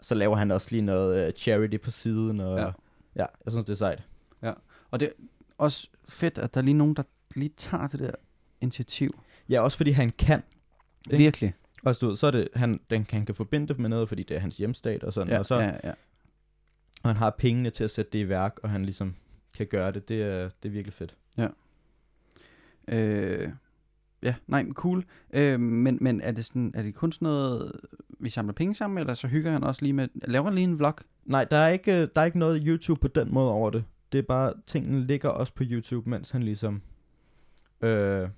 så 0.00 0.14
laver 0.14 0.36
han 0.36 0.50
også 0.50 0.68
lige 0.70 0.82
noget 0.82 1.26
øh, 1.26 1.32
charity 1.32 1.76
på 1.76 1.90
siden, 1.90 2.40
og 2.40 2.58
Ja. 2.58 2.64
ja. 2.66 2.72
ja, 3.16 3.26
jeg 3.44 3.52
synes, 3.52 3.64
det 3.64 3.72
er 3.72 3.76
sejt. 3.76 4.02
Og 4.90 5.00
det 5.00 5.08
er 5.08 5.12
også 5.58 5.88
fedt, 6.08 6.38
at 6.38 6.54
der 6.54 6.60
er 6.60 6.64
lige 6.64 6.74
nogen, 6.74 6.94
der 6.96 7.02
lige 7.34 7.52
tager 7.56 7.86
det 7.86 8.00
der 8.00 8.10
initiativ. 8.60 9.20
Ja, 9.48 9.60
også 9.60 9.76
fordi 9.76 9.90
han 9.90 10.10
kan, 10.10 10.42
Ikke? 11.06 11.16
Virkelig. 11.16 11.54
og 11.84 12.00
du 12.00 12.08
ved, 12.08 12.16
så 12.16 12.26
er 12.26 12.30
det, 12.30 12.48
han, 12.54 12.80
den, 12.90 13.06
han 13.10 13.26
kan 13.26 13.34
forbinde 13.34 13.68
det 13.68 13.78
med 13.78 13.88
noget, 13.88 14.08
fordi 14.08 14.22
det 14.22 14.36
er 14.36 14.40
hans 14.40 14.56
hjemstat 14.56 15.04
og 15.04 15.12
sådan, 15.12 15.32
Ja, 15.32 15.38
og 15.38 15.46
så, 15.46 15.54
ja, 15.54 15.72
ja. 15.84 15.92
og 17.02 17.10
han 17.10 17.16
har 17.16 17.30
pengene 17.30 17.70
til 17.70 17.84
at 17.84 17.90
sætte 17.90 18.10
det 18.12 18.18
i 18.18 18.28
værk, 18.28 18.58
og 18.62 18.70
han 18.70 18.84
ligesom 18.84 19.14
kan 19.56 19.66
gøre 19.66 19.92
det, 19.92 20.08
det 20.08 20.22
er, 20.22 20.48
det 20.62 20.68
er 20.68 20.72
virkelig 20.72 20.94
fedt. 20.94 21.16
Øh, 22.88 23.48
ja, 24.22 24.34
nej, 24.46 24.62
men 24.62 24.74
cool. 24.74 25.04
Øh, 25.34 25.60
men, 25.60 25.98
men 26.00 26.20
er 26.20 26.32
det, 26.32 26.44
sådan, 26.44 26.72
er 26.74 26.82
det 26.82 26.94
kun 26.94 27.12
sådan 27.12 27.26
noget, 27.26 27.72
vi 28.18 28.30
samler 28.30 28.52
penge 28.52 28.74
sammen, 28.74 28.98
eller 28.98 29.14
så 29.14 29.28
hygger 29.28 29.50
han 29.50 29.64
også 29.64 29.82
lige 29.82 29.92
med, 29.92 30.08
laver 30.14 30.44
han 30.44 30.54
lige 30.54 30.64
en 30.64 30.78
vlog? 30.78 30.94
Nej, 31.24 31.44
der 31.44 31.56
er 31.56 31.68
ikke, 31.68 32.06
der 32.06 32.20
er 32.20 32.24
ikke 32.24 32.38
noget 32.38 32.62
YouTube 32.66 33.00
på 33.00 33.08
den 33.08 33.34
måde 33.34 33.50
over 33.50 33.70
det. 33.70 33.84
Det 34.12 34.18
er 34.18 34.22
bare, 34.22 34.52
tingene 34.66 35.06
ligger 35.06 35.28
også 35.28 35.52
på 35.52 35.64
YouTube, 35.66 36.10
mens 36.10 36.30
han 36.30 36.42
ligesom... 36.42 36.82
Øh, 37.80 38.28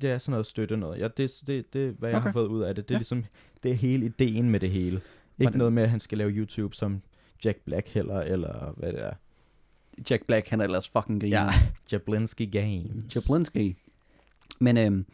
det 0.00 0.10
er 0.10 0.18
sådan 0.18 0.30
noget 0.30 0.46
støtte 0.46 0.76
noget. 0.76 0.98
Ja, 1.00 1.08
det, 1.16 1.32
det, 1.46 1.72
det 1.72 1.86
er, 1.88 1.90
hvad 1.92 2.10
jeg 2.10 2.16
Okay. 2.18 2.26
har 2.26 2.32
fået 2.32 2.46
ud 2.46 2.62
af 2.62 2.74
det. 2.74 2.88
Det 2.88 2.94
er 2.94 2.96
Ja. 2.96 2.98
ligesom, 2.98 3.24
det 3.62 3.70
er 3.70 3.74
hele 3.74 4.06
ideen 4.06 4.50
med 4.50 4.60
det 4.60 4.70
hele. 4.70 4.86
Ikke 4.96 5.02
Hvordan- 5.36 5.58
noget 5.58 5.72
med, 5.72 5.82
at 5.82 5.90
han 5.90 6.00
skal 6.00 6.18
lave 6.18 6.30
YouTube 6.30 6.74
som 6.76 7.02
Jack 7.44 7.58
Black 7.64 7.88
heller, 7.88 8.20
eller 8.20 8.72
hvad 8.76 8.92
det 8.92 9.02
er. 9.04 9.12
Jack 10.10 10.26
Black, 10.26 10.48
han 10.48 10.60
er 10.60 10.64
ellers 10.64 10.88
fucking 10.88 11.20
griner. 11.20 11.42
Ja, 11.44 11.48
Jablinski 11.92 12.46
Games. 12.46 13.16
Jablinski. 13.16 13.76
Men 14.60 14.76
øhm, 14.76 15.06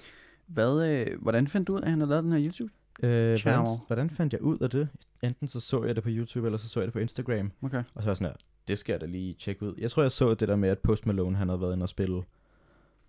hvad, 0.47 0.89
øh, 0.91 1.07
hvordan 1.23 1.49
fandt 1.49 1.69
du 1.69 1.75
ud 1.75 1.79
af, 1.81 1.85
at 1.85 1.91
han 1.91 2.01
har 2.01 2.07
lavet 2.09 2.25
den 2.25 2.33
her 2.33 2.41
YouTube? 2.47 2.73
Øh, 3.03 3.37
Channel. 3.37 3.61
hvordan, 3.63 3.81
hvordan 3.87 4.11
fandt 4.11 4.33
jeg 4.33 4.43
ud 4.43 4.59
af 4.59 4.71
det? 4.71 4.89
Enten 5.23 5.49
så 5.49 5.61
så 5.61 5.85
jeg 5.85 5.95
det 5.97 6.03
på 6.05 6.09
YouTube, 6.13 6.47
eller 6.47 6.59
så 6.59 6.69
så 6.69 6.81
jeg 6.81 6.87
det 6.87 6.93
på 6.93 6.99
Instagram. 6.99 7.53
Okay. 7.63 7.79
Og 7.79 8.03
så 8.03 8.05
var 8.07 8.11
jeg 8.11 8.17
sådan 8.17 8.27
her, 8.29 8.37
det 8.69 8.79
skal 8.79 8.93
jeg 8.93 9.01
da 9.01 9.07
lige 9.07 9.35
tjekke 9.35 9.63
ud. 9.67 9.75
Jeg 9.79 9.91
tror, 9.91 10.03
jeg 10.03 10.13
så 10.13 10.35
det 10.35 10.49
der 10.49 10.57
med, 10.57 10.69
at 10.69 10.79
Post 10.79 11.07
Malone, 11.07 11.37
han 11.37 11.49
havde 11.49 11.61
været 11.61 11.73
inde 11.73 11.83
og 11.85 11.89
spille. 11.89 12.17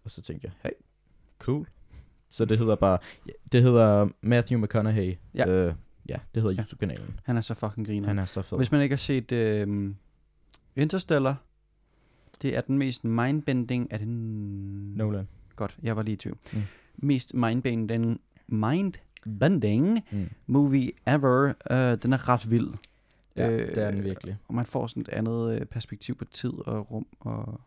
Og 0.03 0.11
så 0.11 0.21
tænkte 0.21 0.45
jeg, 0.47 0.51
hey, 0.63 0.71
cool. 1.39 1.67
Så 2.29 2.45
det 2.45 2.57
hedder 2.57 2.75
bare, 2.75 2.97
ja, 3.27 3.31
det 3.51 3.63
hedder 3.63 4.07
Matthew 4.21 4.59
McConaughey. 4.61 5.15
Ja. 5.35 5.47
Øh, 5.49 5.73
ja, 6.09 6.17
det 6.35 6.41
hedder 6.43 6.55
Ja. 6.55 6.61
YouTube-kanalen. 6.61 7.19
Han 7.23 7.37
er 7.37 7.41
så 7.41 7.53
fucking 7.53 7.87
griner. 7.87 8.07
Han 8.07 8.19
er 8.19 8.25
så 8.25 8.41
fed. 8.41 8.57
Hvis 8.57 8.71
man 8.71 8.81
ikke 8.81 8.93
har 8.93 8.97
set 8.97 9.31
øh, 9.31 9.93
Interstellar, 10.75 11.35
det 12.41 12.57
er 12.57 12.61
den 12.61 12.77
mest 12.77 13.03
mindbending... 13.03 13.87
Er 13.91 13.97
det 13.97 14.05
n- 14.05 14.97
Nolan. 14.97 15.27
Godt, 15.55 15.77
jeg 15.83 15.95
var 15.95 16.03
lige 16.03 16.13
i 16.13 16.17
tvivl. 16.17 16.37
Mm. 16.53 16.61
Mest 16.97 17.33
mindbending, 17.33 18.21
mindbending 18.47 20.05
Mm. 20.11 20.29
movie 20.47 20.91
ever. 21.07 21.53
Uh, 21.71 21.75
den 22.03 22.13
er 22.13 22.29
ret 22.29 22.51
vild. 22.51 22.67
Ja, 23.35 23.49
Øh, 23.49 23.59
det 23.59 23.77
er 23.77 23.91
den 23.91 24.03
virkelig. 24.03 24.37
Og 24.47 24.53
man 24.55 24.65
får 24.65 24.87
sådan 24.87 25.01
et 25.01 25.09
andet 25.09 25.59
øh, 25.59 25.65
perspektiv 25.65 26.15
på 26.15 26.25
tid 26.25 26.53
og 26.65 26.91
rum. 26.91 27.05
Og... 27.19 27.61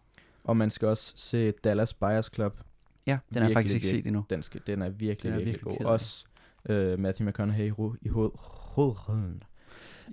Og 0.45 0.57
man 0.57 0.71
skal 0.71 0.89
også 0.89 1.13
se 1.17 1.51
Dallas 1.53 1.95
Buyers 1.95 2.31
Club. 2.35 2.61
Ja, 3.07 3.19
den 3.29 3.43
har 3.43 3.49
jeg 3.49 3.55
faktisk 3.55 3.75
Virkelig, 3.75 3.93
ikke 3.93 3.99
set 4.03 4.07
endnu. 4.07 4.25
Den, 4.31 4.43
skal, 4.43 4.61
den 4.67 4.83
er 4.83 4.89
virkelig, 4.89 5.23
Den 5.23 5.33
er 5.41 5.45
virkelig, 5.45 5.53
virkelig 5.67 5.79
god. 5.79 5.87
af. 5.87 5.91
Også 5.93 6.25
øh, 6.69 6.99
Matthew 6.99 7.29
McConaughey 7.29 7.65
i 8.03 8.09
hoved, 8.09 8.31
hovedrollen. 8.39 9.43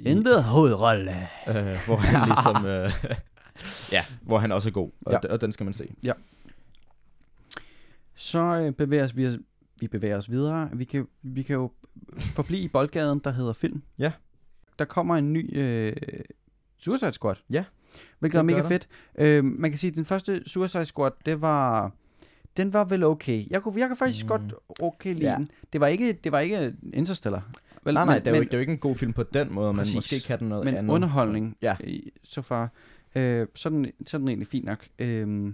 Intet 0.05 0.43
hovedrolle. 0.43 1.11
øh, 1.47 1.55
hvor 1.85 1.95
han 1.95 2.27
ligesom... 2.29 2.65
Øh, 2.65 2.91
ja, 3.95 4.05
hvor 4.21 4.37
han 4.39 4.51
også 4.51 4.69
er 4.69 4.73
god. 4.73 4.91
Og, 5.05 5.11
Ja. 5.13 5.19
ja. 5.23 5.33
og 5.33 5.41
den 5.41 5.51
skal 5.51 5.63
man 5.63 5.73
se. 5.73 5.89
Så 8.15 8.39
øh, 8.39 8.71
bevæger 8.71 9.03
os 9.03 9.17
vi, 9.17 9.29
vi 9.79 9.87
bevæger 9.87 10.17
os 10.17 10.31
videre. 10.31 10.69
Vi 10.73 10.83
kan, 10.83 11.07
vi 11.21 11.43
kan 11.43 11.53
jo 11.53 11.71
forblive 12.35 12.61
i 12.61 12.67
boldgaden, 12.67 13.21
der 13.23 13.31
hedder 13.31 13.53
film. 13.53 13.81
Ja. 13.99 14.11
Der 14.79 14.85
kommer 14.85 15.15
en 15.15 15.33
ny 15.33 15.57
øh, 15.57 15.93
Suicide 16.77 17.13
Squad. 17.13 17.35
Ja, 17.51 17.63
Hvilket 18.19 18.37
er 18.39 18.43
mega 18.43 18.57
der. 18.57 18.67
fedt. 18.67 18.87
Øh, 19.17 19.43
man 19.43 19.71
kan 19.71 19.77
sige, 19.77 19.89
at 19.91 19.95
den 19.95 20.05
første 20.05 20.43
Suicide 20.49 20.85
Squad, 20.85 21.11
det 21.25 21.41
var... 21.41 21.91
Den 22.57 22.73
var 22.73 22.83
vel 22.83 23.03
okay. 23.03 23.43
Jeg 23.49 23.61
kunne, 23.61 23.79
jeg 23.79 23.87
kan 23.87 23.97
faktisk 23.97 24.23
mm. 24.25 24.27
Godt 24.29 24.53
okay 24.79 25.13
lide 25.13 25.31
Ja. 25.31 25.35
den. 25.37 25.49
Det 25.73 25.81
var 25.81 25.87
ikke, 25.87 26.13
det 26.23 26.31
var 26.31 26.39
ikke 26.39 26.73
Interstellar. 26.93 27.49
Vel, 27.83 27.93
nej, 27.93 28.05
nej, 28.05 28.15
men, 28.15 28.21
det 28.25 28.27
er, 28.27 28.31
jo 28.31 28.35
men, 28.35 28.41
ikke, 28.41 28.49
det 28.51 28.53
er 28.53 28.57
jo 28.57 28.61
ikke 28.61 28.71
en 28.73 28.77
god 28.77 28.95
film 28.95 29.13
på 29.13 29.23
den 29.23 29.53
måde, 29.53 29.73
men 29.73 29.85
måske 29.95 30.19
kan 30.27 30.39
den 30.39 30.49
noget 30.49 30.65
men 30.65 30.75
andet. 30.75 30.93
underholdning 30.93 31.57
Ja. 31.61 31.75
i- 31.83 32.11
så 32.23 32.41
far. 32.41 32.69
Øh, 33.15 33.47
så, 33.55 33.69
er 33.69 33.73
den, 33.73 33.87
så 34.05 34.17
er 34.17 34.19
den 34.19 34.27
egentlig 34.27 34.47
fint 34.47 34.65
nok. 34.65 34.87
Øh, 34.99 35.53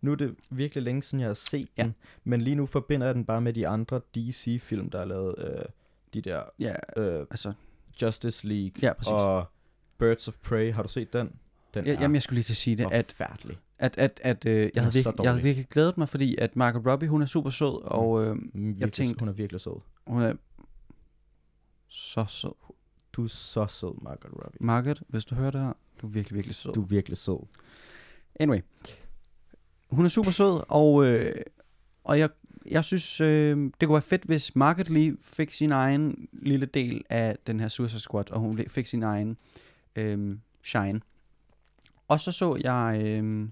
Nu 0.00 0.12
er 0.12 0.16
det 0.16 0.34
virkelig 0.50 0.84
længe 0.84 1.02
siden, 1.02 1.20
jeg 1.20 1.28
har 1.28 1.34
set 1.34 1.68
Ja. 1.78 1.82
den, 1.82 1.94
men 2.24 2.40
lige 2.40 2.56
nu 2.56 2.66
forbinder 2.66 3.06
jeg 3.06 3.14
den 3.14 3.24
bare 3.24 3.40
med 3.40 3.52
de 3.52 3.68
andre 3.68 4.00
DC-film, 4.14 4.90
der 4.90 5.00
er 5.00 5.04
lavet. 5.04 5.34
Øh, 5.38 5.64
de 6.14 6.20
der 6.20 6.42
ja, 6.58 6.74
øh, 6.96 7.20
altså... 7.30 7.52
Justice 8.02 8.46
League 8.46 8.72
Ja, 8.82 8.92
præcis. 8.92 9.12
og 9.12 9.44
Birds 9.98 10.28
of 10.28 10.34
Prey. 10.42 10.72
Har 10.72 10.82
du 10.82 10.88
set 10.88 11.12
den? 11.12 11.30
Den 11.74 11.86
Ja, 11.86 11.94
er 11.94 12.00
jamen, 12.00 12.14
jeg 12.14 12.22
skulle 12.22 12.36
lige 12.36 12.44
til 12.44 12.52
at 12.52 12.56
sige 12.56 12.76
det, 12.76 12.86
at 12.92 13.14
at, 13.78 13.98
at, 13.98 14.20
at 14.24 14.46
øh, 14.46 14.52
jeg, 14.52 14.82
havde 14.82 14.92
virkelig, 14.94 15.14
jeg 15.24 15.30
havde 15.30 15.42
virkelig 15.42 15.66
glædet 15.68 15.98
mig, 15.98 16.08
fordi 16.08 16.36
at 16.38 16.56
Margot 16.56 16.86
Robbie, 16.86 17.08
hun 17.08 17.22
er 17.22 17.26
super 17.26 17.50
sød, 17.50 17.82
og 17.84 18.24
øh, 18.24 18.36
Virkelig, 18.54 18.92
tænkte- 18.92 19.20
Hun 19.22 19.28
er 19.28 19.32
virkelig 19.32 19.60
sød. 19.60 19.80
hun 20.06 20.22
er 20.22 20.34
så 21.88 22.24
sød. 22.28 22.52
Du 23.12 23.24
er 23.24 23.28
så 23.28 23.66
sød, 23.66 24.02
Margot 24.02 24.32
Robbie. 24.32 24.58
Margot, 24.60 25.02
hvis 25.08 25.24
du 25.24 25.34
hører 25.34 25.50
det 25.50 25.60
her, 25.60 25.72
du 26.00 26.06
er 26.06 26.10
virkelig, 26.10 26.34
virkelig 26.36 26.54
sød. 26.54 26.72
Du 26.72 26.82
er 26.82 26.86
virkelig 26.86 27.18
sød. 27.18 27.38
Anyway, 28.40 28.60
hun 29.96 30.04
er 30.04 30.08
super 30.08 30.30
sød, 30.30 30.62
og, 30.68 31.06
øh, 31.06 31.34
og 32.04 32.18
jeg, 32.18 32.28
jeg 32.70 32.84
synes, 32.84 33.20
øh, 33.20 33.58
det 33.80 33.88
kunne 33.88 33.92
være 33.92 34.02
fedt, 34.02 34.24
hvis 34.24 34.56
Margot 34.56 34.90
lige 34.90 35.16
fik 35.20 35.52
sin 35.52 35.72
egen 35.72 36.28
lille 36.32 36.66
del 36.66 37.04
af 37.10 37.36
den 37.46 37.60
her 37.60 37.68
Suicide 37.68 38.00
Squad, 38.00 38.30
og 38.30 38.40
hun 38.40 38.60
fik 38.68 38.86
sin 38.86 39.02
egen 39.02 39.36
øh, 39.96 40.38
shine. 40.62 41.00
Og 42.08 42.20
så 42.20 42.32
så 42.32 42.58
jeg 42.62 43.02
øh, 43.04 43.48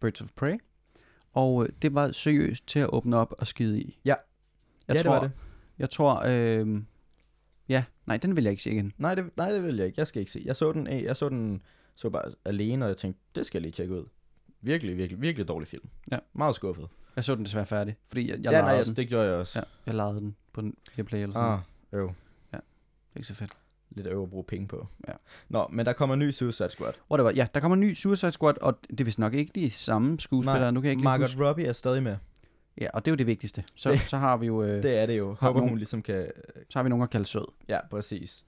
Birds 0.00 0.20
of 0.20 0.28
Prey, 0.36 0.58
og 1.32 1.64
øh, 1.64 1.68
det 1.82 1.94
var 1.94 2.12
seriøst 2.12 2.66
til 2.66 2.78
at 2.78 2.88
åbne 2.92 3.16
op 3.16 3.34
og 3.38 3.46
skide 3.46 3.80
i. 3.80 3.98
Ja. 4.04 4.14
Jeg 4.88 4.96
ja, 4.96 5.02
tror, 5.02 5.12
det 5.12 5.20
var 5.20 5.28
det. 5.28 5.32
Jeg 5.78 5.90
tror, 5.90 6.22
øh, 6.26 6.82
ja, 7.68 7.84
nej, 8.06 8.16
den 8.16 8.36
vil 8.36 8.44
jeg 8.44 8.50
ikke 8.50 8.62
se 8.62 8.70
igen. 8.70 8.92
Nej, 8.98 9.14
det, 9.14 9.36
nej, 9.36 9.52
det 9.52 9.62
vil 9.62 9.76
jeg 9.76 9.86
ikke. 9.86 9.98
Jeg 9.98 10.06
skal 10.06 10.20
ikke 10.20 10.32
se. 10.32 10.42
Jeg 10.44 10.56
så 10.56 10.72
den, 10.72 10.86
jeg 10.86 11.16
så 11.16 11.28
den 11.28 11.62
så 11.94 12.10
bare 12.10 12.32
alene, 12.44 12.84
og 12.84 12.88
jeg 12.88 12.96
tænkte, 12.96 13.20
det 13.34 13.46
skal 13.46 13.58
jeg 13.58 13.62
lige 13.62 13.72
tjekke 13.72 13.94
ud. 13.94 14.04
Virkelig, 14.66 14.96
virkelig, 14.96 15.20
virkelig 15.22 15.48
dårlig 15.48 15.68
film. 15.68 15.88
Ja. 16.12 16.18
Meget 16.32 16.54
skuffet. 16.54 16.88
Jeg 17.16 17.24
så 17.24 17.34
den 17.34 17.44
desværre 17.44 17.66
færdig, 17.66 17.96
fordi 18.08 18.30
jeg, 18.30 18.38
jeg 18.42 18.52
ja, 18.52 18.60
nej, 18.60 18.70
den. 18.70 18.78
altså, 18.78 18.94
det 18.94 19.08
gjorde 19.08 19.24
jeg 19.28 19.34
også. 19.34 19.58
Ja, 19.58 19.64
jeg 19.86 19.94
lejede 19.94 20.14
den 20.20 20.36
på 20.52 20.60
en 20.60 20.74
Play 21.06 21.18
eller 21.22 21.32
sådan 21.34 21.50
Ah, 21.50 21.58
øv. 21.92 22.06
Det 22.52 22.58
er 23.14 23.18
ikke 23.18 23.28
så 23.28 23.34
fedt. 23.34 23.52
Lidt 23.90 24.06
øv 24.06 24.22
at 24.22 24.30
bruge 24.30 24.44
penge 24.44 24.68
på. 24.68 24.86
Ja. 25.08 25.12
Nå, 25.48 25.66
men 25.70 25.86
der 25.86 25.92
kommer 25.92 26.14
en 26.14 26.18
ny 26.18 26.30
Suicide 26.30 26.70
Squad. 26.70 26.92
Whatever. 27.10 27.30
Ja, 27.30 27.46
der 27.54 27.60
kommer 27.60 27.74
en 27.74 27.80
ny 27.80 27.94
Suicide 27.94 28.32
Squad, 28.32 28.54
og 28.60 28.78
det 28.90 29.00
er 29.00 29.04
vist 29.04 29.18
nok 29.18 29.34
ikke 29.34 29.52
de 29.54 29.70
samme 29.70 30.20
skuespillere. 30.20 30.60
Nej, 30.60 30.70
nu 30.70 30.80
kan 30.80 30.86
jeg 30.86 30.92
ikke 30.92 31.04
Margot 31.04 31.26
huske. 31.26 31.48
Robbie 31.48 31.66
er 31.66 31.72
stadig 31.72 32.02
med. 32.02 32.16
Ja, 32.80 32.88
og 32.94 33.04
det 33.04 33.10
er 33.10 33.12
jo 33.12 33.16
det 33.16 33.26
vigtigste. 33.26 33.64
Så, 33.74 33.90
Det- 33.90 34.00
så 34.00 34.16
har 34.16 34.36
vi 34.36 34.46
jo 34.46 34.62
øh, 34.62 34.82
Det 34.82 34.98
er 34.98 35.06
det 35.06 35.18
jo. 35.18 35.28
Har 35.40 35.46
Håber 35.46 35.60
nogen- 35.60 35.68
hun 35.68 35.78
ligesom 35.78 36.02
kan... 36.02 36.30
så 36.68 36.78
har 36.78 36.82
vi 36.82 36.88
nogen 36.88 37.02
at 37.02 37.10
kalde 37.10 37.26
sød. 37.26 37.46
Ja, 37.68 37.78
præcis. 37.90 38.44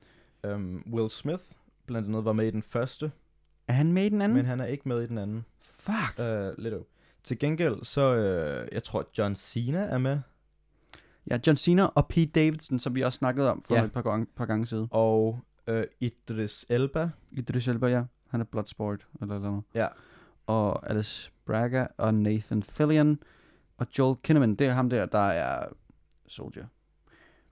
Um, 0.49 0.85
Will 0.93 1.11
Smith 1.11 1.43
blandt 1.87 2.09
andet 2.09 2.25
var 2.25 2.33
med 2.33 2.47
i 2.47 2.51
den 2.51 2.63
første, 2.63 3.13
Er 3.69 3.73
han 3.73 3.93
med 3.93 4.05
i 4.05 4.09
den 4.09 4.23
anden? 4.23 4.37
men 4.37 4.47
han 4.47 4.61
er 4.61 4.65
ikke 4.67 4.89
med 4.89 5.03
i 5.03 5.07
den 5.07 5.19
anden. 5.19 5.45
Fuck. 5.63 6.19
Uh, 6.19 6.63
lidt 6.63 6.75
øv. 6.75 6.87
Til 7.25 7.39
gengæld, 7.39 7.85
så 7.85 8.15
uh, 8.15 8.75
jeg 8.75 8.83
tror, 8.85 9.07
John 9.19 9.35
Cena 9.37 9.79
er 9.79 9.99
med, 9.99 10.19
Ja, 11.31 11.39
John 11.47 11.57
Cena 11.57 11.85
og 11.85 12.09
Pete 12.09 12.27
Davidson, 12.27 12.79
som 12.79 12.95
vi 12.95 13.01
også 13.03 13.17
snakkede 13.17 13.51
om 13.51 13.63
for 13.63 13.75
Ja. 13.75 13.85
et 13.85 13.93
par 13.93 14.03
gange, 14.03 14.27
par 14.37 14.47
gange 14.47 14.67
siden. 14.67 14.89
og 14.91 15.41
uh, 15.71 15.81
Idris 16.01 16.67
Elba. 16.69 17.11
Idris 17.33 17.69
Elba, 17.69 17.87
ja. 17.87 18.03
Han 18.31 18.41
er 18.41 18.45
Bloodsport, 18.45 19.07
eller 19.23 19.35
eller 19.35 19.49
andet. 19.49 19.63
Ja. 19.75 19.87
Og 20.47 20.91
Alice 20.91 21.31
Braga 21.47 21.87
og 21.97 22.15
Nathan 22.15 22.63
Fillion 22.63 23.19
og 23.77 23.87
Joel 23.99 24.17
Kinnaman. 24.23 24.55
Det 24.55 24.67
er 24.67 24.73
ham 24.73 24.91
der, 24.91 25.07
der 25.07 25.19
er 25.19 25.67
Soldier. 26.29 26.67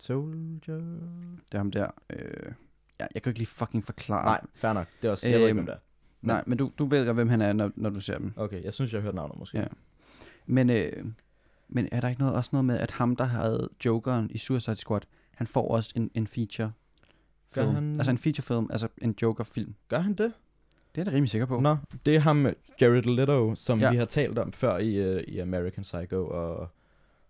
Soldier. 0.00 0.76
Det 0.76 1.54
er 1.54 1.58
ham 1.58 1.70
der. 1.70 1.90
Øh, 2.10 2.52
ja, 3.00 3.06
jeg 3.14 3.22
kan 3.22 3.30
ikke 3.30 3.38
lige 3.38 3.46
fucking 3.46 3.84
forklare. 3.84 4.24
Nej, 4.24 4.40
fair 4.54 4.72
nok. 4.72 4.86
Det 5.02 5.08
er 5.08 5.12
også, 5.12 5.28
jeg 5.28 5.38
ved 5.40 5.48
ikke, 5.48 5.50
Øhm, 5.50 5.56
hvem 5.56 5.66
det 5.66 5.74
er. 5.74 5.78
Nej, 6.26 6.44
men 6.46 6.58
du, 6.58 6.70
du 6.78 6.84
ved 6.84 7.06
godt, 7.06 7.16
hvem 7.16 7.28
han 7.28 7.40
er, 7.42 7.52
når, 7.52 7.70
når 7.76 7.90
du 7.90 8.00
ser 8.00 8.18
dem. 8.18 8.32
Okay, 8.36 8.62
jeg 8.64 8.74
synes, 8.74 8.92
jeg 8.92 8.98
har 8.98 9.02
hørt 9.02 9.14
navnet 9.14 9.38
måske. 9.38 9.58
Ja. 9.58 9.66
Men, 10.46 10.70
øh, 10.70 11.04
men 11.68 11.88
er 11.92 12.00
der 12.00 12.08
ikke 12.08 12.20
noget, 12.20 12.36
også 12.36 12.50
noget 12.52 12.64
med, 12.64 12.78
at 12.78 12.90
ham, 12.90 13.16
der 13.16 13.24
havde 13.24 13.68
Jokeren 13.84 14.30
i 14.30 14.38
Suicide 14.38 14.76
Squad, 14.76 15.00
han 15.34 15.46
får 15.46 15.68
også 15.68 15.92
en, 15.96 16.10
en 16.14 16.26
feature 16.26 16.72
Gør 17.54 17.62
film. 17.62 17.74
han- 17.74 17.94
Altså 17.96 18.10
en 18.10 18.18
feature 18.18 18.42
film, 18.42 18.66
altså 18.70 18.88
en 19.02 19.14
Joker-film. 19.22 19.74
Gør 19.88 19.98
han 19.98 20.12
det? 20.14 20.32
Det 20.94 21.00
er 21.00 21.04
jeg 21.04 21.06
da 21.06 21.10
rimelig 21.10 21.30
sikker 21.30 21.46
på. 21.46 21.60
Nå, 21.60 21.76
det 22.06 22.16
er 22.16 22.20
ham, 22.20 22.46
Jared 22.80 23.02
Leto, 23.02 23.54
som 23.54 23.78
Ja. 23.80 23.90
vi 23.90 23.96
har 23.96 24.04
talt 24.04 24.38
om 24.38 24.52
før 24.52 24.78
i, 24.78 25.14
uh, 25.16 25.20
i 25.22 25.38
American 25.38 25.82
Psycho, 25.82 26.26
og, 26.28 26.68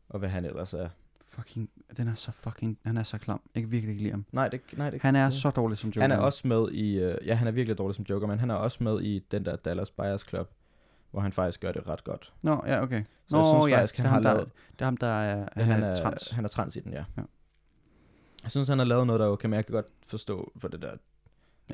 og 0.09 0.19
hvad 0.19 0.29
han 0.29 0.45
ellers 0.45 0.75
er. 0.75 0.89
Fucking, 1.37 1.70
den 1.96 2.09
er 2.09 2.14
så 2.14 2.33
fucking, 2.33 2.79
han 2.85 2.96
er 2.96 3.03
så 3.03 3.18
klam. 3.18 3.40
Jeg 3.55 3.62
kan 3.62 3.70
virkelig 3.72 3.90
ikke 3.90 4.03
lide 4.03 4.11
ham. 4.11 4.25
Nej, 4.33 4.49
det, 4.49 4.61
nej, 4.72 4.90
det 4.90 5.03
Han 5.03 5.16
er 5.16 5.31
så 5.31 5.51
dårlig 5.51 5.79
som 5.79 5.90
Joker. 5.90 6.01
Han 6.01 6.11
er 6.11 6.16
også 6.16 6.49
med 6.49 6.68
i, 6.72 7.05
uh, 7.05 7.14
ja, 7.27 7.35
han 7.35 7.46
er 7.49 7.51
virkelig 7.51 7.79
dårlig 7.79 7.96
som 7.96 8.05
Joker, 8.11 8.27
men 8.27 8.38
han 8.38 8.51
er 8.51 8.55
også 8.55 8.85
med 8.85 9.01
i 9.03 9.18
den 9.31 9.44
der 9.44 9.57
Dallas 9.57 9.90
Buyers 9.90 10.29
Club, 10.29 10.51
hvor 11.11 11.20
han 11.20 11.33
faktisk 11.33 11.61
gør 11.61 11.72
det 11.72 11.87
ret 11.88 12.05
godt. 12.05 12.33
Nå, 12.42 12.62
ja, 12.66 12.83
okay. 12.83 13.05
Så 13.29 13.37
Nå, 13.37 13.38
jeg 13.38 13.62
synes 13.62 13.70
ja, 13.70 13.79
faktisk, 13.79 13.96
han 13.96 14.05
det 14.05 14.09
er 14.09 14.11
har 14.11 14.14
ham, 14.14 14.22
der, 14.22 14.35
lavet, 14.35 14.51
det 14.72 14.81
er 14.81 14.85
ham, 14.85 14.96
der 14.96 15.07
er, 15.07 15.49
ja, 15.57 15.62
han 15.62 15.83
er 15.83 15.87
er, 15.87 15.96
trans. 15.96 16.31
han 16.31 16.44
er 16.44 16.49
trans 16.49 16.77
i 16.77 16.81
den, 16.81 16.92
ja. 16.92 17.05
Ja. 17.16 17.22
Jeg 18.42 18.51
synes, 18.51 18.68
han 18.68 18.79
har 18.79 18.87
lavet 18.87 19.07
noget, 19.07 19.20
der 19.20 19.27
er 19.27 19.31
okay, 19.31 19.46
men 19.46 19.55
jeg 19.55 19.66
kan 19.66 19.72
godt 19.72 19.87
forstå 20.07 20.53
for 20.57 20.68
det 20.68 20.83
der. 20.83 20.96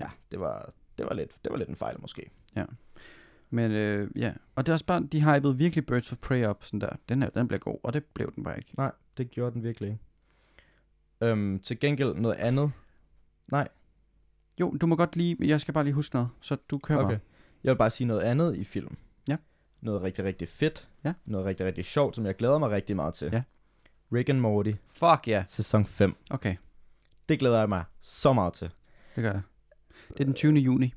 Ja, 0.01 0.07
det 0.31 0.41
var, 0.41 0.73
det 0.99 1.07
var, 1.07 1.15
lidt, 1.15 1.45
det 1.45 1.53
var 1.53 1.59
lidt 1.59 1.69
en 1.69 1.77
fejl 1.77 2.01
måske. 2.01 2.31
Men 3.53 3.71
øh, 3.71 4.11
ja, 4.17 4.33
og 4.57 4.67
det 4.67 4.73
er 4.73 4.75
også 4.75 4.87
bare, 4.87 5.09
de 5.13 5.35
hypede 5.35 5.57
virkelig 5.57 5.87
Birds 5.87 6.13
of 6.13 6.19
Prey 6.19 6.45
op, 6.45 6.65
sådan 6.65 6.81
der. 6.81 6.97
Den, 7.09 7.23
her, 7.23 7.31
den 7.31 7.49
bliver 7.49 7.61
god, 7.61 7.79
og 7.83 7.95
det 7.95 8.05
blev 8.05 8.33
den 8.35 8.45
bare 8.45 8.59
ikke. 8.59 8.73
Nej, 8.77 8.93
det 9.17 9.31
gjorde 9.31 9.55
den 9.55 9.63
virkelig 9.63 9.91
ikke. 9.91 10.01
Øhm, 11.21 11.59
til 11.59 11.81
gengæld 11.81 12.15
noget 12.15 12.37
andet. 12.37 12.73
Nej, 13.49 13.69
Jo, 14.61 14.71
du 14.71 14.87
må 14.87 14.97
godt 14.97 15.17
lige, 15.17 15.37
jeg 15.41 15.61
skal 15.61 15.75
bare 15.75 15.85
lige 15.85 15.95
huske 15.95 16.15
noget, 16.15 16.29
så 16.41 16.57
du 16.71 16.79
kører 16.79 16.99
okay. 16.99 17.09
bare. 17.15 17.21
Jeg 17.65 17.71
vil 17.71 17.79
bare 17.79 17.91
sige 17.91 18.07
noget 18.07 18.21
andet 18.21 18.57
i 18.57 18.65
film. 18.65 18.97
Ja. 19.29 19.37
Noget 19.81 20.03
rigtig, 20.03 20.25
rigtig 20.25 20.49
fedt. 20.49 20.89
Ja. 21.05 21.13
Noget 21.25 21.47
rigtig, 21.47 21.67
rigtig 21.67 21.85
sjovt, 21.85 22.17
som 22.17 22.27
jeg 22.27 22.37
glæder 22.37 22.59
mig 22.59 22.71
rigtig 22.71 22.97
meget 22.97 23.15
til. 23.15 23.29
Ja. 23.33 23.43
Rick 24.13 24.29
and 24.29 24.39
Morty, 24.39 24.73
Fuck 24.89 25.29
ja. 25.29 25.33
Yeah. 25.33 25.45
sæson 25.49 25.87
5. 25.87 26.17
Okay, 26.31 26.57
Det 27.29 27.39
glæder 27.39 27.59
jeg 27.59 27.69
mig 27.69 27.85
så 28.01 28.33
meget 28.33 28.53
til. 28.53 28.71
det 29.17 29.23
gør 29.25 29.33
jeg. 29.33 29.43
Det 30.09 30.21
er 30.21 30.25
den 30.25 30.35
20. 30.35 30.53
juni. 30.55 30.95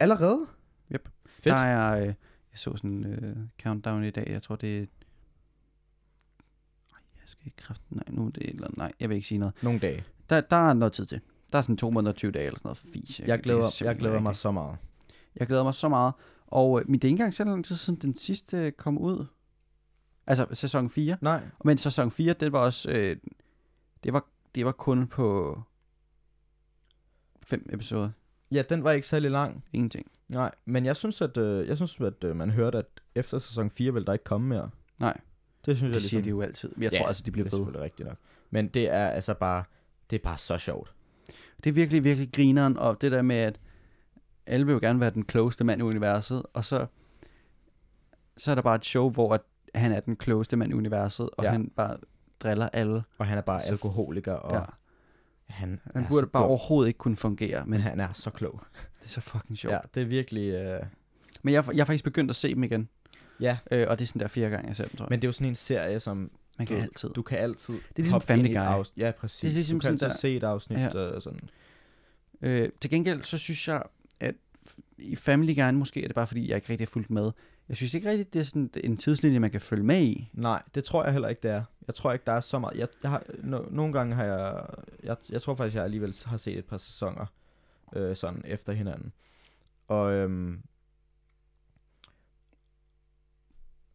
Allerede? 0.00 0.46
Yep. 0.94 1.08
Fedt. 1.26 1.44
Der 1.54 1.58
er, 1.60 2.00
øh, 2.00 2.06
jeg 2.06 2.14
så 2.54 2.76
sådan 2.76 2.90
en 2.90 3.06
øh, 3.06 3.36
countdown 3.62 4.04
i 4.04 4.10
dag, 4.10 4.30
jeg 4.30 4.42
tror 4.42 4.56
det 4.56 4.76
er... 4.78 4.80
Ej, 4.80 4.86
jeg 7.16 7.22
skal 7.26 7.46
ikke 7.46 7.56
kræfte, 7.56 7.84
nej, 7.90 8.04
nu 8.10 8.26
er 8.26 8.30
det 8.30 8.42
et 8.42 8.50
eller 8.54 8.68
nej, 8.76 8.92
jeg 9.00 9.08
vil 9.08 9.14
ikke 9.14 9.28
sige 9.28 9.38
noget. 9.38 9.54
Nogle 9.62 9.78
dage. 9.78 10.04
Der, 10.30 10.40
der 10.40 10.56
er 10.56 10.72
noget 10.72 10.92
tid 10.92 11.06
til. 11.06 11.20
Der 11.52 11.58
er 11.58 11.62
sådan 11.62 11.76
to 11.76 11.90
måneder 11.90 12.12
og 12.12 12.16
20 12.16 12.30
dage 12.32 12.46
eller 12.46 12.58
sådan 12.58 12.68
noget 12.68 12.78
fis. 12.78 13.20
Jeg 13.20 13.28
er 13.28 13.36
glæder, 13.36 13.80
jeg 13.84 13.96
glæder 13.96 14.20
mig 14.20 14.30
ikke- 14.30 14.38
så 14.38 14.50
meget. 14.50 14.76
Jeg 15.36 15.46
glæder 15.46 15.62
mig 15.64 15.74
så 15.74 15.88
meget. 15.88 16.14
Og 16.46 16.80
øh, 16.80 16.88
men 16.90 16.94
det 16.94 17.04
er 17.04 17.08
ikke 17.08 17.12
engang 17.14 17.34
så 17.34 17.44
lang 17.44 17.64
tid 17.64 17.76
siden 17.76 17.98
den 18.00 18.16
sidste 18.16 18.70
kom 18.70 18.98
ud. 18.98 19.26
Altså 20.26 20.46
sæson 20.52 20.90
4. 20.90 21.16
Nej, 21.20 21.42
Men 21.64 21.78
sæson 21.78 22.10
4, 22.10 22.32
det 22.32 22.52
var 22.52 22.58
også... 22.58 22.90
Øh, 22.90 23.16
det, 24.04 24.12
var, 24.12 24.26
det 24.54 24.64
var 24.64 24.72
kun 24.72 25.06
på 25.06 25.58
fem 27.42 27.68
episoder. 27.72 28.10
ja, 28.52 28.62
den 28.68 28.84
var 28.84 28.92
ikke 28.92 29.06
særlig 29.06 29.30
lang. 29.30 29.64
Ingenting. 29.72 30.06
Nej, 30.32 30.54
men 30.64 30.84
jeg 30.84 30.96
synes, 30.96 31.20
at, 31.22 31.36
øh, 31.36 31.68
jeg 31.68 31.76
synes, 31.76 32.00
at 32.00 32.24
øh, 32.24 32.36
man 32.36 32.50
hørte, 32.50 32.78
at 32.78 32.86
efter 33.14 33.38
sæson 33.38 33.70
4 33.70 33.92
vil 33.94 34.06
der 34.06 34.12
ikke 34.12 34.24
komme 34.24 34.48
mere. 34.48 34.70
Nej. 35.00 35.20
Det 35.66 35.76
synes 35.76 35.90
Det 35.90 35.94
jeg 35.94 36.02
siger 36.02 36.18
ligesom, 36.18 36.22
de 36.22 36.30
jo 36.30 36.40
altid. 36.42 36.70
Men 36.76 36.82
jeg 36.82 36.92
Ja, 36.92 36.98
tror 36.98 37.06
altså, 37.06 37.22
de 37.26 37.30
bliver 37.30 37.48
det 37.48 37.76
er 37.76 37.80
rigtigt 37.82 38.08
nok. 38.08 38.18
Men 38.50 38.68
det 38.68 38.90
er 38.90 39.08
altså 39.08 39.34
bare, 39.34 39.64
det 40.10 40.16
er 40.18 40.22
bare 40.24 40.38
så 40.38 40.58
sjovt. 40.58 40.94
Det 41.64 41.70
er 41.70 41.74
virkelig, 41.74 42.04
virkelig 42.04 42.32
grineren, 42.32 42.76
og 42.78 43.00
det 43.00 43.12
der 43.12 43.22
med, 43.22 43.36
at 43.36 43.60
alle 44.46 44.66
vil 44.66 44.72
jo 44.72 44.78
gerne 44.82 45.00
være 45.00 45.10
den 45.10 45.24
klogeste 45.24 45.64
mand 45.64 45.80
i 45.80 45.84
universet, 45.84 46.42
og 46.54 46.64
så, 46.64 46.86
så 48.36 48.50
er 48.50 48.54
der 48.54 48.62
bare 48.62 48.74
et 48.76 48.84
show, 48.84 49.10
hvor 49.10 49.34
at 49.34 49.40
han 49.74 49.92
er 49.92 50.00
den 50.00 50.16
klogeste 50.16 50.56
mand 50.56 50.70
i 50.70 50.74
universet, 50.74 51.30
og 51.32 51.44
Ja. 51.44 51.48
ja. 51.48 51.52
han 51.52 51.70
bare 51.76 51.96
driller 52.40 52.68
alle. 52.72 53.02
Og 53.18 53.26
han 53.26 53.38
er 53.38 53.42
bare 53.42 53.62
Så- 53.62 53.72
alkoholiker, 53.72 54.32
og 54.32 54.54
Ja. 54.54 54.64
Han, 55.48 55.80
Han 55.94 56.06
burde 56.08 56.26
bare 56.26 56.42
dum, 56.42 56.48
overhovedet 56.50 56.88
ikke 56.88 56.98
kunne 56.98 57.16
fungere, 57.16 57.66
men 57.66 57.80
han 57.80 58.00
er 58.00 58.12
så 58.12 58.30
klog. 58.30 58.60
det 59.00 59.04
er 59.06 59.10
så 59.10 59.20
fucking 59.20 59.58
sjovt. 59.58 59.72
Ja, 59.72 59.78
det 59.94 60.00
er 60.02 60.06
virkelig... 60.06 60.48
Øh, 60.54 60.82
Men 61.42 61.54
jeg, 61.54 61.64
jeg 61.74 61.80
har 61.80 61.84
faktisk 61.84 62.04
begyndt 62.04 62.30
at 62.30 62.36
se 62.36 62.54
dem 62.54 62.62
igen, 62.62 62.88
ja, 63.40 63.58
øh, 63.70 63.86
og 63.88 63.98
det 63.98 64.04
er 64.04 64.06
sådan 64.06 64.20
der 64.20 64.28
fire 64.28 64.50
gange, 64.50 64.66
jeg 64.68 64.76
ser 64.76 64.84
dem, 64.84 64.96
tror 64.96 65.04
jeg. 65.06 65.10
men 65.10 65.18
det 65.20 65.24
er 65.24 65.28
jo 65.28 65.32
sådan 65.32 65.48
en 65.48 65.54
serie, 65.54 66.00
som 66.00 66.30
Man 66.58 66.66
kan 66.66 66.76
du- 66.76 66.82
altid. 66.82 67.10
du 67.10 67.22
kan 67.22 67.38
altid... 67.38 67.74
Det 67.74 67.80
er 67.80 67.92
ligesom 67.96 68.20
Family 68.20 68.48
Guy. 68.48 68.56
afs- 68.56 68.92
Ja, 68.96 69.10
præcis. 69.10 69.40
Det 69.40 69.48
er 69.48 69.52
ligesom 69.52 69.80
du 69.80 69.86
kan 69.86 69.98
sådan 69.98 70.10
altid 70.10 70.14
der- 70.14 70.18
se 70.20 70.36
et 70.36 70.42
afsnit 70.44 70.78
Ja. 70.78 71.14
øh, 71.14 71.22
sådan... 71.22 71.40
Øh, 72.42 72.68
til 72.80 72.90
gengæld, 72.90 73.22
så 73.22 73.38
synes 73.38 73.68
jeg, 73.68 73.82
at 74.20 74.34
i 74.98 75.16
Family 75.16 75.54
Guy, 75.54 75.72
måske 75.74 76.02
er 76.02 76.06
det 76.06 76.14
bare 76.14 76.26
fordi, 76.26 76.48
jeg 76.48 76.56
ikke 76.56 76.68
rigtig 76.70 76.86
har 76.86 76.90
fulgt 76.90 77.10
med. 77.10 77.30
Jeg 77.68 77.76
synes 77.76 77.94
ikke 77.94 78.10
rigtigt, 78.10 78.32
det 78.34 78.40
er 78.40 78.44
sådan 78.44 78.70
en 78.84 78.96
tidslinje, 78.96 79.38
man 79.40 79.50
kan 79.50 79.60
følge 79.60 79.82
med 79.84 80.00
i. 80.02 80.30
Nej, 80.32 80.62
det 80.74 80.84
tror 80.84 81.04
jeg 81.04 81.12
heller 81.12 81.28
ikke, 81.28 81.40
det 81.42 81.50
er. 81.50 81.62
Jeg 81.88 81.94
tror 81.94 82.12
ikke, 82.12 82.22
der 82.26 82.32
er 82.32 82.40
så 82.40 82.58
meget. 82.58 82.78
Jeg, 82.78 82.88
jeg 83.02 83.10
har, 83.10 83.22
no, 83.38 83.62
nogle 83.70 83.92
gange 83.92 84.14
har 84.14 84.24
jeg, 84.24 84.66
jeg... 85.02 85.16
Jeg 85.30 85.42
tror 85.42 85.54
faktisk, 85.54 85.76
jeg 85.76 85.84
alligevel 85.84 86.14
har 86.26 86.36
set 86.36 86.58
et 86.58 86.64
par 86.64 86.78
sæsoner 86.78 87.26
øh, 87.96 88.16
sådan 88.16 88.42
efter 88.44 88.72
hinanden. 88.72 89.12
Og, 89.88 90.12
øhm, 90.12 90.62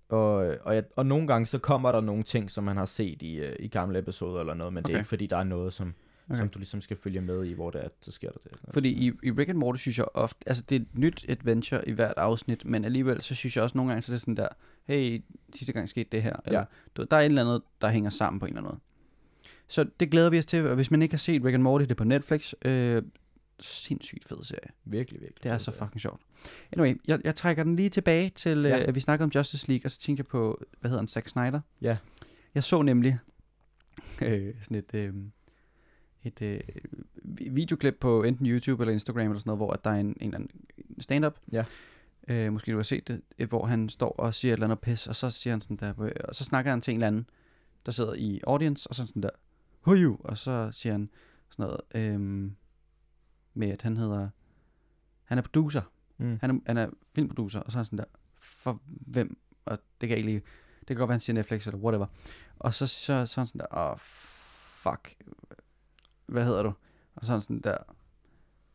og, 0.10 0.34
og, 0.62 0.76
jeg, 0.76 0.84
og 0.96 1.06
nogle 1.06 1.28
gange 1.28 1.46
så 1.46 1.60
kommer 1.60 1.92
der 1.92 2.02
nogle 2.02 2.24
ting, 2.24 2.52
som 2.52 2.64
man 2.64 2.78
har 2.78 2.86
set 2.86 3.22
i, 3.22 3.36
øh, 3.36 3.56
i 3.60 3.68
gamle 3.68 4.00
episoder 4.00 4.40
eller 4.40 4.54
noget, 4.54 4.74
men 4.74 4.84
okay. 4.84 4.88
det 4.88 4.94
er 4.94 5.00
ikke 5.00 5.10
fordi, 5.10 5.28
der 5.28 5.38
er 5.38 5.44
noget, 5.44 5.74
som, 5.74 5.94
Okay. 6.30 6.38
som 6.38 6.50
du 6.50 6.60
ligesom 6.60 6.82
skal 6.82 6.98
følge 6.98 7.22
med 7.22 7.46
i, 7.46 7.54
hvor 7.54 7.70
det 7.70 7.84
er, 7.86 7.88
så 8.02 8.12
sker 8.12 8.32
der 8.32 8.40
det. 8.44 8.52
Fordi 8.70 8.90
i, 8.90 9.12
i 9.24 9.32
Rick 9.32 9.50
and 9.50 9.58
Morty 9.58 9.82
synes 9.82 9.98
jeg 9.98 10.06
ofte, 10.14 10.40
altså 10.48 10.64
det 10.70 10.76
er 10.76 10.80
et 10.80 10.88
nyt 10.98 11.26
adventure 11.30 11.90
i 11.90 11.92
hvert 11.92 12.14
afsnit, 12.18 12.66
men 12.66 12.86
alligevel 12.86 13.22
så 13.22 13.36
synes 13.36 13.56
jeg 13.56 13.64
også 13.64 13.78
nogle 13.78 13.92
gange, 13.92 14.02
så 14.02 14.12
er 14.12 14.14
det 14.14 14.22
sådan 14.22 14.38
der, 14.38 14.48
hey, 14.86 15.24
sidste 15.54 15.74
gang 15.74 15.90
skete 15.90 16.10
det 16.12 16.24
her. 16.24 16.36
Eller, 16.46 16.60
Ja. 16.60 16.66
du, 16.96 17.06
der 17.12 17.18
er 17.18 17.22
et 17.22 17.26
eller 17.26 17.42
andet, 17.42 17.62
der 17.82 17.90
hænger 17.90 18.10
sammen 18.10 18.40
på 18.40 18.46
en 18.46 18.50
eller 18.50 18.62
anden 18.62 18.70
måde. 18.72 18.80
Så 19.68 19.86
det 20.00 20.12
glæder 20.12 20.30
vi 20.30 20.40
os 20.40 20.46
til, 20.46 20.68
og 20.68 20.76
hvis 20.76 20.92
man 20.92 21.02
ikke 21.02 21.14
har 21.14 21.18
set 21.18 21.44
Rick 21.46 21.54
and 21.54 21.64
Morty, 21.64 21.84
det 21.84 21.92
er 21.92 21.96
på 21.96 22.04
Netflix, 22.04 22.54
øh, 22.66 23.04
sindssygt 23.60 24.28
fed 24.28 24.44
serie. 24.44 24.70
Virkelig, 24.86 25.22
virkelig. 25.22 25.44
Det 25.44 25.52
er 25.52 25.58
så 25.58 25.64
serie. 25.66 25.78
fucking 25.78 26.02
sjovt. 26.02 26.22
Anyway, 26.72 26.96
jeg, 27.08 27.20
jeg 27.24 27.36
trækker 27.36 27.64
den 27.64 27.76
lige 27.76 27.90
tilbage 27.90 28.30
til, 28.30 28.62
ja. 28.62 28.82
Øh, 28.82 28.88
at 28.88 28.96
vi 28.96 29.00
snakkede 29.00 29.24
om 29.26 29.32
Justice 29.36 29.68
League, 29.68 29.86
og 29.86 29.92
så 29.92 30.00
tænkte 30.00 30.22
jeg 30.22 30.28
på, 30.28 30.62
hvad 30.80 30.90
hedder 30.90 31.02
han, 31.02 31.08
Zack 31.08 31.28
Snyder? 31.28 31.60
Ja. 31.82 31.98
Jeg 32.56 32.64
så 32.64 32.82
nemlig 32.82 33.18
øh, 34.22 34.54
sådan 34.62 34.78
et, 34.78 34.94
øh, 34.94 35.14
et 36.24 36.42
øh, 36.42 36.60
vi- 37.24 37.50
videoklip 37.50 37.98
på 38.00 38.24
enten 38.24 38.48
YouTube 38.48 38.84
eller 38.84 38.94
Instagram 38.94 39.22
eller 39.28 39.40
sådan 39.40 39.50
noget, 39.50 39.60
hvor 39.60 39.72
at 39.74 39.84
der 39.84 39.90
er 39.90 39.96
en, 40.00 40.08
en 40.08 40.16
eller 40.22 40.36
anden 40.36 40.50
stand-up. 41.00 41.40
Ja. 41.52 41.64
Øh, 42.28 42.54
måske 42.54 42.72
du 42.72 42.78
har 42.78 42.84
set 42.84 43.08
det, 43.08 43.22
øh, 43.40 43.50
hvor 43.50 43.66
han 43.66 43.90
står 43.90 44.10
og 44.12 44.34
siger 44.34 44.52
et 44.52 44.56
eller 44.56 44.66
andet 44.68 44.80
pis, 44.80 45.08
og 45.08 45.16
så 45.16 45.30
siger 45.32 45.54
han 45.54 45.62
sådan 45.62 45.78
der, 45.78 46.12
og 46.28 46.36
så 46.36 46.44
snakker 46.44 46.72
han 46.72 46.82
til 46.82 46.92
en 46.92 46.98
eller 46.98 47.08
anden, 47.08 47.30
der 47.86 47.92
sidder 47.92 48.14
i 48.14 48.42
audience, 48.48 48.90
og 48.90 48.96
så 48.96 49.08
sådan 49.08 49.24
der, 49.24 49.30
who 49.88 49.96
you? 49.96 50.18
Og 50.20 50.38
så 50.38 50.70
siger 50.72 50.94
han 50.94 51.10
sådan 51.50 51.66
noget, 51.66 52.12
øh, 52.14 52.52
med 53.54 53.70
at 53.70 53.82
han 53.82 53.98
hedder, 53.98 54.30
han 55.24 55.38
er 55.38 55.42
producer, 55.42 55.82
Mm. 56.18 56.38
han 56.42 56.50
er, 56.52 56.60
han 56.66 56.78
er 56.78 56.90
filmproducer, 57.16 57.60
og 57.60 57.72
så 57.72 57.78
er 57.78 57.80
han 57.80 57.86
sådan 57.86 58.00
der, 58.00 58.06
for 58.40 58.82
hvem? 58.86 59.38
Og 59.66 59.78
det 59.78 60.10
kan 60.10 60.10
jeg 60.10 60.18
ikke 60.18 60.30
lige, 60.30 60.42
det 60.80 60.88
kan 60.88 60.96
godt 60.96 61.08
være, 61.08 61.14
han 61.14 61.20
siger 61.20 61.34
Netflix 61.34 61.68
eller 61.68 61.80
whatever. 61.80 62.06
Og 62.60 62.74
så, 62.74 62.88
så, 62.88 63.06
så 63.06 63.14
er 63.14 63.42
han 63.42 63.48
sådan 63.48 63.60
der, 63.60 63.78
åh, 63.78 63.92
oh, 63.92 63.98
fuck, 64.00 65.16
hvad 66.26 66.46
hedder 66.46 66.64
du? 66.64 66.74
Og 67.16 67.26
så 67.26 67.32
er 67.32 67.36
han 67.36 67.42
sådan 67.42 67.60
der, 67.60 67.78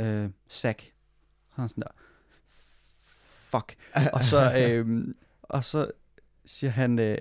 øh, 0.01 0.31
Zack. 0.51 0.81
Så 0.83 1.55
er 1.57 1.61
han 1.61 1.69
sådan 1.69 1.83
der, 1.83 1.91
fuck. 3.51 3.75
Og 4.13 4.25
så, 4.25 4.53
øh, 4.61 5.05
og 5.43 5.65
så 5.65 5.91
siger 6.47 6.71
han, 6.71 6.99
øh, 6.99 7.19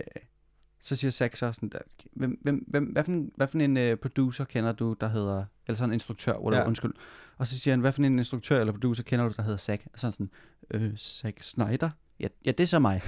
så 0.82 0.96
siger 0.96 1.12
Zack 1.12 1.36
så 1.36 1.54
sådan 1.54 1.70
der, 1.70 1.80
hvem, 2.14 2.40
hvem, 2.44 2.66
hvem, 2.68 2.84
hvad, 2.84 3.04
for 3.04 3.12
en, 3.12 3.32
hvad 3.36 3.48
for 3.48 3.58
en 3.60 3.78
øh, 3.78 3.98
producer 3.98 4.44
kender 4.46 4.72
du, 4.72 4.96
der 5.02 5.08
hedder, 5.10 5.46
eller 5.68 5.78
sådan 5.78 5.90
en 5.90 5.94
instruktør, 5.94 6.34
whatever, 6.34 6.62
ja. 6.62 6.68
Undskyld. 6.68 6.94
Og 7.38 7.48
så 7.48 7.60
siger 7.60 7.72
han, 7.72 7.80
hvad 7.80 7.92
for 7.92 8.02
en 8.02 8.20
instruktør 8.20 8.60
eller 8.60 8.74
producer 8.74 9.04
kender 9.04 9.28
du, 9.28 9.34
der 9.38 9.42
hedder 9.44 9.58
Zack? 9.58 9.88
Og 9.94 10.00
så 10.00 10.08
han 10.08 10.12
sådan, 10.12 10.30
øh, 10.72 10.98
Zack 10.98 11.44
Snyder? 11.44 11.90
Ja, 12.20 12.28
ja, 12.46 12.52
det 12.52 12.60
er 12.60 12.68
så 12.68 12.80
mig. 12.80 13.02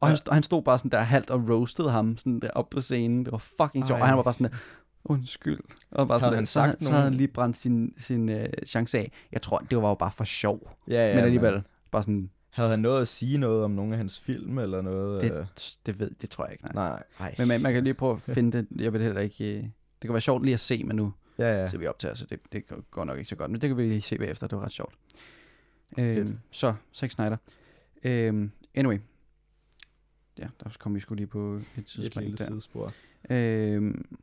Og 0.00 0.08
han, 0.08 0.16
Ja. 0.16 0.30
st- 0.30 0.34
han 0.34 0.42
stod 0.42 0.62
bare 0.62 0.78
sådan 0.78 0.90
der 0.90 1.00
halvt 1.00 1.30
og 1.30 1.48
roastede 1.48 1.90
ham 1.90 2.16
sådan 2.16 2.40
der 2.40 2.50
op 2.50 2.70
på 2.70 2.80
scenen. 2.80 3.24
Det 3.24 3.32
var 3.32 3.38
fucking 3.38 3.86
sjovt. 3.86 4.00
Og 4.00 4.06
han 4.06 4.16
var 4.16 4.22
bare 4.22 4.34
sådan 4.34 4.50
der, 4.50 4.56
undskyld. 5.04 5.60
Og 5.90 6.08
bare 6.08 6.20
sådan 6.20 6.34
han 6.34 6.46
så, 6.46 6.52
sagt 6.52 6.82
så 6.84 6.90
havde 6.92 7.04
han 7.04 7.14
lige 7.14 7.28
brændt 7.28 7.56
sin, 7.56 7.94
sin 7.98 8.28
uh, 8.28 8.36
chance 8.66 8.98
af. 8.98 9.12
Jeg 9.32 9.42
tror, 9.42 9.58
det 9.58 9.82
var 9.82 9.88
jo 9.88 9.94
bare 9.94 10.12
for 10.12 10.24
sjov. 10.24 10.76
Ja, 10.88 11.08
ja, 11.08 11.14
men 11.14 11.24
alligevel, 11.24 11.62
bare 11.90 12.02
sådan, 12.02 12.30
Havde 12.50 12.70
han 12.70 12.78
noget 12.78 13.00
at 13.00 13.08
sige 13.08 13.38
noget 13.38 13.64
om 13.64 13.70
nogle 13.70 13.92
af 13.92 13.96
hans 13.98 14.20
film, 14.20 14.58
eller 14.58 14.82
noget? 14.82 15.24
øh? 15.24 15.30
det, 15.56 15.78
det, 15.86 15.98
ved, 15.98 16.10
det 16.10 16.30
tror 16.30 16.44
jeg 16.44 16.52
ikke, 16.52 16.64
nej. 16.64 17.02
Nej. 17.20 17.34
Men 17.38 17.48
man, 17.48 17.62
man 17.62 17.72
kan 17.72 17.84
lige 17.84 17.94
prøve 17.94 18.14
at 18.16 18.22
finde 18.22 18.58
det. 18.58 18.66
Jeg 18.82 18.92
vil 18.92 19.00
heller 19.02 19.20
ikke... 19.20 19.56
øh, 19.56 19.62
Det 19.62 19.70
kan 20.02 20.12
være 20.12 20.20
sjovt 20.20 20.44
lige 20.44 20.54
at 20.54 20.60
se, 20.60 20.84
men 20.84 20.96
nu 20.96 21.12
Ja, 21.38 21.60
ja. 21.60 21.68
ser 21.70 21.78
vi 21.78 21.86
op 21.86 21.98
til, 21.98 22.10
så 22.14 22.26
det, 22.26 22.40
det 22.52 22.64
går 22.90 23.04
nok 23.04 23.18
ikke 23.18 23.28
så 23.30 23.36
godt. 23.36 23.50
Men 23.50 23.60
det 23.60 23.68
kan 23.70 23.76
vi 23.76 23.82
lige 23.82 24.02
se 24.02 24.18
bagefter, 24.18 24.46
det 24.46 24.58
var 24.58 24.64
ret 24.64 24.72
sjovt. 24.72 24.94
Øhm, 25.98 26.26
Fedt. 26.26 26.38
så, 26.50 26.74
Zack 26.94 27.12
Snyder. 27.12 27.36
Øhm, 28.04 28.50
anyway. 28.74 28.98
Ja, 30.38 30.46
der 30.64 30.70
kom 30.78 30.94
vi 30.94 31.00
sgu 31.00 31.14
lige 31.14 31.26
på 31.26 31.52
et 31.54 31.64
Et 31.78 31.86
tidspunkt 31.86 32.24
lille 32.28 32.38
der. 32.38 32.46
sidespor. 32.46 32.92
Øhm, 33.30 34.16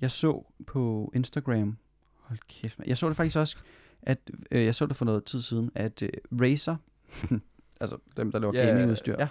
jeg 0.00 0.10
så 0.10 0.44
på 0.66 1.12
Instagram, 1.14 1.76
hold 2.20 2.38
kæft, 2.48 2.78
man. 2.78 2.88
jeg 2.88 2.98
så 2.98 3.08
det 3.08 3.16
faktisk 3.16 3.36
også, 3.36 3.56
at 4.02 4.30
øh, 4.50 4.64
jeg 4.64 4.74
så 4.74 4.86
det 4.86 4.96
for 4.96 5.04
noget 5.04 5.24
tid 5.24 5.42
siden, 5.42 5.70
at 5.74 6.02
øh, 6.02 6.08
Razer, 6.40 6.76
altså 7.80 7.98
dem, 8.16 8.32
der 8.32 8.38
laver 8.38 8.54
Ja, 8.54 8.66
gamingudstyr, 8.66 9.16
ja. 9.18 9.28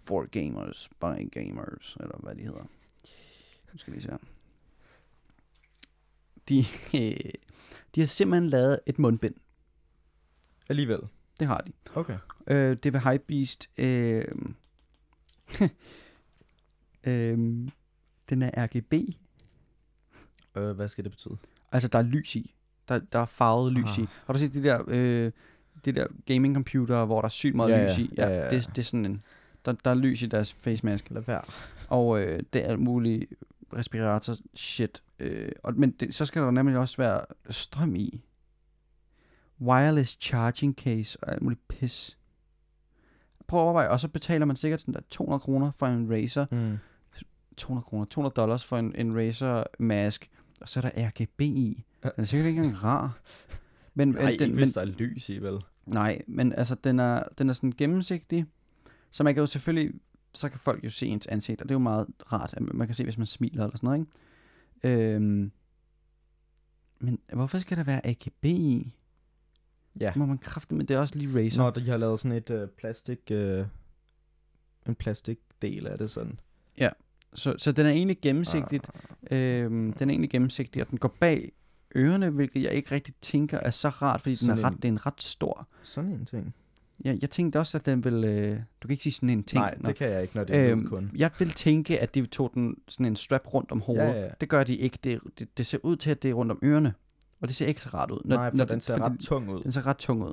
for 0.00 0.26
gamers, 0.26 0.88
by 1.00 1.30
gamers, 1.30 1.96
eller 2.00 2.18
hvad 2.22 2.34
de 2.34 2.42
hedder. 2.42 2.66
Nu 3.72 3.78
skal 3.78 3.94
vi 3.94 4.00
se 4.00 4.10
her. 4.10 4.18
De, 6.48 6.58
øh, 6.94 7.30
de 7.94 8.00
har 8.00 8.06
simpelthen 8.06 8.50
lavet 8.50 8.80
et 8.86 8.98
mundbind. 8.98 9.34
Alligevel. 10.68 11.00
Det 11.38 11.46
har 11.46 11.58
de. 11.58 11.72
Okay. 11.94 12.18
Øh, 12.46 12.76
det 12.82 12.92
vil 12.92 13.00
Hypebeast. 13.00 13.70
Øh, 13.78 14.24
øh, 17.04 17.38
den 18.28 18.42
er 18.42 18.50
RGB. 18.66 18.92
Øh, 20.56 20.70
hvad 20.70 20.88
skal 20.88 21.04
det 21.04 21.12
betyde? 21.12 21.36
Altså, 21.72 21.88
der 21.88 21.98
er 21.98 22.02
lys 22.02 22.36
i. 22.36 22.54
Der, 22.92 23.06
der 23.12 23.18
er 23.18 23.26
farvet 23.26 23.72
lys 23.72 23.98
Ah. 23.98 24.04
i. 24.04 24.08
Har 24.26 24.32
du 24.32 24.38
set 24.38 24.54
de 24.54 24.62
der, 24.62 24.82
øh, 24.88 25.30
de 25.84 25.92
der 25.92 26.06
gaming 26.26 26.54
computer, 26.54 27.04
hvor 27.04 27.20
der 27.20 27.26
er 27.26 27.30
sygt 27.30 27.54
meget 27.54 27.70
Ja, 27.70 27.84
lys 27.84 27.98
ja. 27.98 28.02
i? 28.04 28.10
Ja, 28.16 28.28
ja, 28.28 28.44
ja. 28.44 28.50
Det, 28.50 28.66
det 28.68 28.78
er 28.78 28.82
sådan 28.82 29.04
en... 29.06 29.22
Der, 29.64 29.72
der 29.72 29.90
er 29.90 29.94
lys 29.94 30.22
i 30.22 30.26
deres 30.26 30.52
face 30.52 30.86
mask. 30.86 31.10
Lad 31.10 31.22
være. 31.22 31.42
Og 31.88 32.20
øh, 32.22 32.40
det 32.52 32.64
er 32.64 32.68
alt 32.68 32.80
muligt 32.80 33.32
respirator 33.76 34.34
shit. 34.54 35.02
Øh, 35.18 35.52
og, 35.62 35.74
men 35.76 35.90
det, 35.90 36.14
så 36.14 36.24
skal 36.24 36.42
der 36.42 36.50
nemlig 36.50 36.78
også 36.78 36.96
være 36.96 37.20
strøm 37.50 37.94
i. 37.94 38.20
Wireless 39.60 40.18
charging 40.20 40.74
case 40.74 41.18
og 41.24 41.32
alt 41.32 41.42
muligt 41.42 41.68
pis. 41.68 42.18
Prøv 43.46 43.60
at 43.60 43.64
overveje, 43.64 43.88
og 43.88 44.00
så 44.00 44.08
betaler 44.08 44.46
man 44.46 44.56
sikkert 44.56 44.80
sådan 44.80 44.94
der 44.94 45.00
200 45.10 45.40
kroner 45.40 45.70
for 45.70 45.86
en 45.86 46.10
Razer. 46.12 46.46
Mm. 46.50 46.78
200 47.56 47.84
kroner, 47.84 48.04
200 48.04 48.34
dollars 48.34 48.64
for 48.64 48.78
en, 48.78 48.94
en 48.94 49.16
Razer 49.16 49.64
mask. 49.78 50.30
Og 50.60 50.68
så 50.68 50.80
er 50.80 50.88
der 50.90 51.08
RGB 51.08 51.40
i. 51.40 51.84
Ja. 52.04 52.08
Den 52.16 52.22
er 52.22 52.26
sikkert 52.26 52.48
ikke 52.48 52.62
engang 52.62 52.84
rar. 52.84 53.20
Men, 53.94 54.08
Nej, 54.08 54.20
den, 54.22 54.30
ikke 54.30 54.46
men, 54.46 54.54
hvis 54.54 54.72
der 54.72 54.80
er 54.80 54.84
lys 54.84 55.28
i, 55.28 55.38
vel? 55.38 55.58
Nej, 55.86 56.22
men 56.26 56.52
altså, 56.52 56.74
den 56.74 57.00
er, 57.00 57.22
den 57.38 57.48
er 57.48 57.52
sådan 57.52 57.72
gennemsigtig, 57.78 58.46
så 59.10 59.22
man 59.22 59.34
kan 59.34 59.40
jo 59.40 59.46
selvfølgelig, 59.46 59.92
så 60.34 60.48
kan 60.48 60.58
folk 60.60 60.84
jo 60.84 60.90
se 60.90 61.06
ens 61.06 61.26
ansigt, 61.26 61.60
og 61.62 61.68
det 61.68 61.70
er 61.70 61.74
jo 61.74 61.78
meget 61.82 62.06
rart, 62.32 62.54
at 62.56 62.62
man 62.62 62.86
kan 62.88 62.94
se, 62.94 63.04
hvis 63.04 63.18
man 63.18 63.26
smiler 63.26 63.64
eller 63.64 63.76
sådan 63.76 63.86
noget, 63.86 64.00
ikke? 64.00 65.14
Øhm, 65.14 65.52
men 67.00 67.18
hvorfor 67.32 67.58
skal 67.58 67.76
der 67.76 67.84
være 67.84 68.06
AGB 68.06 68.44
i? 68.44 68.94
Ja. 70.00 70.12
Må 70.16 70.26
man 70.26 70.38
kræfte, 70.38 70.74
men 70.74 70.86
det 70.88 70.94
er 70.94 70.98
også 70.98 71.18
lige 71.18 71.38
Razer. 71.38 71.62
Når 71.62 71.70
de 71.70 71.90
har 71.90 71.96
lavet 71.96 72.20
sådan 72.20 72.36
et 72.36 72.50
øh, 72.50 72.68
plastik... 72.68 73.18
Øh, 73.30 73.66
en 74.86 74.94
plastikdel 74.94 75.86
af 75.86 75.98
det 75.98 76.10
sådan. 76.10 76.40
Så, 77.34 77.54
så 77.58 77.72
den 77.72 77.86
er 77.86 77.90
egentlig 77.90 78.18
gennemsigtigt, 78.22 78.90
Ah. 79.30 79.38
øhm, 79.62 79.92
den 79.92 80.08
er 80.08 80.12
egentlig 80.12 80.30
gennemsigtig, 80.30 80.82
og 80.82 80.90
den 80.90 80.98
går 80.98 81.16
bag 81.20 81.52
ørerne, 81.96 82.30
hvilket 82.30 82.62
jeg 82.62 82.72
ikke 82.72 82.94
rigtig 82.94 83.14
tænker 83.20 83.58
er 83.58 83.70
så 83.70 83.88
rart, 83.88 84.20
fordi 84.20 84.34
den 84.34 84.50
er 84.50 84.54
Sådan 84.54 84.64
ret, 84.64 84.72
en- 84.72 84.76
det 84.76 84.84
er 84.84 84.88
en 84.92 85.06
ret 85.06 85.22
stor. 85.22 85.68
Sådan 85.82 86.12
en 86.12 86.26
ting. 86.26 86.54
Jeg, 87.04 87.18
jeg 87.20 87.30
tænkte 87.30 87.58
også, 87.58 87.78
at 87.78 87.86
den 87.86 88.04
vil, 88.04 88.24
øh, 88.24 88.56
du 88.82 88.88
kan 88.88 88.90
ikke 88.90 89.02
sige 89.02 89.12
sådan 89.12 89.30
en 89.30 89.44
ting. 89.44 89.60
Nej, 89.60 89.74
Nå. 89.80 89.86
det 89.88 89.96
kan 89.96 90.08
jeg 90.10 90.22
ikke, 90.22 90.36
når 90.36 90.44
det 90.44 90.56
er 90.56 90.70
Øhm, 90.72 90.86
kun. 90.86 91.10
jeg 91.16 91.30
vil 91.38 91.50
tænke, 91.52 92.00
at 92.00 92.14
de 92.14 92.26
tog 92.26 92.50
den 92.54 92.76
sådan 92.88 93.06
en 93.06 93.16
strap 93.16 93.54
rundt 93.54 93.72
om 93.72 93.80
hovedet. 93.80 94.04
Ja, 94.04 94.10
ja, 94.12 94.20
ja. 94.24 94.30
Det 94.40 94.48
gør 94.48 94.64
de 94.64 94.76
ikke. 94.76 94.98
Det, 95.04 95.20
det, 95.38 95.58
det 95.58 95.66
ser 95.66 95.78
ud 95.82 95.96
til, 95.96 96.10
at 96.10 96.22
det 96.22 96.30
er 96.30 96.34
rundt 96.34 96.52
om 96.52 96.58
ørerne. 96.62 96.94
Og 97.40 97.48
det 97.48 97.56
ser 97.56 97.66
ikke 97.66 97.80
så 97.80 97.88
rart 97.94 98.10
ud. 98.10 98.20
Nej, 98.24 98.50
for 98.56 98.64
den 98.64 98.80
ser 98.80 98.96
fordi 98.96 99.14
ret 99.14 99.20
tung 99.20 99.50
ud. 99.50 99.62
Den 99.62 99.72
ser 99.72 99.86
ret 99.86 99.96
tung 99.96 100.22
ud. 100.22 100.32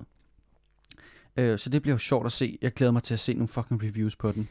Øh, 1.37 1.59
så 1.59 1.69
det 1.69 1.81
bliver 1.81 1.93
jo 1.93 1.97
sjovt 1.99 2.25
at 2.25 2.31
se. 2.31 2.57
Jeg 2.61 2.73
glæder 2.73 2.91
mig 2.91 3.03
til 3.03 3.13
at 3.13 3.19
se 3.19 3.33
nogle 3.33 3.47
fucking 3.47 3.83
reviews 3.83 4.15
på 4.15 4.31
den. 4.31 4.47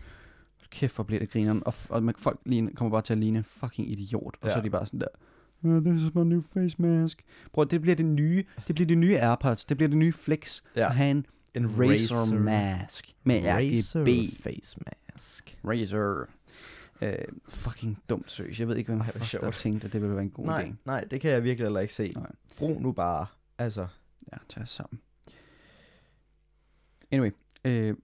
kæft 0.71 0.95
hvor 0.95 1.05
bliver 1.05 1.19
det 1.21 1.31
grineren, 1.31 1.63
og, 1.67 1.75
og 1.89 2.03
man, 2.03 2.15
folk 2.19 2.41
ligne, 2.47 2.71
kommer 2.75 2.91
bare 2.91 3.03
til 3.03 3.13
at 3.13 3.19
ligne 3.19 3.39
en 3.39 3.45
fucking 3.45 3.91
idiot, 3.91 4.37
og 4.41 4.49
Ja. 4.49 4.53
så 4.55 4.59
er 4.59 4.63
de 4.63 4.71
bare 4.71 4.87
sådan 4.87 5.01
der, 5.01 5.07
"Uh, 5.63 5.81
this 5.81 6.03
is 6.03 6.15
my 6.15 6.23
new 6.25 6.43
face 6.43 6.83
mask. 6.83 7.23
Bror, 7.53 7.65
det 7.65 7.81
bliver 7.81 7.95
det 7.97 8.07
nye, 8.07 8.45
det 8.67 8.75
bliver 8.75 8.87
det 8.87 8.99
nye 8.99 9.17
AirPods, 9.19 9.65
det 9.65 9.77
bliver 9.77 9.89
det 9.89 9.99
nye 9.99 10.13
flex, 10.13 10.63
Ja. 10.77 10.87
at 10.89 10.95
have 10.95 11.11
en, 11.11 11.27
En 11.55 11.67
Razer 11.81 12.39
mask 12.39 13.15
med 13.25 13.43
RGB. 13.45 14.43
face 14.43 14.79
mask. 15.13 15.59
Razer. 15.65 16.25
Øh, 17.03 17.15
fucking 17.49 17.99
dumt 18.09 18.31
søs. 18.31 18.61
Jeg 18.61 18.69
ved 18.69 18.77
ikke, 18.77 18.93
hvem 18.93 19.01
der 19.15 19.25
sjovt. 19.25 19.55
tænkte, 19.57 19.87
at 19.87 19.93
det 19.93 20.03
ville 20.03 20.15
være 20.15 20.25
en 20.25 20.31
god 20.31 20.45
Nej, 20.47 20.65
idé. 20.65 20.83
nej, 20.87 21.05
det 21.11 21.21
kan 21.21 21.31
jeg 21.31 21.45
virkelig 21.45 21.65
heller 21.67 21.81
ikke 21.81 21.95
se. 21.95 22.13
Nej. 22.17 22.31
Brug 22.59 22.83
nu 22.83 22.93
bare, 22.93 23.27
altså. 23.59 23.87
Ja, 24.33 24.37
tag 24.49 24.69
sammen. 24.69 25.01
Anyway. 27.11 27.31
Øh, 27.65 27.95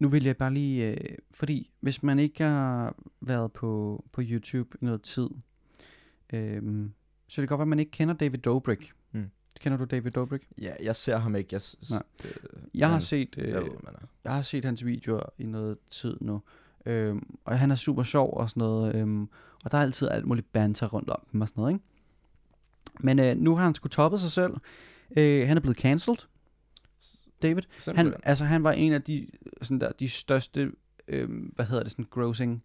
nu 0.00 0.08
vil 0.08 0.24
jeg 0.24 0.36
bare 0.36 0.54
lige, 0.54 0.90
øh, 0.92 0.96
fordi 1.30 1.70
hvis 1.80 2.02
man 2.02 2.18
ikke 2.18 2.44
har 2.44 2.94
været 3.20 3.52
på, 3.52 4.04
på 4.12 4.22
YouTube 4.24 4.78
i 4.82 4.84
noget 4.84 5.02
tid, 5.02 5.28
øh, 6.32 6.62
så 7.28 7.34
kan 7.34 7.42
det 7.42 7.48
godt 7.48 7.58
være, 7.58 7.62
at 7.64 7.68
man 7.68 7.78
ikke 7.78 7.90
kender 7.90 8.14
David 8.14 8.38
Dobrik. 8.38 8.92
Mm. 9.12 9.30
Kender 9.60 9.78
du 9.78 9.84
David 9.84 10.10
Dobrik? 10.10 10.48
Ja, 10.58 10.72
jeg 10.82 10.96
ser 10.96 11.16
ham 11.16 11.36
ikke. 11.36 11.48
Jeg, 11.52 11.62
s- 11.62 11.76
Nej. 11.90 12.02
øh, 12.24 12.30
Jeg 12.74 12.88
har 12.88 12.94
men 12.94 13.00
set, 13.00 13.38
øh, 13.38 13.48
Jeg 13.48 13.62
ved, 13.62 13.70
jeg 14.24 14.32
har 14.32 14.42
set 14.42 14.64
hans 14.64 14.84
videoer 14.84 15.22
i 15.38 15.44
noget 15.44 15.78
tid 15.90 16.16
nu. 16.20 16.42
Øhm, 16.86 17.36
og 17.44 17.58
han 17.58 17.70
er 17.70 17.74
super 17.74 18.02
sjov 18.02 18.36
og 18.36 18.50
sådan 18.50 18.60
noget. 18.60 18.94
Øhm, 18.94 19.22
og 19.64 19.72
der 19.72 19.78
er 19.78 19.82
altid 19.82 20.08
alt 20.10 20.26
muligt 20.26 20.52
banter 20.52 20.86
rundt 20.86 21.10
om 21.10 21.20
dem 21.32 21.40
og 21.40 21.48
sådan 21.48 21.60
noget, 21.60 21.72
ikke? 21.74 21.84
Men 23.00 23.18
øh, 23.18 23.36
nu 23.36 23.56
har 23.56 23.64
han 23.64 23.74
sgu 23.74 23.88
toppet 23.88 24.20
sig 24.20 24.30
selv. 24.30 24.52
Øh, 25.16 25.48
han 25.48 25.56
er 25.56 25.60
blevet 25.60 25.76
cancelled, 25.78 26.18
David. 27.42 27.62
Han, 27.72 27.80
Simpelthen. 27.82 28.14
altså, 28.22 28.44
han 28.44 28.64
var 28.64 28.72
en 28.72 28.92
af 28.92 29.02
de, 29.02 29.26
sådan 29.62 29.80
der, 29.80 29.92
de 29.92 30.08
største, 30.08 30.72
øhm, 31.08 31.52
hvad 31.56 31.66
hedder 31.66 31.82
det, 31.82 31.92
sådan 31.92 32.04
grossing, 32.10 32.64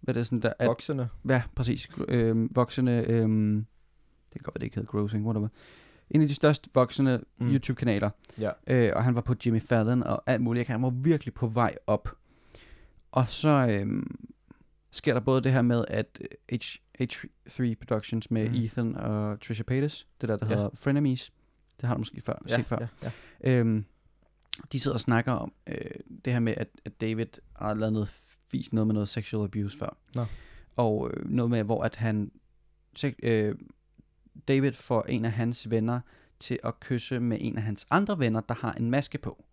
hvad 0.00 0.14
er 0.14 0.18
det 0.18 0.26
sådan 0.26 0.42
der, 0.42 0.52
at, 0.58 0.66
Voksende. 0.68 1.08
ja, 1.28 1.42
præcis, 1.56 1.88
øhm, 2.08 2.50
voksende, 2.54 3.04
øhm, 3.08 3.66
det 4.32 4.32
kan 4.32 4.42
godt 4.42 4.54
være, 4.54 4.60
det 4.60 4.66
ikke 4.66 4.76
hedder 4.76 4.90
grossing, 4.90 5.24
whatever. 5.26 5.48
En 6.10 6.22
af 6.22 6.28
de 6.28 6.34
største 6.34 6.70
voksende 6.74 7.20
Mm. 7.38 7.46
YouTube-kanaler. 7.50 8.10
Ja. 8.38 8.50
Øh, 8.66 8.90
og 8.96 9.04
han 9.04 9.14
var 9.14 9.20
på 9.20 9.34
Jimmy 9.46 9.62
Fallon 9.62 10.02
og 10.02 10.22
alt 10.26 10.42
muligt. 10.42 10.68
Han 10.68 10.82
var 10.82 10.90
virkelig 10.90 11.34
på 11.34 11.46
vej 11.46 11.74
op. 11.86 12.08
Og 13.12 13.28
så 13.28 13.66
øhm, 13.70 14.28
sker 14.90 15.12
der 15.14 15.20
både 15.20 15.40
det 15.42 15.52
her 15.52 15.62
med, 15.62 15.84
at 15.88 16.20
øh, 16.52 16.58
H, 17.00 17.02
H3 17.02 17.74
Productions 17.74 18.30
med 18.30 18.48
mm. 18.48 18.54
Ethan 18.54 18.96
og 18.96 19.40
Trisha 19.40 19.62
Paytas, 19.62 20.06
det 20.20 20.28
der, 20.28 20.36
der 20.36 20.46
Ja. 20.46 20.54
hedder 20.54 20.70
Frenemies, 20.74 21.32
det 21.82 21.88
har 21.88 21.94
du 21.94 21.98
måske 21.98 22.20
før, 22.20 22.42
Ja, 22.48 22.56
set 22.56 22.66
før. 22.66 22.78
ja, 22.80 22.86
ja. 23.44 23.58
Øhm, 23.60 23.84
de 24.72 24.80
sidder 24.80 24.94
og 24.94 25.00
snakker 25.00 25.32
om 25.32 25.52
øh, 25.66 25.90
det 26.24 26.32
her 26.32 26.40
med, 26.40 26.54
at, 26.56 26.68
at 26.84 27.00
David 27.00 27.26
har 27.56 27.74
lavet 27.74 27.92
noget 27.92 28.08
fis 28.50 28.72
noget 28.72 28.86
med 28.86 28.94
noget 28.94 29.08
sexual 29.08 29.44
abuse 29.44 29.78
før. 29.78 29.96
Nå. 30.14 30.24
Og 30.76 31.10
øh, 31.14 31.30
noget 31.30 31.50
med, 31.50 31.62
hvor 31.64 31.82
at 31.84 31.96
han... 31.96 32.30
sek- 32.98 33.18
Øh, 33.22 33.54
David 34.48 34.72
får 34.72 35.02
en 35.08 35.24
af 35.24 35.32
hans 35.32 35.70
venner 35.70 36.00
til 36.38 36.58
at 36.64 36.80
kysse 36.80 37.20
med 37.20 37.38
en 37.40 37.56
af 37.56 37.62
hans 37.62 37.86
andre 37.90 38.18
venner, 38.18 38.40
der 38.40 38.54
har 38.54 38.72
en 38.72 38.90
maske 38.90 39.18
på. 39.18 39.44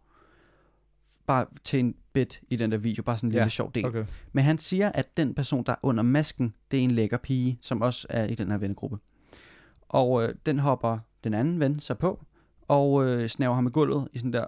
Bare 1.27 1.45
til 1.63 1.79
en 1.79 1.95
bit 2.13 2.41
i 2.49 2.55
den 2.55 2.71
der 2.71 2.77
video, 2.77 3.03
bare 3.03 3.17
sådan 3.17 3.27
en 3.27 3.31
lille 3.31 3.43
Ja, 3.43 3.49
sjov 3.49 3.71
del. 3.75 3.85
Okay. 3.85 4.05
Men 4.31 4.43
han 4.43 4.57
siger, 4.57 4.91
at 4.91 5.17
den 5.17 5.33
person, 5.35 5.63
der 5.63 5.71
er 5.71 5.75
under 5.83 6.03
masken, 6.03 6.53
det 6.71 6.79
er 6.79 6.83
en 6.83 6.91
lækker 6.91 7.17
pige, 7.17 7.57
som 7.61 7.81
også 7.81 8.07
er 8.09 8.25
i 8.25 8.35
den 8.35 8.51
her 8.51 8.57
vennegruppe. 8.57 8.97
Og 9.89 10.23
øh, 10.23 10.35
den 10.45 10.59
hopper 10.59 10.99
den 11.23 11.33
anden 11.33 11.59
ven 11.59 11.79
sig 11.79 11.97
på, 11.97 12.25
og 12.67 13.05
øh, 13.07 13.29
snæver 13.29 13.53
ham 13.53 13.67
i 13.67 13.69
gulvet 13.69 14.07
i 14.13 14.17
sådan 14.19 14.33
der 14.33 14.45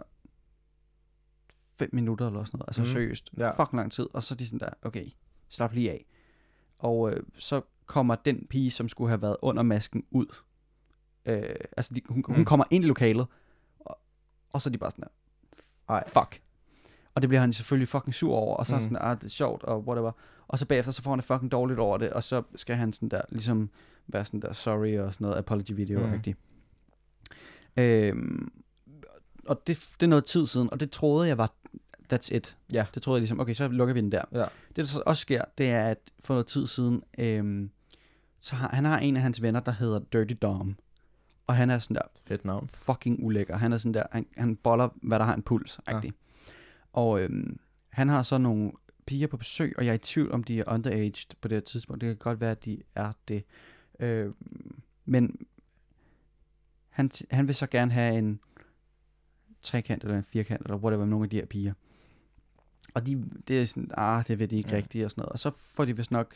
5 1.80 1.90
minutter 1.94 2.28
eller 2.28 2.44
sådan 2.44 2.58
noget. 2.58 2.68
Altså 2.70 2.82
Mhm. 2.82 2.90
mm. 2.90 2.94
seriøst. 2.94 3.30
Ja. 3.38 3.52
Fucking 3.64 3.78
lang 3.80 3.92
tid. 3.92 4.08
Og 4.14 4.24
så 4.24 4.34
er 4.34 4.38
de 4.38 4.46
sådan 4.46 4.60
der, 4.60 4.70
okay, 4.82 5.06
slap 5.50 5.74
lige 5.74 5.92
af. 5.92 6.06
Og 6.80 7.12
øh, 7.12 7.18
så 7.38 7.62
kommer 7.86 8.16
den 8.16 8.48
pige, 8.50 8.72
som 8.72 8.90
skulle 8.90 9.10
have 9.10 9.22
været 9.22 9.38
under 9.42 9.64
masken, 9.64 10.04
ud. 10.12 10.26
Øh, 11.26 11.44
altså, 11.78 11.94
de, 11.94 12.02
hun, 12.10 12.24
hun 12.28 12.38
Mm. 12.38 12.46
kommer 12.46 12.66
ind 12.72 12.84
i 12.84 12.88
lokalet, 12.88 13.28
og, 13.80 13.98
og 14.50 14.62
så 14.62 14.70
er 14.70 14.72
de 14.72 14.78
bare 14.78 14.92
sådan 14.92 15.04
der, 15.04 15.10
Ej. 15.94 16.04
fuck. 16.08 16.42
Og 17.16 17.22
det 17.22 17.30
bliver 17.30 17.42
han 17.42 17.54
selvfølgelig 17.54 17.88
fucking 17.88 18.14
sur 18.14 18.36
over, 18.36 18.56
og 18.58 18.68
så 18.68 18.74
mm. 18.76 18.76
er 18.76 18.80
Mm. 18.80 18.84
han 18.84 18.96
sådan, 18.96 19.08
ah, 19.12 19.18
det 19.18 19.24
er 19.26 19.30
sjovt, 19.30 19.64
og 19.64 19.88
whatever. 19.88 20.12
Og 20.48 20.60
så 20.60 20.66
bagefter, 20.66 20.92
så 20.92 21.02
får 21.02 21.12
han 21.12 21.20
det 21.20 21.26
fucking 21.26 21.52
dårligt 21.52 21.80
over 21.80 21.98
det, 21.98 22.10
og 22.14 22.24
så 22.24 22.44
skal 22.56 22.76
han 22.76 22.94
sådan 22.94 23.10
der, 23.10 23.22
ligesom 23.30 23.70
være 24.08 24.26
sådan 24.26 24.40
der, 24.40 24.54
sorry, 24.54 24.98
og 24.98 25.14
sådan 25.14 25.26
noget, 25.26 25.38
apology 25.38 25.72
video, 25.72 26.00
Mm. 26.00 26.06
mm. 26.06 26.12
rigtigt. 26.12 26.38
Øhm, 27.78 28.52
og 29.46 29.68
det, 29.68 29.78
det 30.00 30.04
er 30.04 30.08
noget 30.08 30.26
tid 30.26 30.48
siden, 30.48 30.70
og 30.72 30.80
det 30.80 30.92
troede 30.92 31.28
jeg 31.28 31.38
var, 31.38 31.54
that's 32.14 32.36
it. 32.36 32.58
Ja. 32.74 32.86
Det 32.94 33.02
troede 33.04 33.18
jeg 33.18 33.22
ligesom, 33.22 33.40
okay, 33.40 33.54
så 33.54 33.68
lukker 33.68 33.94
vi 33.94 34.02
den 34.02 34.12
der. 34.12 34.22
Ja. 34.32 34.46
Det, 34.68 34.76
der 34.76 34.86
så 34.86 35.04
også 35.06 35.22
sker, 35.22 35.44
det 35.58 35.70
er, 35.70 35.88
at 35.88 35.98
for 36.20 36.34
noget 36.34 36.48
tid 36.48 36.68
siden, 36.68 37.04
øhm, 37.18 37.72
så 38.42 38.56
har, 38.56 38.70
han 38.74 38.86
har 38.86 39.00
en 39.00 39.16
af 39.16 39.22
hans 39.22 39.42
venner, 39.42 39.60
der 39.60 39.72
hedder 39.72 40.00
Dirty 40.14 40.34
Dom. 40.42 40.78
Og 41.48 41.56
han 41.56 41.70
er 41.70 41.80
sådan 41.80 41.96
der, 41.96 42.02
Fedt 42.24 42.46
navn. 42.46 42.68
fucking 42.68 43.24
ulækker. 43.24 43.58
Han 43.58 43.74
er 43.74 43.78
sådan 43.78 43.94
der, 43.94 44.04
han, 44.12 44.26
han 44.38 44.56
boller, 44.56 44.90
hvad 45.04 45.20
der 45.20 45.26
har 45.26 45.36
en 45.36 45.42
puls, 45.42 45.80
ja. 45.88 46.02
Og 46.94 47.22
øhm, 47.22 47.60
han 47.90 48.10
har 48.10 48.24
så 48.24 48.38
nogle 48.38 48.72
piger 49.06 49.28
på 49.28 49.38
besøg, 49.38 49.74
og 49.78 49.86
jeg 49.86 49.92
er 49.92 49.96
i 49.96 49.98
tvivl 49.98 50.32
om, 50.32 50.44
de 50.44 50.60
er 50.60 50.64
underaged 50.68 51.36
på 51.42 51.48
det 51.48 51.56
her 51.56 51.62
tidspunkt. 51.62 52.02
Det 52.02 52.08
kan 52.08 52.16
godt 52.18 52.42
være, 52.42 52.52
at 52.52 52.66
de 52.66 52.82
er 52.96 53.12
det. 53.28 53.44
Øh, 54.00 54.32
men 55.06 55.36
han, 56.92 57.12
han 57.32 57.48
vil 57.48 57.56
så 57.56 57.68
gerne 57.68 57.92
have 57.92 58.18
en 58.18 58.40
trekant 59.62 60.04
eller 60.04 60.18
en 60.18 60.24
firkant, 60.24 60.62
eller 60.62 60.78
whatever, 60.78 61.06
nogle 61.06 61.24
af 61.24 61.30
de 61.30 61.36
her 61.36 61.46
piger. 61.46 61.74
Og 62.94 63.06
de, 63.06 63.24
det 63.48 63.62
er 63.62 63.66
sådan, 63.66 63.92
ah, 63.98 64.28
det 64.28 64.40
ved 64.40 64.48
de 64.48 64.58
ikke 64.58 64.70
ja. 64.70 64.76
rigtigt 64.76 65.06
og 65.06 65.12
sådan 65.12 65.22
noget. 65.22 65.32
Og 65.32 65.40
så 65.40 65.52
får 65.58 65.86
de 65.86 65.98
vist 65.98 66.12
nok 66.12 66.36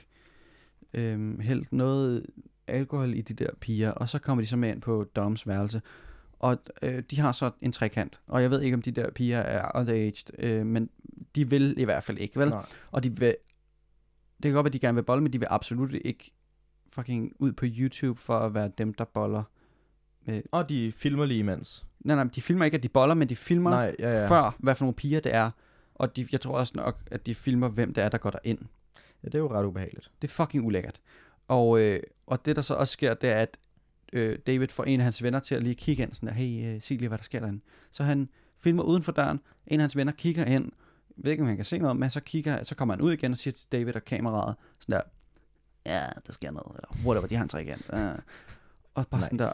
øhm, 0.93 1.39
hældt 1.39 1.73
noget 1.73 2.25
alkohol 2.67 3.13
i 3.13 3.21
de 3.21 3.33
der 3.33 3.49
piger, 3.59 3.91
og 3.91 4.09
så 4.09 4.19
kommer 4.19 4.41
de 4.41 4.47
så 4.47 4.57
med 4.57 4.69
ind 4.69 4.81
på 4.81 5.03
Doms 5.15 5.47
værelse. 5.47 5.81
Og 6.39 6.57
øh, 6.81 7.03
de 7.11 7.19
har 7.19 7.31
så 7.31 7.51
en 7.61 7.71
trekant, 7.71 8.21
og 8.27 8.41
jeg 8.41 8.51
ved 8.51 8.61
ikke, 8.61 8.75
om 8.75 8.81
de 8.81 8.91
der 8.91 9.11
piger 9.11 9.39
er 9.39 9.71
underaged, 9.75 10.39
øh, 10.39 10.65
men 10.65 10.89
de 11.35 11.49
vil 11.49 11.75
i 11.77 11.83
hvert 11.83 12.03
fald 12.03 12.17
ikke, 12.17 12.39
vel? 12.39 12.49
Nej. 12.49 12.65
Og 12.91 13.03
de 13.03 13.17
vil, 13.17 13.35
det 14.37 14.43
kan 14.43 14.53
godt 14.53 14.63
være, 14.63 14.69
at 14.69 14.73
de 14.73 14.79
gerne 14.79 14.95
vil 14.95 15.03
bolle, 15.03 15.23
men 15.23 15.33
de 15.33 15.39
vil 15.39 15.47
absolut 15.51 15.93
ikke 15.93 16.31
fucking 16.91 17.33
ud 17.39 17.51
på 17.51 17.65
YouTube 17.67 18.21
for 18.21 18.37
at 18.37 18.53
være 18.53 18.71
dem, 18.77 18.93
der 18.93 19.05
boller. 19.05 19.43
Med. 20.25 20.41
Og 20.51 20.69
de 20.69 20.91
filmer 20.91 21.25
lige 21.25 21.39
imens. 21.39 21.85
Nej, 21.99 22.15
nej, 22.15 22.23
de 22.35 22.41
filmer 22.41 22.65
ikke, 22.65 22.75
at 22.75 22.83
de 22.83 22.89
boller, 22.89 23.15
men 23.15 23.29
de 23.29 23.35
filmer 23.35 23.69
Nej, 23.69 23.95
ja, 23.99 24.21
ja. 24.21 24.29
før, 24.29 24.55
hvad 24.59 24.75
for 24.75 24.85
nogle 24.85 24.95
piger 24.95 25.19
det 25.19 25.35
er. 25.35 25.51
Og 25.95 26.15
de, 26.15 26.27
jeg 26.31 26.41
tror 26.41 26.57
også 26.57 26.73
nok, 26.75 26.99
at 27.11 27.25
de 27.25 27.35
filmer, 27.35 27.67
hvem 27.67 27.93
det 27.93 28.03
er, 28.03 28.09
der 28.09 28.17
går 28.17 28.29
derind. 28.29 28.59
Ja, 29.23 29.27
det 29.27 29.35
er 29.35 29.39
jo 29.39 29.51
ret 29.51 29.65
ubehageligt. 29.65 30.11
Det 30.21 30.27
er 30.27 30.31
fucking 30.31 30.65
ulækkert. 30.65 31.01
Og, 31.47 31.81
øh, 31.81 31.99
og 32.27 32.45
det, 32.45 32.55
der 32.55 32.61
så 32.61 32.73
også 32.73 32.91
sker, 32.91 33.13
det 33.13 33.29
er, 33.29 33.35
at 33.35 33.57
øh, 34.13 34.39
David 34.47 34.67
får 34.67 34.83
en 34.83 34.99
af 34.99 35.03
hans 35.03 35.23
venner 35.23 35.39
til 35.39 35.55
at 35.55 35.63
lige 35.63 35.75
kigge 35.75 36.03
ind, 36.03 36.13
sådan 36.13 36.29
hey, 36.29 36.75
øh, 36.75 36.81
sig 36.81 36.97
lige, 36.97 37.07
hvad 37.07 37.17
der 37.17 37.23
sker 37.23 37.39
derinde. 37.39 37.61
Så 37.91 38.03
han 38.03 38.29
filmer 38.59 38.83
uden 38.83 39.03
for 39.03 39.11
døren, 39.11 39.39
en 39.67 39.79
af 39.79 39.83
hans 39.83 39.95
venner 39.95 40.13
kigger 40.13 40.45
ind, 40.45 40.71
ved 41.17 41.31
ikke, 41.31 41.41
om 41.41 41.47
han 41.47 41.55
kan 41.55 41.65
se 41.65 41.77
noget, 41.77 41.97
men 41.97 42.09
så, 42.09 42.19
kigger, 42.19 42.63
så 42.63 42.75
kommer 42.75 42.93
han 42.93 43.01
ud 43.01 43.13
igen 43.13 43.31
og 43.31 43.37
siger 43.37 43.51
til 43.51 43.67
David 43.71 43.95
og 43.95 44.05
kameraet, 44.05 44.55
sådan 44.79 44.93
der, 44.93 45.01
ja, 45.85 46.05
der 46.27 46.33
sker 46.33 46.51
noget, 46.51 46.75
eller 46.75 47.05
whatever, 47.05 47.27
de 47.27 47.35
har 47.35 47.43
en 47.43 47.49
trekant. 47.49 47.89
Ja. 47.93 48.11
Og 48.93 49.07
bare 49.07 49.19
nice. 49.21 49.25
sådan 49.25 49.39
der, 49.39 49.51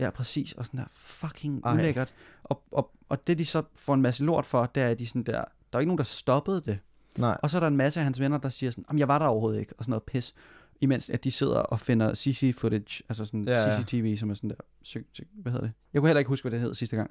ja, 0.00 0.10
præcis, 0.10 0.52
og 0.52 0.66
sådan 0.66 0.80
der, 0.80 0.86
fucking 0.92 1.62
Ej. 1.64 1.74
ulækkert. 1.74 2.12
Og, 2.44 2.62
og, 2.72 2.90
og 3.08 3.26
det, 3.26 3.38
de 3.38 3.44
så 3.46 3.62
får 3.74 3.94
en 3.94 4.02
masse 4.02 4.24
lort 4.24 4.46
for, 4.46 4.66
det 4.66 4.82
er, 4.82 4.88
at 4.88 4.98
de 4.98 5.06
sådan 5.06 5.22
der, 5.22 5.32
der 5.32 5.44
er 5.72 5.78
ikke 5.78 5.88
nogen, 5.88 5.98
der 5.98 6.04
stoppede 6.04 6.60
det. 6.60 6.78
Nej. 7.18 7.38
Og 7.42 7.50
så 7.50 7.56
er 7.58 7.60
der 7.60 7.66
en 7.66 7.76
masse 7.76 8.00
af 8.00 8.04
hans 8.04 8.20
venner, 8.20 8.38
der 8.38 8.48
siger 8.48 8.70
sådan, 8.70 8.98
jeg 8.98 9.08
var 9.08 9.18
der 9.18 9.26
overhovedet 9.26 9.60
ikke, 9.60 9.74
og 9.78 9.84
sådan 9.84 9.90
noget 9.90 10.02
pis. 10.02 10.34
Imens 10.80 11.10
at 11.10 11.24
de 11.24 11.30
sidder 11.30 11.58
og 11.58 11.80
finder 11.80 12.14
CC 12.14 12.54
footage, 12.58 13.02
altså 13.08 13.24
sådan 13.24 13.48
Ja, 13.48 13.60
ja. 13.60 13.80
CCTV, 13.82 14.16
som 14.16 14.30
er 14.30 14.34
sådan 14.34 14.50
der, 14.50 14.56
sy- 14.82 14.96
hvad 15.32 15.52
hedder 15.52 15.66
det? 15.66 15.72
Jeg 15.92 16.00
kunne 16.02 16.08
heller 16.08 16.18
ikke 16.18 16.28
huske, 16.28 16.42
hvad 16.48 16.58
det 16.58 16.60
hed 16.66 16.74
sidste 16.74 16.96
gang. 16.96 17.10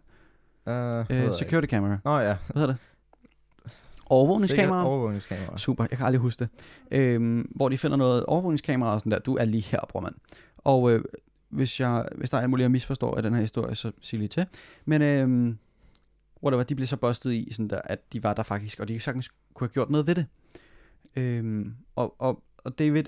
Uh, 0.66 1.30
Uh, 1.30 1.36
security 1.36 1.68
camera, 1.70 1.98
Nå 2.06 2.18
ja. 2.20 2.36
hvad 2.48 2.62
hedder 2.62 2.68
det? 2.68 2.78
Overvågningskamera. 4.06 4.86
Overvågningskamera. 4.86 5.58
Super, 5.58 5.86
jeg 5.92 5.98
har 6.00 6.06
aldrig 6.06 6.22
huske 6.22 6.40
det. 6.40 6.50
Øhm, 7.00 7.52
hvor 7.56 7.70
de 7.70 7.78
finder 7.78 7.98
noget 7.98 8.26
overvågningskamera 8.26 8.94
og 8.94 9.00
sådan 9.00 9.12
der, 9.12 9.20
du 9.20 9.36
er 9.38 9.46
lige 9.46 9.62
her, 9.62 9.80
bror 9.90 10.00
mand. 10.00 10.16
Og 10.58 10.92
øh, 10.92 11.04
hvis, 11.54 11.80
jeg, 11.80 12.06
hvis 12.16 12.30
der 12.30 12.38
er 12.38 12.42
alt 12.42 12.50
muligt, 12.50 12.64
jeg 12.64 12.72
misforstår 12.72 13.16
af 13.16 13.24
den 13.24 13.34
her 13.34 13.42
historie, 13.42 13.76
så 13.76 13.92
sig 14.02 14.20
lige 14.20 14.30
til. 14.30 14.46
Men 14.86 15.02
øhm, 15.02 15.58
whatever, 16.44 16.64
de 16.64 16.76
blev 16.76 16.88
så 16.88 16.98
bustet 16.98 17.34
i, 17.34 17.48
sådan 17.52 17.68
der, 17.68 17.82
at 17.84 18.14
de 18.14 18.24
var 18.24 18.34
der 18.34 18.44
faktisk, 18.44 18.80
og 18.80 18.88
de 18.88 19.00
sagtens 19.00 19.32
kunne 19.54 19.68
have 19.68 19.74
gjort 19.74 19.90
noget 19.90 20.08
ved 20.08 20.16
det. 20.16 20.26
Øhm, 21.16 21.76
og, 21.96 22.16
og, 22.22 22.44
og 22.58 22.80
David 22.80 23.04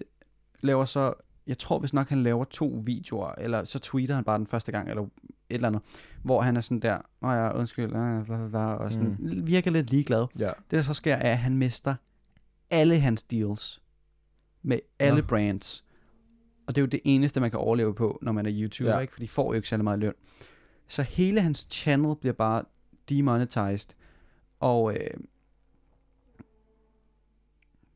laver 0.61 0.85
så, 0.85 1.13
jeg 1.47 1.57
tror 1.57 1.79
hvis 1.79 1.93
nok 1.93 2.09
han 2.09 2.23
laver 2.23 2.43
to 2.43 2.81
videoer, 2.85 3.31
eller 3.37 3.63
så 3.63 3.79
tweeter 3.79 4.15
han 4.15 4.23
bare 4.23 4.37
den 4.37 4.47
første 4.47 4.71
gang, 4.71 4.89
eller 4.89 5.01
et 5.03 5.09
eller 5.49 5.67
andet, 5.67 5.81
hvor 6.23 6.41
han 6.41 6.57
er 6.57 6.61
sådan 6.61 6.79
der, 6.79 6.97
åh 7.21 7.29
ja, 7.29 7.57
undskyld, 7.57 7.95
ah, 7.95 8.25
bla, 8.25 8.37
bla, 8.37 8.47
bla, 8.47 8.59
og 8.59 8.93
sådan, 8.93 9.15
mm. 9.19 9.47
virker 9.47 9.71
lidt 9.71 9.89
ligeglad. 9.89 10.25
Ja. 10.39 10.45
Det 10.45 10.71
der 10.71 10.81
så 10.81 10.93
sker, 10.93 11.15
er, 11.15 11.31
at 11.31 11.37
han 11.37 11.57
mister 11.57 11.95
alle 12.69 12.99
hans 12.99 13.23
deals 13.23 13.81
med 14.61 14.79
alle 14.99 15.21
Nå. 15.21 15.27
brands. 15.27 15.85
Og 16.67 16.75
det 16.75 16.77
er 16.77 16.81
jo 16.81 16.87
det 16.87 16.99
eneste, 17.03 17.39
man 17.39 17.51
kan 17.51 17.59
overleve 17.59 17.95
på, 17.95 18.19
når 18.21 18.31
man 18.31 18.45
er 18.45 18.51
YouTuber, 18.53 18.91
Ja. 18.93 18.99
ikke? 18.99 19.13
For 19.13 19.19
de 19.19 19.27
får 19.27 19.45
jo 19.47 19.53
ikke 19.53 19.69
særlig 19.69 19.83
meget 19.83 19.99
løn. 19.99 20.13
Så 20.87 21.01
hele 21.03 21.41
hans 21.41 21.67
channel 21.71 22.15
bliver 22.15 22.33
bare 22.33 22.63
demonetized. 23.09 23.89
Og 24.59 24.93
øh, 24.93 25.09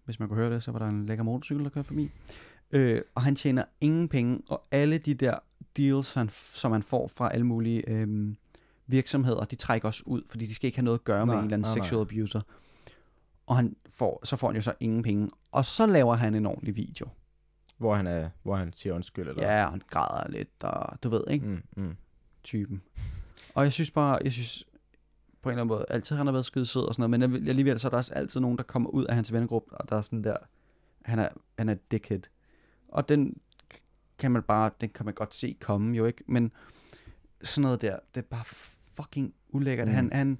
hvis 0.05 0.20
man 0.20 0.30
kunne 0.30 0.38
høre 0.39 0.53
det, 0.53 0.63
så 0.63 0.72
var 0.72 0.80
der 0.80 0.88
en 0.88 1.05
lækker 1.05 1.24
motorcykel, 1.24 1.63
der 1.63 1.70
kørte 1.70 1.88
forbi. 1.88 2.09
Øh, 2.72 3.01
og 3.15 3.22
han 3.22 3.36
tjener 3.36 3.63
ingen 3.82 4.07
penge, 4.07 4.41
og 4.49 4.63
alle 4.72 4.97
de 4.97 5.13
der 5.13 5.36
deals, 5.78 6.13
han, 6.13 6.30
som 6.32 6.72
han 6.72 6.84
får 6.84 7.07
fra 7.07 7.30
alle 7.34 7.45
mulige 7.45 7.89
øh, 7.89 8.34
virksomheder, 8.88 9.43
de 9.45 9.55
trækker 9.55 9.88
også 9.88 10.03
ud, 10.05 10.22
fordi 10.30 10.45
de 10.45 10.55
skal 10.55 10.67
ikke 10.67 10.78
have 10.78 10.86
noget 10.86 10.97
at 10.99 11.03
gøre 11.03 11.26
med 11.26 11.34
Nej, 11.34 11.41
en 11.41 11.45
eller 11.45 11.57
anden 11.57 11.70
nej, 11.70 11.76
nej. 11.78 11.86
sexual 11.86 12.01
abuser. 12.01 12.41
Og 13.47 13.55
han 13.55 13.76
får, 13.89 14.20
så 14.24 14.36
får 14.36 14.47
han 14.47 14.55
jo 14.55 14.61
så 14.61 14.74
ingen 14.80 15.03
penge. 15.03 15.30
Og 15.51 15.65
så 15.65 15.86
laver 15.86 16.15
han 16.15 16.36
en 16.36 16.45
ordentlig 16.45 16.76
video. 16.76 17.07
Hvor 17.80 17.96
han, 17.96 18.08
er, 18.08 18.30
hvor 18.44 18.56
han 18.56 18.74
siger 18.76 18.94
undskyld, 18.94 19.30
eller? 19.30 19.58
Ja, 19.58 19.68
han 19.70 19.82
græder 19.90 20.28
lidt, 20.32 20.64
og 20.64 21.04
du 21.04 21.10
ved, 21.10 21.24
ikke? 21.30 21.46
Mm, 21.46 21.64
mm. 21.78 21.96
Typen. 22.44 22.82
Og 23.56 23.64
jeg 23.64 23.74
synes 23.74 23.92
bare, 23.92 24.20
jeg 24.24 24.34
synes 24.34 24.66
på 25.42 25.50
en 25.50 25.54
eller 25.54 25.62
anden 25.64 25.76
måde, 25.78 25.86
altid 25.90 26.16
han 26.16 26.26
har 26.28 26.32
været 26.32 26.46
skide 26.46 26.66
sød 26.66 26.82
og 26.88 26.94
sådan 26.96 27.10
noget, 27.10 27.30
men 27.32 27.48
alligevel 27.48 27.80
så 27.80 27.88
er 27.88 27.90
der 27.90 27.98
også 27.98 28.14
altid 28.14 28.40
nogen, 28.40 28.58
der 28.58 28.64
kommer 28.64 28.90
ud 28.90 29.06
af 29.06 29.16
hans 29.16 29.34
vennegruppe, 29.34 29.74
og 29.78 29.90
der 29.90 29.96
er 29.96 30.02
sådan 30.02 30.24
der, 30.24 30.38
han 31.06 31.20
er, 31.20 31.30
han 31.58 31.70
er 31.70 31.76
dickhead. 31.92 32.22
Og 32.88 33.10
den 33.10 33.38
kan 34.18 34.32
man 34.32 34.44
bare, 34.44 34.72
den 34.82 34.90
kan 34.90 35.06
man 35.06 35.14
godt 35.14 35.34
se 35.34 35.58
komme 35.62 35.96
jo 35.98 36.06
ikke, 36.06 36.24
men 36.28 36.52
sådan 37.44 37.62
noget 37.62 37.82
der, 37.82 38.00
det 38.16 38.22
er 38.22 38.28
bare 38.28 38.46
fucking 38.96 39.34
ulækkert. 39.50 39.88
Mm. 39.88 39.94
Han, 39.94 40.10
han, 40.14 40.38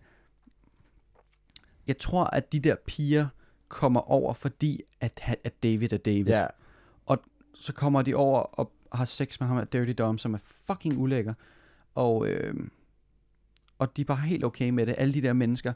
jeg 1.88 1.98
tror, 1.98 2.24
at 2.24 2.52
de 2.54 2.60
der 2.60 2.76
piger 2.88 3.28
kommer 3.68 4.00
over, 4.12 4.34
fordi 4.34 4.82
at, 5.02 5.20
han- 5.22 5.38
at 5.44 5.64
David 5.64 5.94
er 5.94 5.98
David. 5.98 6.28
Ja, 6.28 6.48
Så 7.60 7.74
kommer 7.74 8.02
de 8.02 8.16
over 8.16 8.40
og 8.40 8.72
har 8.92 9.06
sex 9.06 9.40
med 9.40 9.48
ham 9.48 9.58
af 9.58 9.68
Dirty 9.68 9.94
Dom, 9.98 10.18
som 10.18 10.34
er 10.34 10.38
fucking 10.68 10.98
ulækker. 10.98 11.34
Og, 11.96 12.28
øh, 12.28 12.54
og 13.80 13.98
de 13.98 14.02
er 14.02 14.06
bare 14.06 14.18
helt 14.18 14.44
okay 14.44 14.70
med 14.70 14.86
det. 14.86 14.96
Alle 14.98 15.14
de 15.14 15.22
der 15.22 15.34
mennesker, 15.34 15.74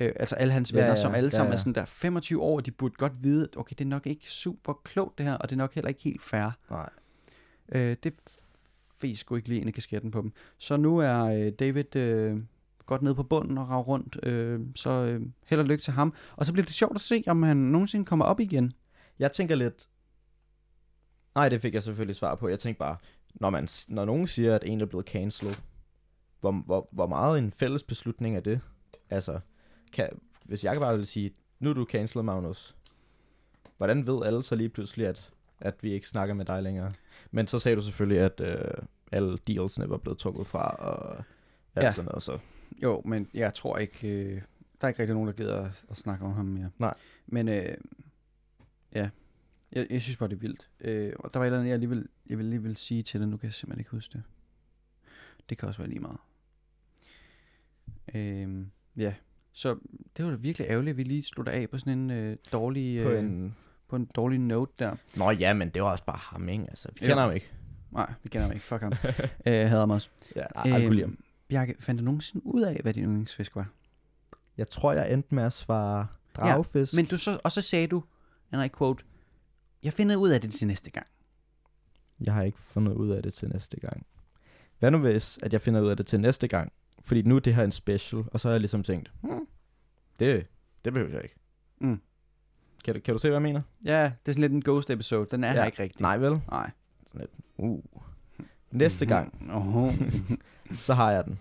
øh, 0.00 0.12
altså 0.16 0.34
alle 0.34 0.52
hans 0.52 0.72
Ja, 0.72 0.76
venner, 0.76 0.90
ja, 0.90 0.96
som 0.96 1.14
alle 1.14 1.26
ja, 1.26 1.30
sammen 1.30 1.52
ja. 1.52 1.54
er 1.54 1.58
sådan 1.58 1.74
der 1.74 1.84
25 1.84 2.42
år, 2.42 2.60
de 2.60 2.70
burde 2.70 2.94
godt 2.94 3.12
vide, 3.22 3.44
at 3.44 3.56
okay, 3.56 3.74
det 3.78 3.84
er 3.84 3.88
nok 3.88 4.06
ikke 4.06 4.30
super 4.30 4.72
klogt 4.84 5.18
det 5.18 5.26
her, 5.26 5.34
og 5.34 5.50
det 5.50 5.56
er 5.56 5.58
nok 5.58 5.74
heller 5.74 5.88
ikke 5.88 6.02
helt 6.02 6.22
fair. 6.22 6.50
nej. 6.70 6.90
Øh, 7.72 7.96
det 8.02 8.14
fes 9.00 9.18
sgu 9.18 9.36
ikke 9.36 9.48
lige 9.48 9.60
ind 9.60 9.68
i 9.68 9.72
kasketten 9.72 10.10
på 10.10 10.22
dem. 10.22 10.32
Så 10.58 10.76
nu 10.76 10.98
er 10.98 11.22
øh, 11.22 11.52
David 11.52 11.96
øh, 11.96 12.38
godt 12.86 13.02
nede 13.02 13.14
på 13.14 13.22
bunden 13.22 13.58
og 13.58 13.68
rager 13.68 13.82
rundt, 13.82 14.18
øh, 14.22 14.60
så 14.74 14.90
øh, 14.90 15.22
held 15.46 15.60
og 15.60 15.66
lykke 15.66 15.82
til 15.82 15.92
ham. 15.92 16.14
Og 16.36 16.46
så 16.46 16.52
bliver 16.52 16.66
det 16.66 16.74
sjovt 16.74 16.94
at 16.94 17.00
se, 17.00 17.24
om 17.26 17.42
han 17.42 17.56
nogensinde 17.56 18.04
kommer 18.04 18.24
op 18.24 18.40
igen. 18.40 18.72
Jeg 19.18 19.32
tænker 19.32 19.54
lidt... 19.54 19.88
Nej, 21.34 21.48
det 21.48 21.60
fik 21.62 21.74
jeg 21.74 21.82
selvfølgelig 21.82 22.16
svar 22.16 22.34
på. 22.34 22.48
Jeg 22.48 22.58
tænkte 22.58 22.78
bare, 22.78 22.96
når, 23.34 23.50
man, 23.50 23.68
når 23.88 24.04
nogen 24.04 24.26
siger, 24.26 24.54
at 24.54 24.62
en 24.64 24.80
er 24.80 24.86
blevet 24.86 25.06
cancelled, 25.06 25.54
hvor, 26.40 26.52
hvor, 26.52 26.88
hvor 26.90 27.06
meget 27.06 27.38
en 27.38 27.52
fælles 27.52 27.82
beslutning 27.82 28.36
er 28.36 28.40
det? 28.40 28.60
Altså, 29.10 29.40
kan, 29.92 30.08
hvis 30.44 30.64
jeg 30.64 30.76
bare 30.80 30.96
vil 30.96 31.06
sige, 31.06 31.32
nu 31.60 31.70
er 31.70 31.74
du 31.74 31.84
cancelled, 31.90 32.24
Magnus. 32.24 32.76
Hvordan 33.76 34.06
ved 34.06 34.22
alle 34.26 34.42
så 34.42 34.54
lige 34.56 34.68
pludselig, 34.68 35.06
at, 35.06 35.30
at 35.60 35.74
vi 35.82 35.92
ikke 35.92 36.08
snakker 36.08 36.34
med 36.34 36.44
dig 36.44 36.62
længere? 36.62 36.90
Men 37.30 37.46
så 37.46 37.58
sagde 37.58 37.76
du 37.76 37.82
selvfølgelig, 37.82 38.18
at 38.20 38.40
øh, 38.40 38.64
alle 39.12 39.36
dealsene 39.46 39.90
var 39.90 39.96
blevet 39.96 40.18
trukket 40.18 40.46
fra, 40.46 40.68
og 40.68 41.16
alt 41.74 41.84
Ja. 41.86 41.92
sådan 41.92 42.04
noget. 42.08 42.22
Så. 42.22 42.38
Jo, 42.82 43.02
men 43.04 43.28
jeg 43.34 43.54
tror 43.54 43.78
ikke, 43.78 44.08
øh, 44.08 44.42
der 44.80 44.86
er 44.86 44.88
ikke 44.88 45.00
rigtig 45.00 45.14
nogen, 45.14 45.26
der 45.28 45.34
gider 45.34 45.64
at, 45.64 45.84
at 45.90 45.96
snakke 45.96 46.24
om 46.24 46.32
ham 46.32 46.44
mere. 46.44 46.70
Nej. 46.78 46.94
Men 47.26 47.48
øh, 47.48 47.74
ja, 48.94 49.08
jeg, 49.72 49.86
jeg 49.90 50.02
synes 50.02 50.16
bare, 50.16 50.28
det 50.28 50.34
er 50.36 50.40
vildt. 50.40 50.68
Øh, 50.80 51.12
og 51.18 51.34
der 51.34 51.38
var 51.40 51.44
et 51.44 51.48
eller 51.48 51.58
andet, 51.58 51.68
jeg 51.68 51.74
alligevel, 51.74 52.08
jeg 52.26 52.38
vil 52.38 52.44
alligevel 52.44 52.76
sige 52.76 53.02
til 53.02 53.20
dig, 53.20 53.28
nu 53.28 53.36
kan 53.36 53.46
jeg 53.46 53.54
simpelthen 53.54 53.80
ikke 53.80 53.90
huske 53.90 54.12
det. 54.12 54.22
Det 55.48 55.58
kan 55.58 55.68
også 55.68 55.78
være 55.82 55.88
lige 55.88 56.00
meget. 56.00 56.18
Øh, 58.14 58.66
ja, 58.96 59.14
så 59.52 59.78
det 60.16 60.24
var 60.24 60.30
da 60.30 60.36
virkelig 60.36 60.66
ærgerligt, 60.68 60.90
at 60.90 60.96
vi 60.96 61.02
lige 61.02 61.22
slutter 61.22 61.52
af 61.52 61.70
på 61.70 61.78
sådan 61.78 61.98
en 61.98 62.10
øh, 62.10 62.36
dårlig, 62.52 63.02
På 63.04 63.10
øh, 63.10 63.18
en... 63.20 63.56
på 63.88 63.96
en 63.96 64.04
dårlig 64.04 64.38
note 64.38 64.72
der. 64.78 64.96
Nå 65.16 65.30
ja, 65.30 65.52
men 65.54 65.68
det 65.70 65.82
var 65.82 65.90
også 65.90 66.04
bare 66.04 66.18
ham, 66.18 66.48
ikke? 66.48 66.64
Altså, 66.68 66.88
vi 66.94 66.98
Ja. 67.00 67.06
kender 67.06 67.22
ham 67.22 67.32
ikke. 67.32 67.50
Nej, 67.90 68.12
vi 68.22 68.28
kender 68.28 68.42
ham 68.46 68.52
ikke. 68.52 68.64
Fuck 68.66 68.82
ham. 68.82 68.92
øh, 69.46 69.52
hader 69.54 69.78
ham 69.80 69.90
også. 69.90 70.08
Ja, 70.36 70.42
ej, 70.54 70.70
øhm, 70.70 70.82
kunne 70.86 70.94
lide 70.94 71.06
ham. 71.06 71.18
Bjarke, 71.48 71.74
fandt 71.80 71.98
du 71.98 72.04
nogensinde 72.04 72.46
ud 72.46 72.62
af, 72.62 72.80
hvad 72.82 72.94
din 72.94 73.04
yndlingsfisk 73.04 73.56
var? 73.56 73.68
Jeg 74.56 74.68
tror, 74.68 74.92
jeg 74.92 75.12
endte 75.12 75.34
med 75.34 75.42
at 75.44 75.52
svare 75.52 76.06
dragfisk. 76.36 76.94
Men 76.94 77.06
du 77.06 77.16
så, 77.16 77.40
og 77.44 77.52
så 77.52 77.62
sagde 77.62 77.86
du, 77.86 78.02
and 78.52 78.64
I 78.64 78.68
quote, 78.78 79.04
jeg 79.82 79.92
finder 79.92 80.16
ud 80.16 80.28
af 80.28 80.40
det 80.40 80.52
til 80.52 80.66
næste 80.66 80.90
gang. 80.90 81.06
Jeg 82.20 82.34
har 82.34 82.42
ikke 82.42 82.58
fundet 82.58 82.92
ud 82.92 83.10
af 83.10 83.22
det 83.22 83.34
til 83.34 83.48
næste 83.48 83.80
gang. 83.80 84.06
Hvad 84.78 84.90
nu 84.90 84.98
hvis, 84.98 85.38
at 85.42 85.52
jeg 85.52 85.60
finder 85.60 85.80
ud 85.80 85.88
af 85.88 85.96
det 85.96 86.06
til 86.06 86.20
næste 86.20 86.48
gang? 86.48 86.72
Fordi 87.04 87.22
nu 87.22 87.36
er 87.36 87.40
det 87.40 87.54
her 87.54 87.64
en 87.64 87.70
special, 87.70 88.24
og 88.32 88.40
så 88.40 88.48
har 88.48 88.52
jeg 88.52 88.60
ligesom 88.60 88.82
tænkt, 88.82 89.12
hmm, 89.20 89.46
det, 90.18 90.46
det 90.84 90.92
behøver 90.92 91.12
jeg 91.12 91.22
ikke. 91.22 91.36
Mm. 91.78 92.00
Kan 92.84 92.94
du, 92.94 93.00
kan 93.00 93.14
du 93.14 93.18
se, 93.18 93.28
hvad 93.28 93.34
jeg 93.36 93.42
mener? 93.42 93.62
Ja, 93.84 94.02
det 94.02 94.28
er 94.28 94.32
sådan 94.32 94.40
lidt 94.40 94.52
en 94.52 94.62
ghost 94.62 94.90
episode. 94.90 95.26
Den 95.30 95.44
er 95.44 95.48
ja. 95.48 95.54
Her 95.54 95.64
ikke 95.64 95.82
rigtig. 95.82 96.02
Nej 96.02 96.18
vel? 96.18 96.40
Nej. 96.50 96.70
Uh. 97.56 97.82
Næste 98.70 99.06
gang, 99.06 99.34
Uh-huh. 99.56 100.36
så 100.86 100.94
har 100.94 101.10
jeg 101.10 101.24
den. 101.24 101.38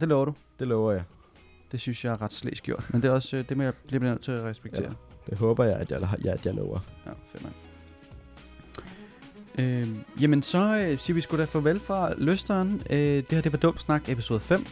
Det 0.00 0.08
lover 0.08 0.24
du. 0.24 0.34
Det 0.58 0.68
lover 0.68 0.92
jeg. 0.92 1.04
Det 1.72 1.80
synes 1.80 2.04
jeg 2.04 2.12
er 2.12 2.22
ret 2.22 2.32
slæs 2.32 2.60
gjort. 2.60 2.90
Men 2.92 3.02
det 3.02 3.08
er 3.08 3.12
også, 3.12 3.36
øh, 3.36 3.48
det 3.48 3.56
må 3.56 3.62
jeg 3.62 3.74
blive 3.74 4.02
nødt 4.02 4.22
til 4.22 4.32
at 4.32 4.44
respektere. 4.44 4.88
Ja. 4.88 5.09
Det 5.30 5.38
håber 5.38 5.64
jeg, 5.64 5.76
at 5.76 5.90
jeg, 5.90 6.00
ja, 6.24 6.32
at 6.32 6.46
jeg 6.46 6.54
lover. 6.54 6.78
Ja, 7.06 7.10
fedt 7.32 7.42
nok. 7.44 7.52
Øh, 9.58 9.88
jamen 10.20 10.42
så 10.42 10.86
øh, 10.90 10.98
siger 10.98 11.14
vi 11.14 11.20
sgu 11.20 11.36
da 11.36 11.44
farvel 11.44 11.80
fra 11.80 12.14
Løsteren. 12.18 12.82
Øh, 12.90 12.96
det 12.98 13.24
her 13.30 13.40
det 13.40 13.52
var 13.52 13.58
Dum 13.58 13.78
Snak 13.78 14.08
episode 14.08 14.40
5. 14.40 14.66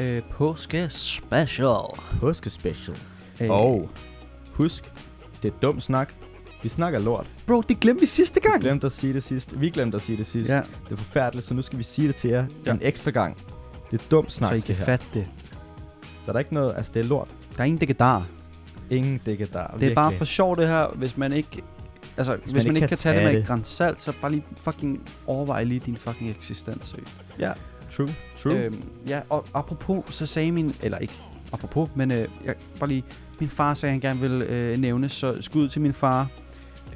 Øh, 0.00 0.22
påske 0.30 0.88
special. 0.90 1.76
Påske 2.20 2.50
special. 2.50 2.96
Øh, 3.40 3.50
Og 3.50 3.90
husk, 4.52 4.92
det 5.42 5.52
er 5.54 5.58
dum 5.62 5.80
snak. 5.80 6.12
Vi 6.62 6.68
snakker 6.68 6.98
lort. 6.98 7.26
Bro, 7.46 7.60
det 7.60 7.80
glemte 7.80 8.00
vi 8.00 8.06
sidste 8.06 8.40
Vi 8.42 8.48
gang. 8.48 8.60
glemte 8.62 8.86
at 8.86 8.92
sige 8.92 9.12
det 9.12 9.22
sidst. 9.22 9.60
Vi 9.60 9.70
glemte 9.70 9.96
at 9.96 10.02
sige 10.02 10.18
det 10.18 10.26
sidst. 10.26 10.50
Ja, 10.50 10.56
Det 10.84 10.92
er 10.92 10.96
forfærdeligt, 10.96 11.46
så 11.46 11.54
nu 11.54 11.62
skal 11.62 11.78
vi 11.78 11.82
sige 11.82 12.08
det 12.08 12.16
til 12.16 12.30
jer 12.30 12.46
Ja. 12.66 12.72
en 12.72 12.78
ekstra 12.82 13.10
gang. 13.10 13.36
Det 13.90 14.00
er 14.00 14.04
dumt 14.10 14.32
snak, 14.32 14.48
så 14.48 14.54
I 14.54 14.56
det 14.56 14.64
kan 14.64 14.76
her. 14.76 14.84
fatte 14.84 15.06
det. 15.14 15.26
Så 16.24 16.26
der 16.26 16.32
er 16.34 16.38
ikke 16.38 16.54
noget, 16.54 16.74
altså 16.76 16.92
det 16.94 17.00
er 17.00 17.04
lort. 17.08 17.28
Der 17.56 17.60
er 17.60 17.64
ingen 17.64 17.78
dækkedar. 17.78 18.26
Ingen 18.90 19.20
dække 19.26 19.48
der. 19.52 19.66
Det 19.80 19.88
er 19.90 19.94
bare 19.94 20.12
for 20.16 20.24
sjov 20.24 20.56
det 20.56 20.68
her, 20.68 20.86
hvis 20.94 21.16
man 21.16 21.32
ikke... 21.32 21.62
Altså, 22.16 22.36
hvis, 22.36 22.52
hvis 22.52 22.66
man, 22.66 22.76
ikke 22.76 22.88
kan 22.88 22.98
tage 22.98 23.16
det 23.16 23.24
med 23.32 23.40
et 23.40 23.46
gran 23.46 23.64
salt, 23.64 24.00
så 24.00 24.12
bare 24.20 24.30
lige 24.30 24.44
fucking 24.56 25.08
overvej 25.26 25.64
lige 25.64 25.80
din 25.86 25.96
fucking 25.96 26.30
eksistens, 26.30 26.88
seriøst. 26.88 27.12
Ja, 27.38 27.52
true, 27.96 28.14
true. 28.42 28.64
Øhm, 28.64 28.82
ja, 29.08 29.20
og 29.30 29.46
apropos, 29.54 30.14
så 30.14 30.26
sagde 30.26 30.52
min... 30.52 30.74
Eller 30.82 30.98
ikke 30.98 31.14
apropos, 31.52 31.88
men 31.94 32.10
øh, 32.10 32.28
jeg, 32.44 32.54
bare 32.80 32.88
lige... 32.88 33.04
Min 33.40 33.48
far 33.48 33.74
sagde, 33.74 33.90
at 33.90 33.92
han 33.92 34.00
gerne 34.00 34.20
ville 34.20 34.46
øh, 34.46 34.78
nævne, 34.78 35.08
så 35.08 35.42
skud 35.42 35.68
til 35.68 35.80
min 35.80 35.92
far. 35.92 36.28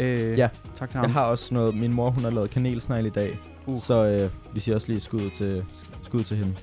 Øh, 0.01 0.39
Ja. 0.39 0.49
Tak 0.77 0.91
til 0.91 0.97
ham. 0.97 1.05
jeg 1.05 1.13
har 1.13 1.25
også 1.25 1.55
noget, 1.55 1.75
min 1.75 1.93
mor 1.93 2.11
hun 2.11 2.25
har 2.25 2.31
lavet 2.31 2.51
kanelsnegl 2.51 3.07
i 3.07 3.11
dag. 3.11 3.39
Uh. 3.67 3.81
Så 3.81 4.05
øh, 4.07 4.31
vi 4.55 4.61
siger 4.61 4.75
også 4.75 4.89
lige 4.89 5.01
skud 5.01 5.31
til, 5.37 5.65
skud 6.03 6.25
til 6.25 6.37
hende. 6.37 6.55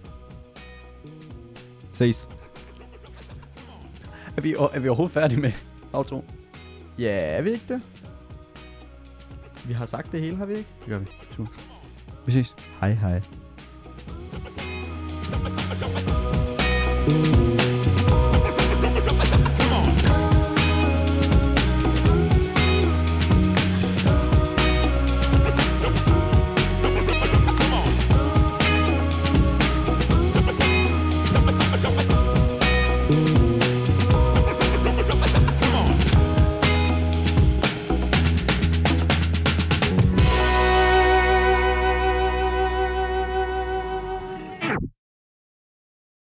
Ses. 1.91 2.27
Er 4.37 4.41
vi, 4.41 4.53
er 4.53 4.79
vi 4.79 4.87
overhovedet 4.87 5.13
færdige 5.13 5.41
med 5.41 5.51
outro? 5.93 6.23
Ja, 6.99 7.37
er 7.37 7.41
vi 7.41 7.49
ikke 7.49 7.65
det? 7.67 7.81
Vi 9.65 9.73
har 9.73 9.85
sagt 9.85 10.11
det 10.11 10.21
hele, 10.21 10.37
har 10.37 10.45
vi 10.45 10.53
ikke? 10.53 10.69
Det 10.79 10.87
gør 10.87 10.99
vi. 10.99 11.05
Super. 11.35 11.51
Vi 12.25 12.31
ses. 12.31 12.55
Hej 12.79 12.91
hej. 12.91 13.21
Come 17.09 17.46